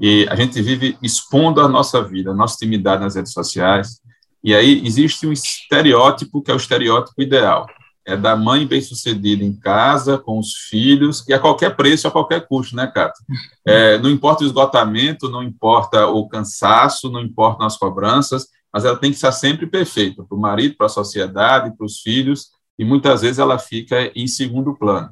e 0.00 0.26
a 0.28 0.34
gente 0.34 0.60
vive 0.60 0.98
expondo 1.02 1.60
a 1.60 1.68
nossa 1.68 2.02
vida, 2.02 2.30
a 2.30 2.34
nossa 2.34 2.56
intimidade 2.56 3.02
nas 3.02 3.14
redes 3.14 3.32
sociais, 3.32 4.02
e 4.44 4.54
aí 4.54 4.86
existe 4.86 5.26
um 5.26 5.32
estereótipo 5.32 6.42
que 6.42 6.50
é 6.50 6.54
o 6.54 6.58
estereótipo 6.58 7.22
ideal. 7.22 7.66
É 8.06 8.14
da 8.14 8.36
mãe 8.36 8.66
bem-sucedida 8.66 9.42
em 9.42 9.58
casa, 9.58 10.18
com 10.18 10.38
os 10.38 10.52
filhos, 10.68 11.26
e 11.26 11.32
a 11.32 11.38
qualquer 11.38 11.74
preço, 11.74 12.06
a 12.06 12.10
qualquer 12.10 12.46
custo, 12.46 12.76
né, 12.76 12.86
Cato? 12.86 13.18
É, 13.66 13.96
não 13.98 14.10
importa 14.10 14.44
o 14.44 14.46
esgotamento, 14.46 15.30
não 15.30 15.42
importa 15.42 16.06
o 16.06 16.28
cansaço, 16.28 17.10
não 17.10 17.22
importam 17.22 17.66
as 17.66 17.78
cobranças, 17.78 18.48
mas 18.70 18.84
ela 18.84 18.98
tem 18.98 19.10
que 19.10 19.16
estar 19.16 19.32
sempre 19.32 19.66
perfeita 19.66 20.22
para 20.22 20.36
o 20.36 20.40
marido, 20.40 20.76
para 20.76 20.86
a 20.86 20.90
sociedade, 20.90 21.74
para 21.74 21.86
os 21.86 22.00
filhos, 22.00 22.50
e 22.78 22.84
muitas 22.84 23.22
vezes 23.22 23.38
ela 23.38 23.58
fica 23.58 24.12
em 24.14 24.26
segundo 24.26 24.76
plano. 24.76 25.08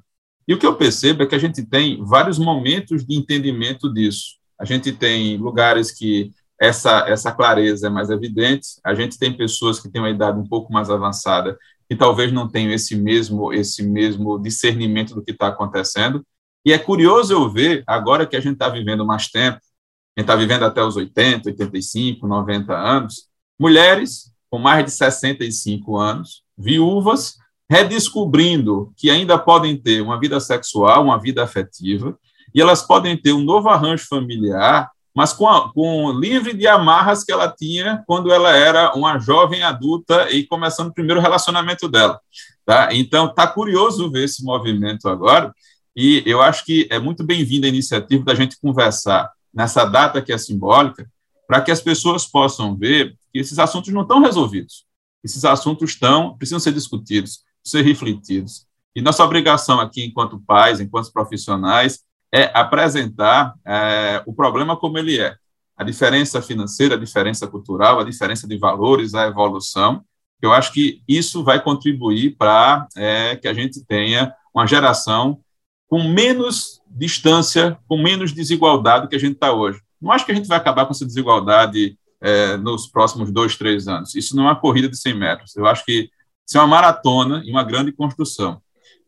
E 0.46 0.52
o 0.52 0.58
que 0.58 0.66
eu 0.66 0.74
percebo 0.74 1.22
é 1.22 1.26
que 1.26 1.34
a 1.34 1.38
gente 1.38 1.64
tem 1.64 2.04
vários 2.04 2.38
momentos 2.38 3.06
de 3.06 3.16
entendimento 3.16 3.90
disso. 3.90 4.34
A 4.60 4.66
gente 4.66 4.92
tem 4.92 5.38
lugares 5.38 5.90
que 5.90 6.30
essa, 6.62 7.08
essa 7.08 7.32
clareza 7.32 7.88
é 7.88 7.90
mais 7.90 8.08
evidente, 8.08 8.68
a 8.84 8.94
gente 8.94 9.18
tem 9.18 9.36
pessoas 9.36 9.80
que 9.80 9.90
têm 9.90 10.00
uma 10.00 10.10
idade 10.10 10.38
um 10.38 10.46
pouco 10.46 10.72
mais 10.72 10.88
avançada 10.90 11.58
que 11.90 11.96
talvez 11.96 12.32
não 12.32 12.48
tenham 12.48 12.72
esse 12.72 12.94
mesmo, 12.94 13.52
esse 13.52 13.82
mesmo 13.82 14.38
discernimento 14.38 15.12
do 15.12 15.24
que 15.24 15.32
está 15.32 15.48
acontecendo. 15.48 16.24
E 16.64 16.72
é 16.72 16.78
curioso 16.78 17.32
eu 17.32 17.50
ver, 17.50 17.82
agora 17.84 18.24
que 18.24 18.36
a 18.36 18.40
gente 18.40 18.52
está 18.52 18.68
vivendo 18.68 19.04
mais 19.04 19.28
tempo, 19.28 19.56
a 19.56 20.20
gente 20.20 20.24
está 20.24 20.36
vivendo 20.36 20.64
até 20.64 20.80
os 20.84 20.94
80, 20.94 21.48
85, 21.48 22.28
90 22.28 22.72
anos, 22.72 23.28
mulheres 23.58 24.32
com 24.48 24.60
mais 24.60 24.84
de 24.84 24.92
65 24.92 25.96
anos, 25.96 26.44
viúvas, 26.56 27.38
redescobrindo 27.68 28.92
que 28.96 29.10
ainda 29.10 29.36
podem 29.36 29.76
ter 29.76 30.00
uma 30.00 30.20
vida 30.20 30.38
sexual, 30.38 31.02
uma 31.02 31.20
vida 31.20 31.42
afetiva, 31.42 32.16
e 32.54 32.60
elas 32.60 32.82
podem 32.82 33.16
ter 33.16 33.32
um 33.32 33.42
novo 33.42 33.68
arranjo 33.68 34.06
familiar, 34.06 34.91
mas 35.14 35.32
com, 35.32 35.48
a, 35.48 35.72
com 35.72 36.12
livre 36.12 36.54
de 36.54 36.66
amarras 36.66 37.22
que 37.24 37.32
ela 37.32 37.48
tinha 37.48 38.02
quando 38.06 38.32
ela 38.32 38.50
era 38.56 38.94
uma 38.94 39.18
jovem 39.18 39.62
adulta 39.62 40.30
e 40.30 40.46
começando 40.46 40.88
o 40.88 40.94
primeiro 40.94 41.20
relacionamento 41.20 41.88
dela. 41.88 42.20
Tá? 42.64 42.94
Então, 42.94 43.26
está 43.26 43.46
curioso 43.46 44.10
ver 44.10 44.24
esse 44.24 44.44
movimento 44.44 45.08
agora, 45.08 45.52
e 45.94 46.22
eu 46.24 46.40
acho 46.40 46.64
que 46.64 46.88
é 46.90 46.98
muito 46.98 47.22
bem-vinda 47.22 47.66
a 47.66 47.68
iniciativa 47.68 48.24
da 48.24 48.34
gente 48.34 48.58
conversar 48.58 49.30
nessa 49.52 49.84
data 49.84 50.22
que 50.22 50.32
é 50.32 50.38
simbólica, 50.38 51.06
para 51.46 51.60
que 51.60 51.70
as 51.70 51.82
pessoas 51.82 52.24
possam 52.24 52.74
ver 52.74 53.14
que 53.32 53.38
esses 53.38 53.58
assuntos 53.58 53.92
não 53.92 54.02
estão 54.02 54.22
resolvidos. 54.22 54.86
Esses 55.22 55.44
assuntos 55.44 55.90
estão, 55.90 56.36
precisam 56.36 56.58
ser 56.58 56.72
discutidos, 56.72 57.40
ser 57.62 57.82
refletidos. 57.82 58.66
E 58.94 59.02
nossa 59.02 59.24
obrigação 59.24 59.80
aqui, 59.80 60.04
enquanto 60.04 60.40
pais, 60.40 60.80
enquanto 60.80 61.12
profissionais, 61.12 62.00
é 62.32 62.50
apresentar 62.54 63.54
é, 63.64 64.22
o 64.24 64.32
problema 64.32 64.76
como 64.76 64.98
ele 64.98 65.20
é. 65.20 65.36
A 65.76 65.84
diferença 65.84 66.40
financeira, 66.40 66.94
a 66.94 66.98
diferença 66.98 67.46
cultural, 67.46 68.00
a 68.00 68.04
diferença 68.04 68.48
de 68.48 68.56
valores, 68.56 69.14
a 69.14 69.26
evolução. 69.26 70.02
Eu 70.40 70.52
acho 70.52 70.72
que 70.72 71.02
isso 71.06 71.44
vai 71.44 71.62
contribuir 71.62 72.36
para 72.36 72.86
é, 72.96 73.36
que 73.36 73.46
a 73.46 73.54
gente 73.54 73.84
tenha 73.84 74.34
uma 74.54 74.66
geração 74.66 75.40
com 75.88 76.02
menos 76.02 76.80
distância, 76.88 77.78
com 77.86 77.98
menos 77.98 78.32
desigualdade 78.32 79.08
que 79.08 79.16
a 79.16 79.18
gente 79.18 79.34
está 79.34 79.52
hoje. 79.52 79.80
Não 80.00 80.10
acho 80.10 80.24
que 80.24 80.32
a 80.32 80.34
gente 80.34 80.48
vai 80.48 80.56
acabar 80.56 80.86
com 80.86 80.92
essa 80.92 81.04
desigualdade 81.04 81.98
é, 82.20 82.56
nos 82.56 82.86
próximos 82.86 83.30
dois, 83.30 83.56
três 83.56 83.86
anos. 83.88 84.14
Isso 84.14 84.34
não 84.34 84.44
é 84.44 84.46
uma 84.46 84.60
corrida 84.60 84.88
de 84.88 84.96
100 84.96 85.14
metros. 85.14 85.56
Eu 85.56 85.66
acho 85.66 85.84
que 85.84 86.08
isso 86.46 86.56
é 86.56 86.60
uma 86.60 86.66
maratona 86.66 87.42
e 87.44 87.50
uma 87.50 87.62
grande 87.62 87.92
construção. 87.92 88.60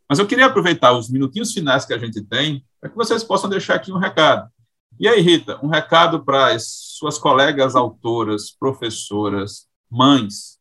Mas 0.09 0.19
eu 0.19 0.27
queria 0.27 0.47
aproveitar 0.47 0.93
os 0.93 1.09
minutinhos 1.09 1.53
finais 1.53 1.85
que 1.85 1.95
a 1.95 1.99
gente 1.99 2.23
tem 2.23 2.65
para 2.85 2.91
que 2.91 2.99
vocês 2.99 3.25
possam 3.25 3.49
deixar 3.49 3.77
aqui 3.77 3.91
um 3.91 3.97
recado. 3.97 4.47
E 5.01 5.09
aí, 5.09 5.19
Rita, 5.23 5.59
um 5.63 5.69
recado 5.69 6.23
para 6.23 6.49
as 6.49 6.67
suas 6.99 7.17
colegas 7.17 7.75
autoras, 7.75 8.51
professoras, 8.51 9.67
mães. 9.91 10.59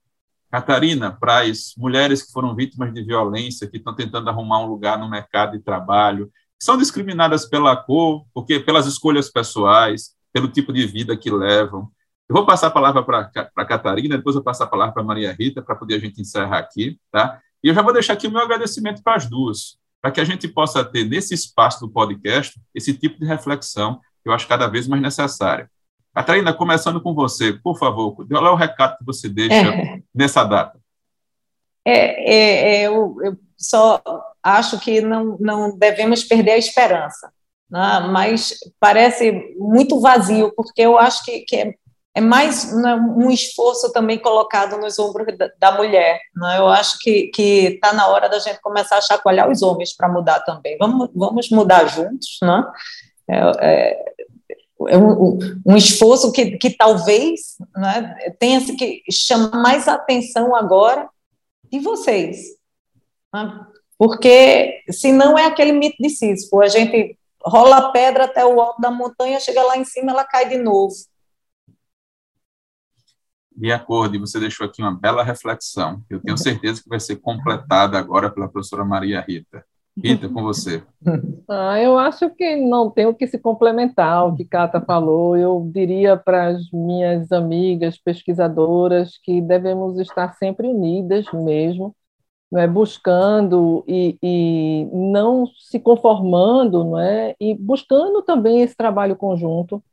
Catarina, 0.50 1.12
para 1.12 1.42
as 1.42 1.74
mulheres 1.76 2.24
que 2.24 2.32
foram 2.32 2.56
vítimas 2.56 2.94
de 2.94 3.04
violência, 3.04 3.68
que 3.68 3.76
estão 3.76 3.94
tentando 3.94 4.30
arrumar 4.30 4.62
um 4.62 4.68
lugar 4.68 4.98
no 4.98 5.10
mercado 5.10 5.58
de 5.58 5.60
trabalho, 5.60 6.28
que 6.58 6.64
são 6.64 6.78
discriminadas 6.78 7.46
pela 7.46 7.76
cor, 7.76 8.24
porque 8.34 8.58
pelas 8.58 8.86
escolhas 8.86 9.30
pessoais, 9.30 10.16
pelo 10.32 10.48
tipo 10.48 10.72
de 10.72 10.86
vida 10.86 11.18
que 11.18 11.30
levam. 11.30 11.92
Eu 12.30 12.36
vou 12.38 12.46
passar 12.46 12.68
a 12.68 12.72
palavra 12.72 13.04
para 13.04 13.30
a 13.54 13.66
Catarina, 13.66 14.16
depois 14.16 14.38
eu 14.38 14.44
passar 14.44 14.64
a 14.64 14.68
palavra 14.68 14.94
para 14.94 15.04
Maria 15.04 15.34
Rita, 15.34 15.62
para 15.62 15.76
poder 15.76 15.96
a 15.96 16.00
gente 16.00 16.22
encerrar 16.22 16.60
aqui, 16.60 16.98
tá? 17.12 17.42
E 17.62 17.68
eu 17.68 17.74
já 17.74 17.82
vou 17.82 17.92
deixar 17.92 18.14
aqui 18.14 18.28
o 18.28 18.32
meu 18.32 18.42
agradecimento 18.42 19.04
para 19.04 19.16
as 19.16 19.30
duas, 19.30 19.78
para 20.04 20.12
que 20.12 20.20
a 20.20 20.26
gente 20.26 20.50
possa 20.50 20.84
ter 20.84 21.06
nesse 21.06 21.34
espaço 21.34 21.80
do 21.80 21.90
podcast 21.90 22.60
esse 22.76 22.94
tipo 22.94 23.18
de 23.18 23.26
reflexão 23.26 24.02
que 24.22 24.28
eu 24.28 24.34
acho 24.34 24.50
cada 24.50 24.68
vez 24.68 24.86
mais 24.86 25.02
necessária. 25.02 25.72
Catarina, 26.14 26.54
começando 26.54 27.02
com 27.02 27.14
você, 27.14 27.54
por 27.54 27.80
favor, 27.80 28.14
qual 28.14 28.46
é 28.46 28.52
o 28.52 28.56
recado 28.56 28.98
que 28.98 29.06
você 29.06 29.30
deixa 29.30 29.56
é. 29.56 30.02
nessa 30.14 30.44
data? 30.44 30.78
É, 31.86 32.34
é, 32.34 32.82
é 32.82 32.88
eu, 32.88 33.16
eu, 33.24 33.38
só 33.58 34.02
acho 34.44 34.78
que 34.78 35.00
não, 35.00 35.38
não 35.40 35.78
devemos 35.78 36.22
perder 36.26 36.52
a 36.52 36.58
esperança, 36.58 37.32
né? 37.72 38.02
mas 38.12 38.56
parece 38.82 39.56
muito 39.58 40.02
vazio, 40.02 40.52
porque 40.54 40.82
eu 40.82 40.98
acho 40.98 41.24
que, 41.24 41.40
que 41.42 41.56
é 41.56 41.76
é 42.16 42.22
mais 42.22 42.72
um 42.72 43.32
esforço 43.32 43.92
também 43.92 44.20
colocado 44.20 44.78
nos 44.78 45.00
ombros 45.00 45.26
da, 45.60 45.72
mulher. 45.72 46.22
Né? 46.36 46.60
Eu 46.60 46.68
acho 46.68 47.00
que 47.00 47.32
está 47.36 47.92
na 47.92 48.08
hora 48.08 48.30
da 48.30 48.38
gente 48.38 48.62
começar 48.62 48.98
a 48.98 49.02
chacoalhar 49.02 49.50
os 49.50 49.64
homens 49.64 49.96
para 49.96 50.08
mudar 50.08 50.40
também. 50.42 50.78
Vamos, 50.78 51.10
vamos 51.16 51.50
mudar 51.50 51.88
juntos. 51.88 52.38
Né? 52.44 52.72
É, 53.28 53.52
é, 53.62 54.14
é 54.90 54.98
um, 54.98 55.40
um, 55.66 55.76
esforço 55.76 56.32
que, 56.32 56.58
que 56.58 56.70
talvez 56.70 57.58
né, 57.76 58.16
tenha 58.40 58.62
que 58.62 59.02
chamar 59.12 59.58
mais 59.58 59.88
atenção 59.88 60.56
agora 60.56 61.10
de 61.72 61.80
vocês. 61.80 62.38
Né? 63.34 63.60
Porque 63.98 64.84
senão 64.92 65.36
é 65.36 65.46
aquele 65.46 65.72
mito 65.72 65.98
de 66.00 66.12
Sísifo, 66.12 66.62
a 66.62 66.68
gente 66.68 67.18
rola 67.44 67.78
a 67.78 67.92
pedra 67.92 68.26
até 68.26 68.46
o 68.46 68.62
alto 68.62 68.80
da 68.80 68.92
montanha, 68.92 69.40
chega 69.40 69.64
lá 69.64 69.78
em 69.78 69.84
cima, 69.84 70.12
ela 70.12 70.24
cai 70.24 70.48
de 70.48 70.58
novo 70.58 70.94
de 73.64 73.72
acordo, 73.72 74.14
e 74.14 74.20
você 74.20 74.42
deixou 74.42 74.68
aqui 74.68 74.82
uma 74.82 74.94
bela 74.94 75.24
reflexão, 75.24 76.02
eu 76.10 76.20
tenho 76.20 76.38
certeza 76.38 76.84
que 76.84 76.90
vai 76.90 77.00
ser 77.00 77.16
completada 77.16 77.98
agora 77.98 78.30
pela 78.30 78.50
professora 78.50 78.84
Maria 78.84 79.22
Rita. 79.22 79.64
Rita, 79.98 80.28
com 80.28 80.42
você. 80.44 80.84
Ah, 81.48 81.80
eu 81.80 81.98
acho 82.00 82.30
que 82.32 82.56
não 82.56 82.90
tem 82.90 83.06
o 83.06 83.14
que 83.14 83.28
se 83.28 83.38
complementar 83.38 84.26
o 84.26 84.36
que 84.36 84.46
Cata 84.46 84.82
falou. 84.82 85.38
Eu 85.38 85.70
diria 85.72 86.16
para 86.18 86.48
as 86.48 86.72
minhas 86.72 87.32
amigas 87.34 87.98
pesquisadoras 87.98 89.18
que 89.22 89.42
devemos 89.42 90.00
estar 90.00 90.34
sempre 90.36 90.68
unidas 90.68 91.26
mesmo, 91.34 91.94
não 92.52 92.62
é? 92.62 92.68
buscando 92.68 93.84
e, 93.88 94.18
e 94.24 94.90
não 94.92 95.46
se 95.46 95.80
conformando, 95.80 96.84
não 96.86 97.00
é? 97.00 97.36
e 97.40 97.54
buscando 97.56 98.24
também 98.24 98.62
esse 98.62 98.76
trabalho 98.76 99.18
conjunto, 99.18 99.84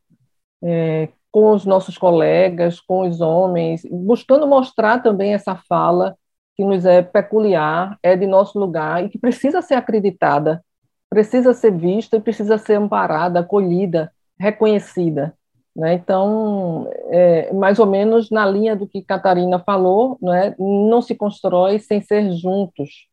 é, 0.63 1.09
com 1.31 1.53
os 1.53 1.65
nossos 1.65 1.97
colegas, 1.97 2.81
com 2.81 3.09
os 3.09 3.21
homens, 3.21 3.83
buscando 3.91 4.47
mostrar 4.47 5.03
também 5.03 5.35
essa 5.35 5.55
fala 5.55 6.17
que 6.57 6.65
nos 6.65 6.85
é 6.85 7.03
peculiar, 7.03 7.99
é 8.03 8.17
de 8.17 8.27
nosso 8.27 8.59
lugar 8.59 9.05
e 9.05 9.09
que 9.09 9.19
precisa 9.19 9.63
ser 9.63 9.75
acreditada, 9.75 10.63
precisa 11.09 11.55
ser 11.55 11.73
vista 11.73 12.17
e 12.17 12.21
precisa 12.21 12.59
ser 12.59 12.75
amparada, 12.75 13.41
acolhida, 13.41 14.13
reconhecida. 14.39 15.35
Né? 15.75 15.95
Então, 15.95 16.91
é, 17.09 17.53
mais 17.53 17.79
ou 17.79 17.87
menos 17.87 18.31
na 18.31 18.45
linha 18.45 18.75
do 18.75 18.87
que 18.87 19.03
Catarina 19.03 19.59
falou, 19.59 20.19
né? 20.21 20.55
não 20.59 21.01
se 21.01 21.15
constrói 21.15 21.79
sem 21.79 22.01
ser 22.01 22.33
juntos. 22.33 23.09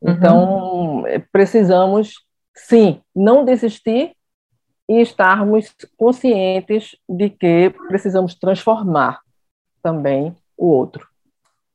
Uhum. 0.00 0.12
Então, 0.12 0.96
uhum. 0.96 1.04
precisamos, 1.30 2.24
sim, 2.56 3.00
não 3.14 3.44
desistir, 3.44 4.12
e 4.88 5.00
estarmos 5.00 5.74
conscientes 5.96 6.96
de 7.08 7.30
que 7.30 7.70
precisamos 7.88 8.34
transformar 8.34 9.20
também 9.82 10.36
o 10.56 10.66
outro. 10.66 11.06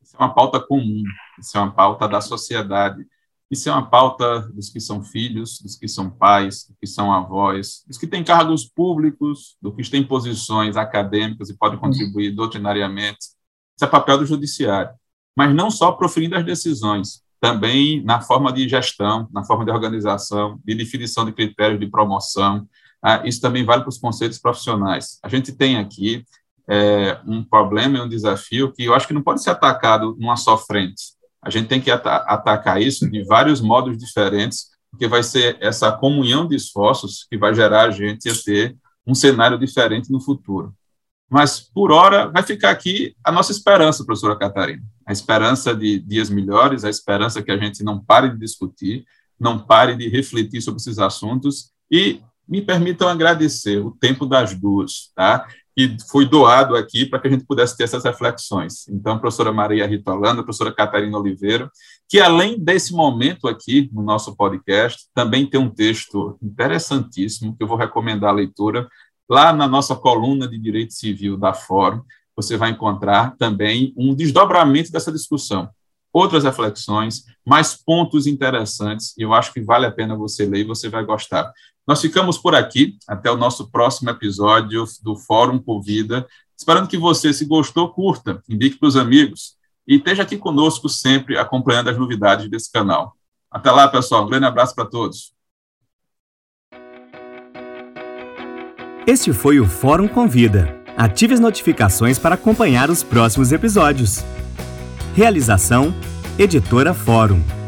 Isso 0.02 0.16
é 0.16 0.20
uma 0.20 0.34
pauta 0.34 0.60
comum, 0.60 1.04
isso 1.40 1.58
é 1.58 1.62
uma 1.62 1.72
pauta 1.72 2.08
da 2.08 2.22
sociedade, 2.22 3.06
isso 3.50 3.68
é 3.68 3.72
uma 3.72 3.90
pauta 3.90 4.42
dos 4.50 4.70
que 4.70 4.80
são 4.80 5.04
filhos, 5.04 5.60
dos 5.60 5.76
que 5.76 5.88
são 5.88 6.10
pais, 6.10 6.68
dos 6.68 6.78
que 6.80 6.88
são 6.88 7.12
avós, 7.12 7.84
dos 7.88 7.98
que 7.98 8.06
têm 8.06 8.24
cargos 8.24 8.66
públicos, 8.66 9.58
dos 9.60 9.74
que 9.76 9.90
têm 9.90 10.04
posições 10.04 10.78
acadêmicas 10.78 11.50
e 11.50 11.58
podem 11.58 11.80
contribuir 11.80 12.32
doutrinariamente. 12.32 13.20
Isso 13.76 13.86
é 13.86 13.88
papel 13.88 14.20
do 14.20 14.26
judiciário. 14.26 14.92
Mas 15.36 15.54
não 15.56 15.72
só 15.72 15.92
proferindo 15.92 16.36
as 16.36 16.46
decisões, 16.46 17.24
também 17.40 18.04
na 18.04 18.22
forma 18.22 18.52
de 18.52 18.68
gestão, 18.68 19.28
na 19.32 19.44
forma 19.44 19.66
de 19.66 19.72
organização, 19.72 20.60
de 20.64 20.76
definição 20.76 21.26
de 21.26 21.32
critérios 21.32 21.80
de 21.80 21.88
promoção, 21.88 22.68
ah, 23.02 23.22
isso 23.26 23.42
também 23.42 23.64
vale 23.64 23.82
para 23.82 23.90
os 23.90 23.98
conceitos 23.98 24.38
profissionais. 24.38 25.20
A 25.24 25.30
gente 25.30 25.52
tem 25.54 25.78
aqui 25.78 26.24
é, 26.70 27.20
um 27.26 27.44
problema 27.44 27.98
e 27.98 28.02
um 28.02 28.10
desafio 28.10 28.72
que 28.72 28.84
eu 28.84 28.94
acho 28.94 29.08
que 29.08 29.14
não 29.14 29.24
pode 29.24 29.42
ser 29.42 29.50
atacado 29.50 30.16
numa 30.20 30.36
só 30.36 30.58
frente. 30.58 31.18
A 31.42 31.50
gente 31.50 31.68
tem 31.68 31.80
que 31.80 31.90
atacar 31.90 32.82
isso 32.82 33.10
de 33.10 33.24
vários 33.24 33.62
modos 33.62 33.98
diferentes, 33.98 34.68
porque 34.92 35.08
vai 35.08 35.24
ser 35.24 35.58
essa 35.62 35.92
comunhão 35.92 36.48
de 36.48 36.56
esforços 36.56 37.26
que 37.30 37.38
vai 37.38 37.54
gerar 37.54 37.84
a 37.84 37.92
gente 37.92 38.30
a 38.30 38.34
ter 38.36 38.76
um 39.08 39.16
cenário 39.16 39.58
diferente 39.58 40.12
no 40.12 40.20
futuro. 40.20 40.74
Mas, 41.30 41.60
por 41.60 41.92
hora, 41.92 42.28
vai 42.28 42.44
ficar 42.44 42.72
aqui 42.72 43.16
a 43.24 43.32
nossa 43.32 43.52
esperança, 43.52 44.04
professora 44.04 44.38
Catarina. 44.38 44.82
A 45.06 45.14
esperança 45.14 45.76
de 45.76 46.00
dias 46.00 46.30
melhores, 46.30 46.84
a 46.84 46.90
esperança 46.90 47.42
que 47.42 47.52
a 47.52 47.58
gente 47.58 47.84
não 47.84 48.04
pare 48.04 48.30
de 48.30 48.38
discutir, 48.38 49.06
não 49.40 49.58
pare 49.58 49.96
de 49.96 50.10
refletir 50.10 50.62
sobre 50.62 50.82
esses 50.82 51.00
assuntos 51.00 51.72
e 51.90 52.22
me 52.50 52.62
permitam 52.62 53.08
agradecer 53.08 53.78
o 53.78 53.92
tempo 53.92 54.26
das 54.26 54.54
duas, 54.54 55.12
tá? 55.16 55.46
que 55.80 55.96
foi 56.10 56.28
doado 56.28 56.76
aqui 56.76 57.06
para 57.06 57.20
que 57.20 57.28
a 57.30 57.32
gente 57.32 57.46
pudesse 57.46 57.78
ter 57.78 57.86
essas 57.86 58.04
reflexões. 58.04 58.86
Então, 58.90 59.18
professora 59.18 59.54
Maria 59.54 59.88
Rita 59.88 60.12
Holanda, 60.12 60.44
professora 60.44 60.74
Catarina 60.74 61.18
Oliveira, 61.18 61.72
que 62.10 62.20
além 62.20 62.60
desse 62.60 62.92
momento 62.92 63.48
aqui 63.48 63.90
no 63.94 64.02
nosso 64.02 64.36
podcast, 64.36 65.08
também 65.14 65.46
tem 65.46 65.58
um 65.58 65.70
texto 65.70 66.38
interessantíssimo, 66.42 67.56
que 67.56 67.64
eu 67.64 67.68
vou 67.68 67.78
recomendar 67.78 68.32
a 68.32 68.34
leitura, 68.34 68.90
lá 69.30 69.54
na 69.54 69.68
nossa 69.68 69.96
coluna 69.96 70.50
de 70.50 70.58
Direito 70.58 70.94
Civil 70.94 71.38
da 71.38 71.54
Fórum, 71.54 72.02
você 72.36 72.58
vai 72.58 72.72
encontrar 72.72 73.38
também 73.38 73.94
um 73.96 74.14
desdobramento 74.14 74.92
dessa 74.92 75.12
discussão 75.12 75.70
outras 76.12 76.44
reflexões, 76.44 77.24
mais 77.46 77.76
pontos 77.76 78.28
interessantes, 78.28 79.14
e 79.18 79.22
eu 79.22 79.34
acho 79.34 79.54
que 79.54 79.62
vale 79.62 79.86
a 79.86 79.92
pena 79.92 80.16
você 80.16 80.46
ler 80.46 80.60
e 80.60 80.64
você 80.64 80.90
vai 80.90 81.04
gostar. 81.06 81.52
Nós 81.90 82.02
ficamos 82.02 82.38
por 82.38 82.54
aqui, 82.54 83.00
até 83.08 83.32
o 83.32 83.36
nosso 83.36 83.72
próximo 83.72 84.12
episódio 84.12 84.86
do 85.02 85.16
Fórum 85.16 85.58
Convida, 85.58 86.28
esperando 86.56 86.88
que 86.88 87.00
você, 87.00 87.34
se 87.34 87.46
gostou, 87.46 87.90
curta, 87.90 88.44
indique 88.48 88.78
para 88.78 88.90
os 88.90 88.96
amigos 88.96 89.56
e 89.88 89.96
esteja 89.96 90.22
aqui 90.22 90.38
conosco 90.38 90.88
sempre 90.88 91.36
acompanhando 91.36 91.90
as 91.90 91.98
novidades 91.98 92.48
desse 92.48 92.72
canal. 92.72 93.16
Até 93.50 93.72
lá, 93.72 93.88
pessoal. 93.88 94.24
Um 94.24 94.30
grande 94.30 94.46
abraço 94.46 94.76
para 94.76 94.86
todos. 94.86 95.34
Este 99.08 99.34
foi 99.34 99.60
o 99.60 99.66
Fórum 99.66 100.08
Convida. 100.08 100.80
Ative 100.96 101.34
as 101.34 101.40
notificações 101.40 102.20
para 102.20 102.36
acompanhar 102.36 102.92
os 102.92 103.02
próximos 103.02 103.52
episódios. 103.52 104.24
Realização: 105.16 105.92
Editora 106.38 106.94
Fórum. 106.94 107.59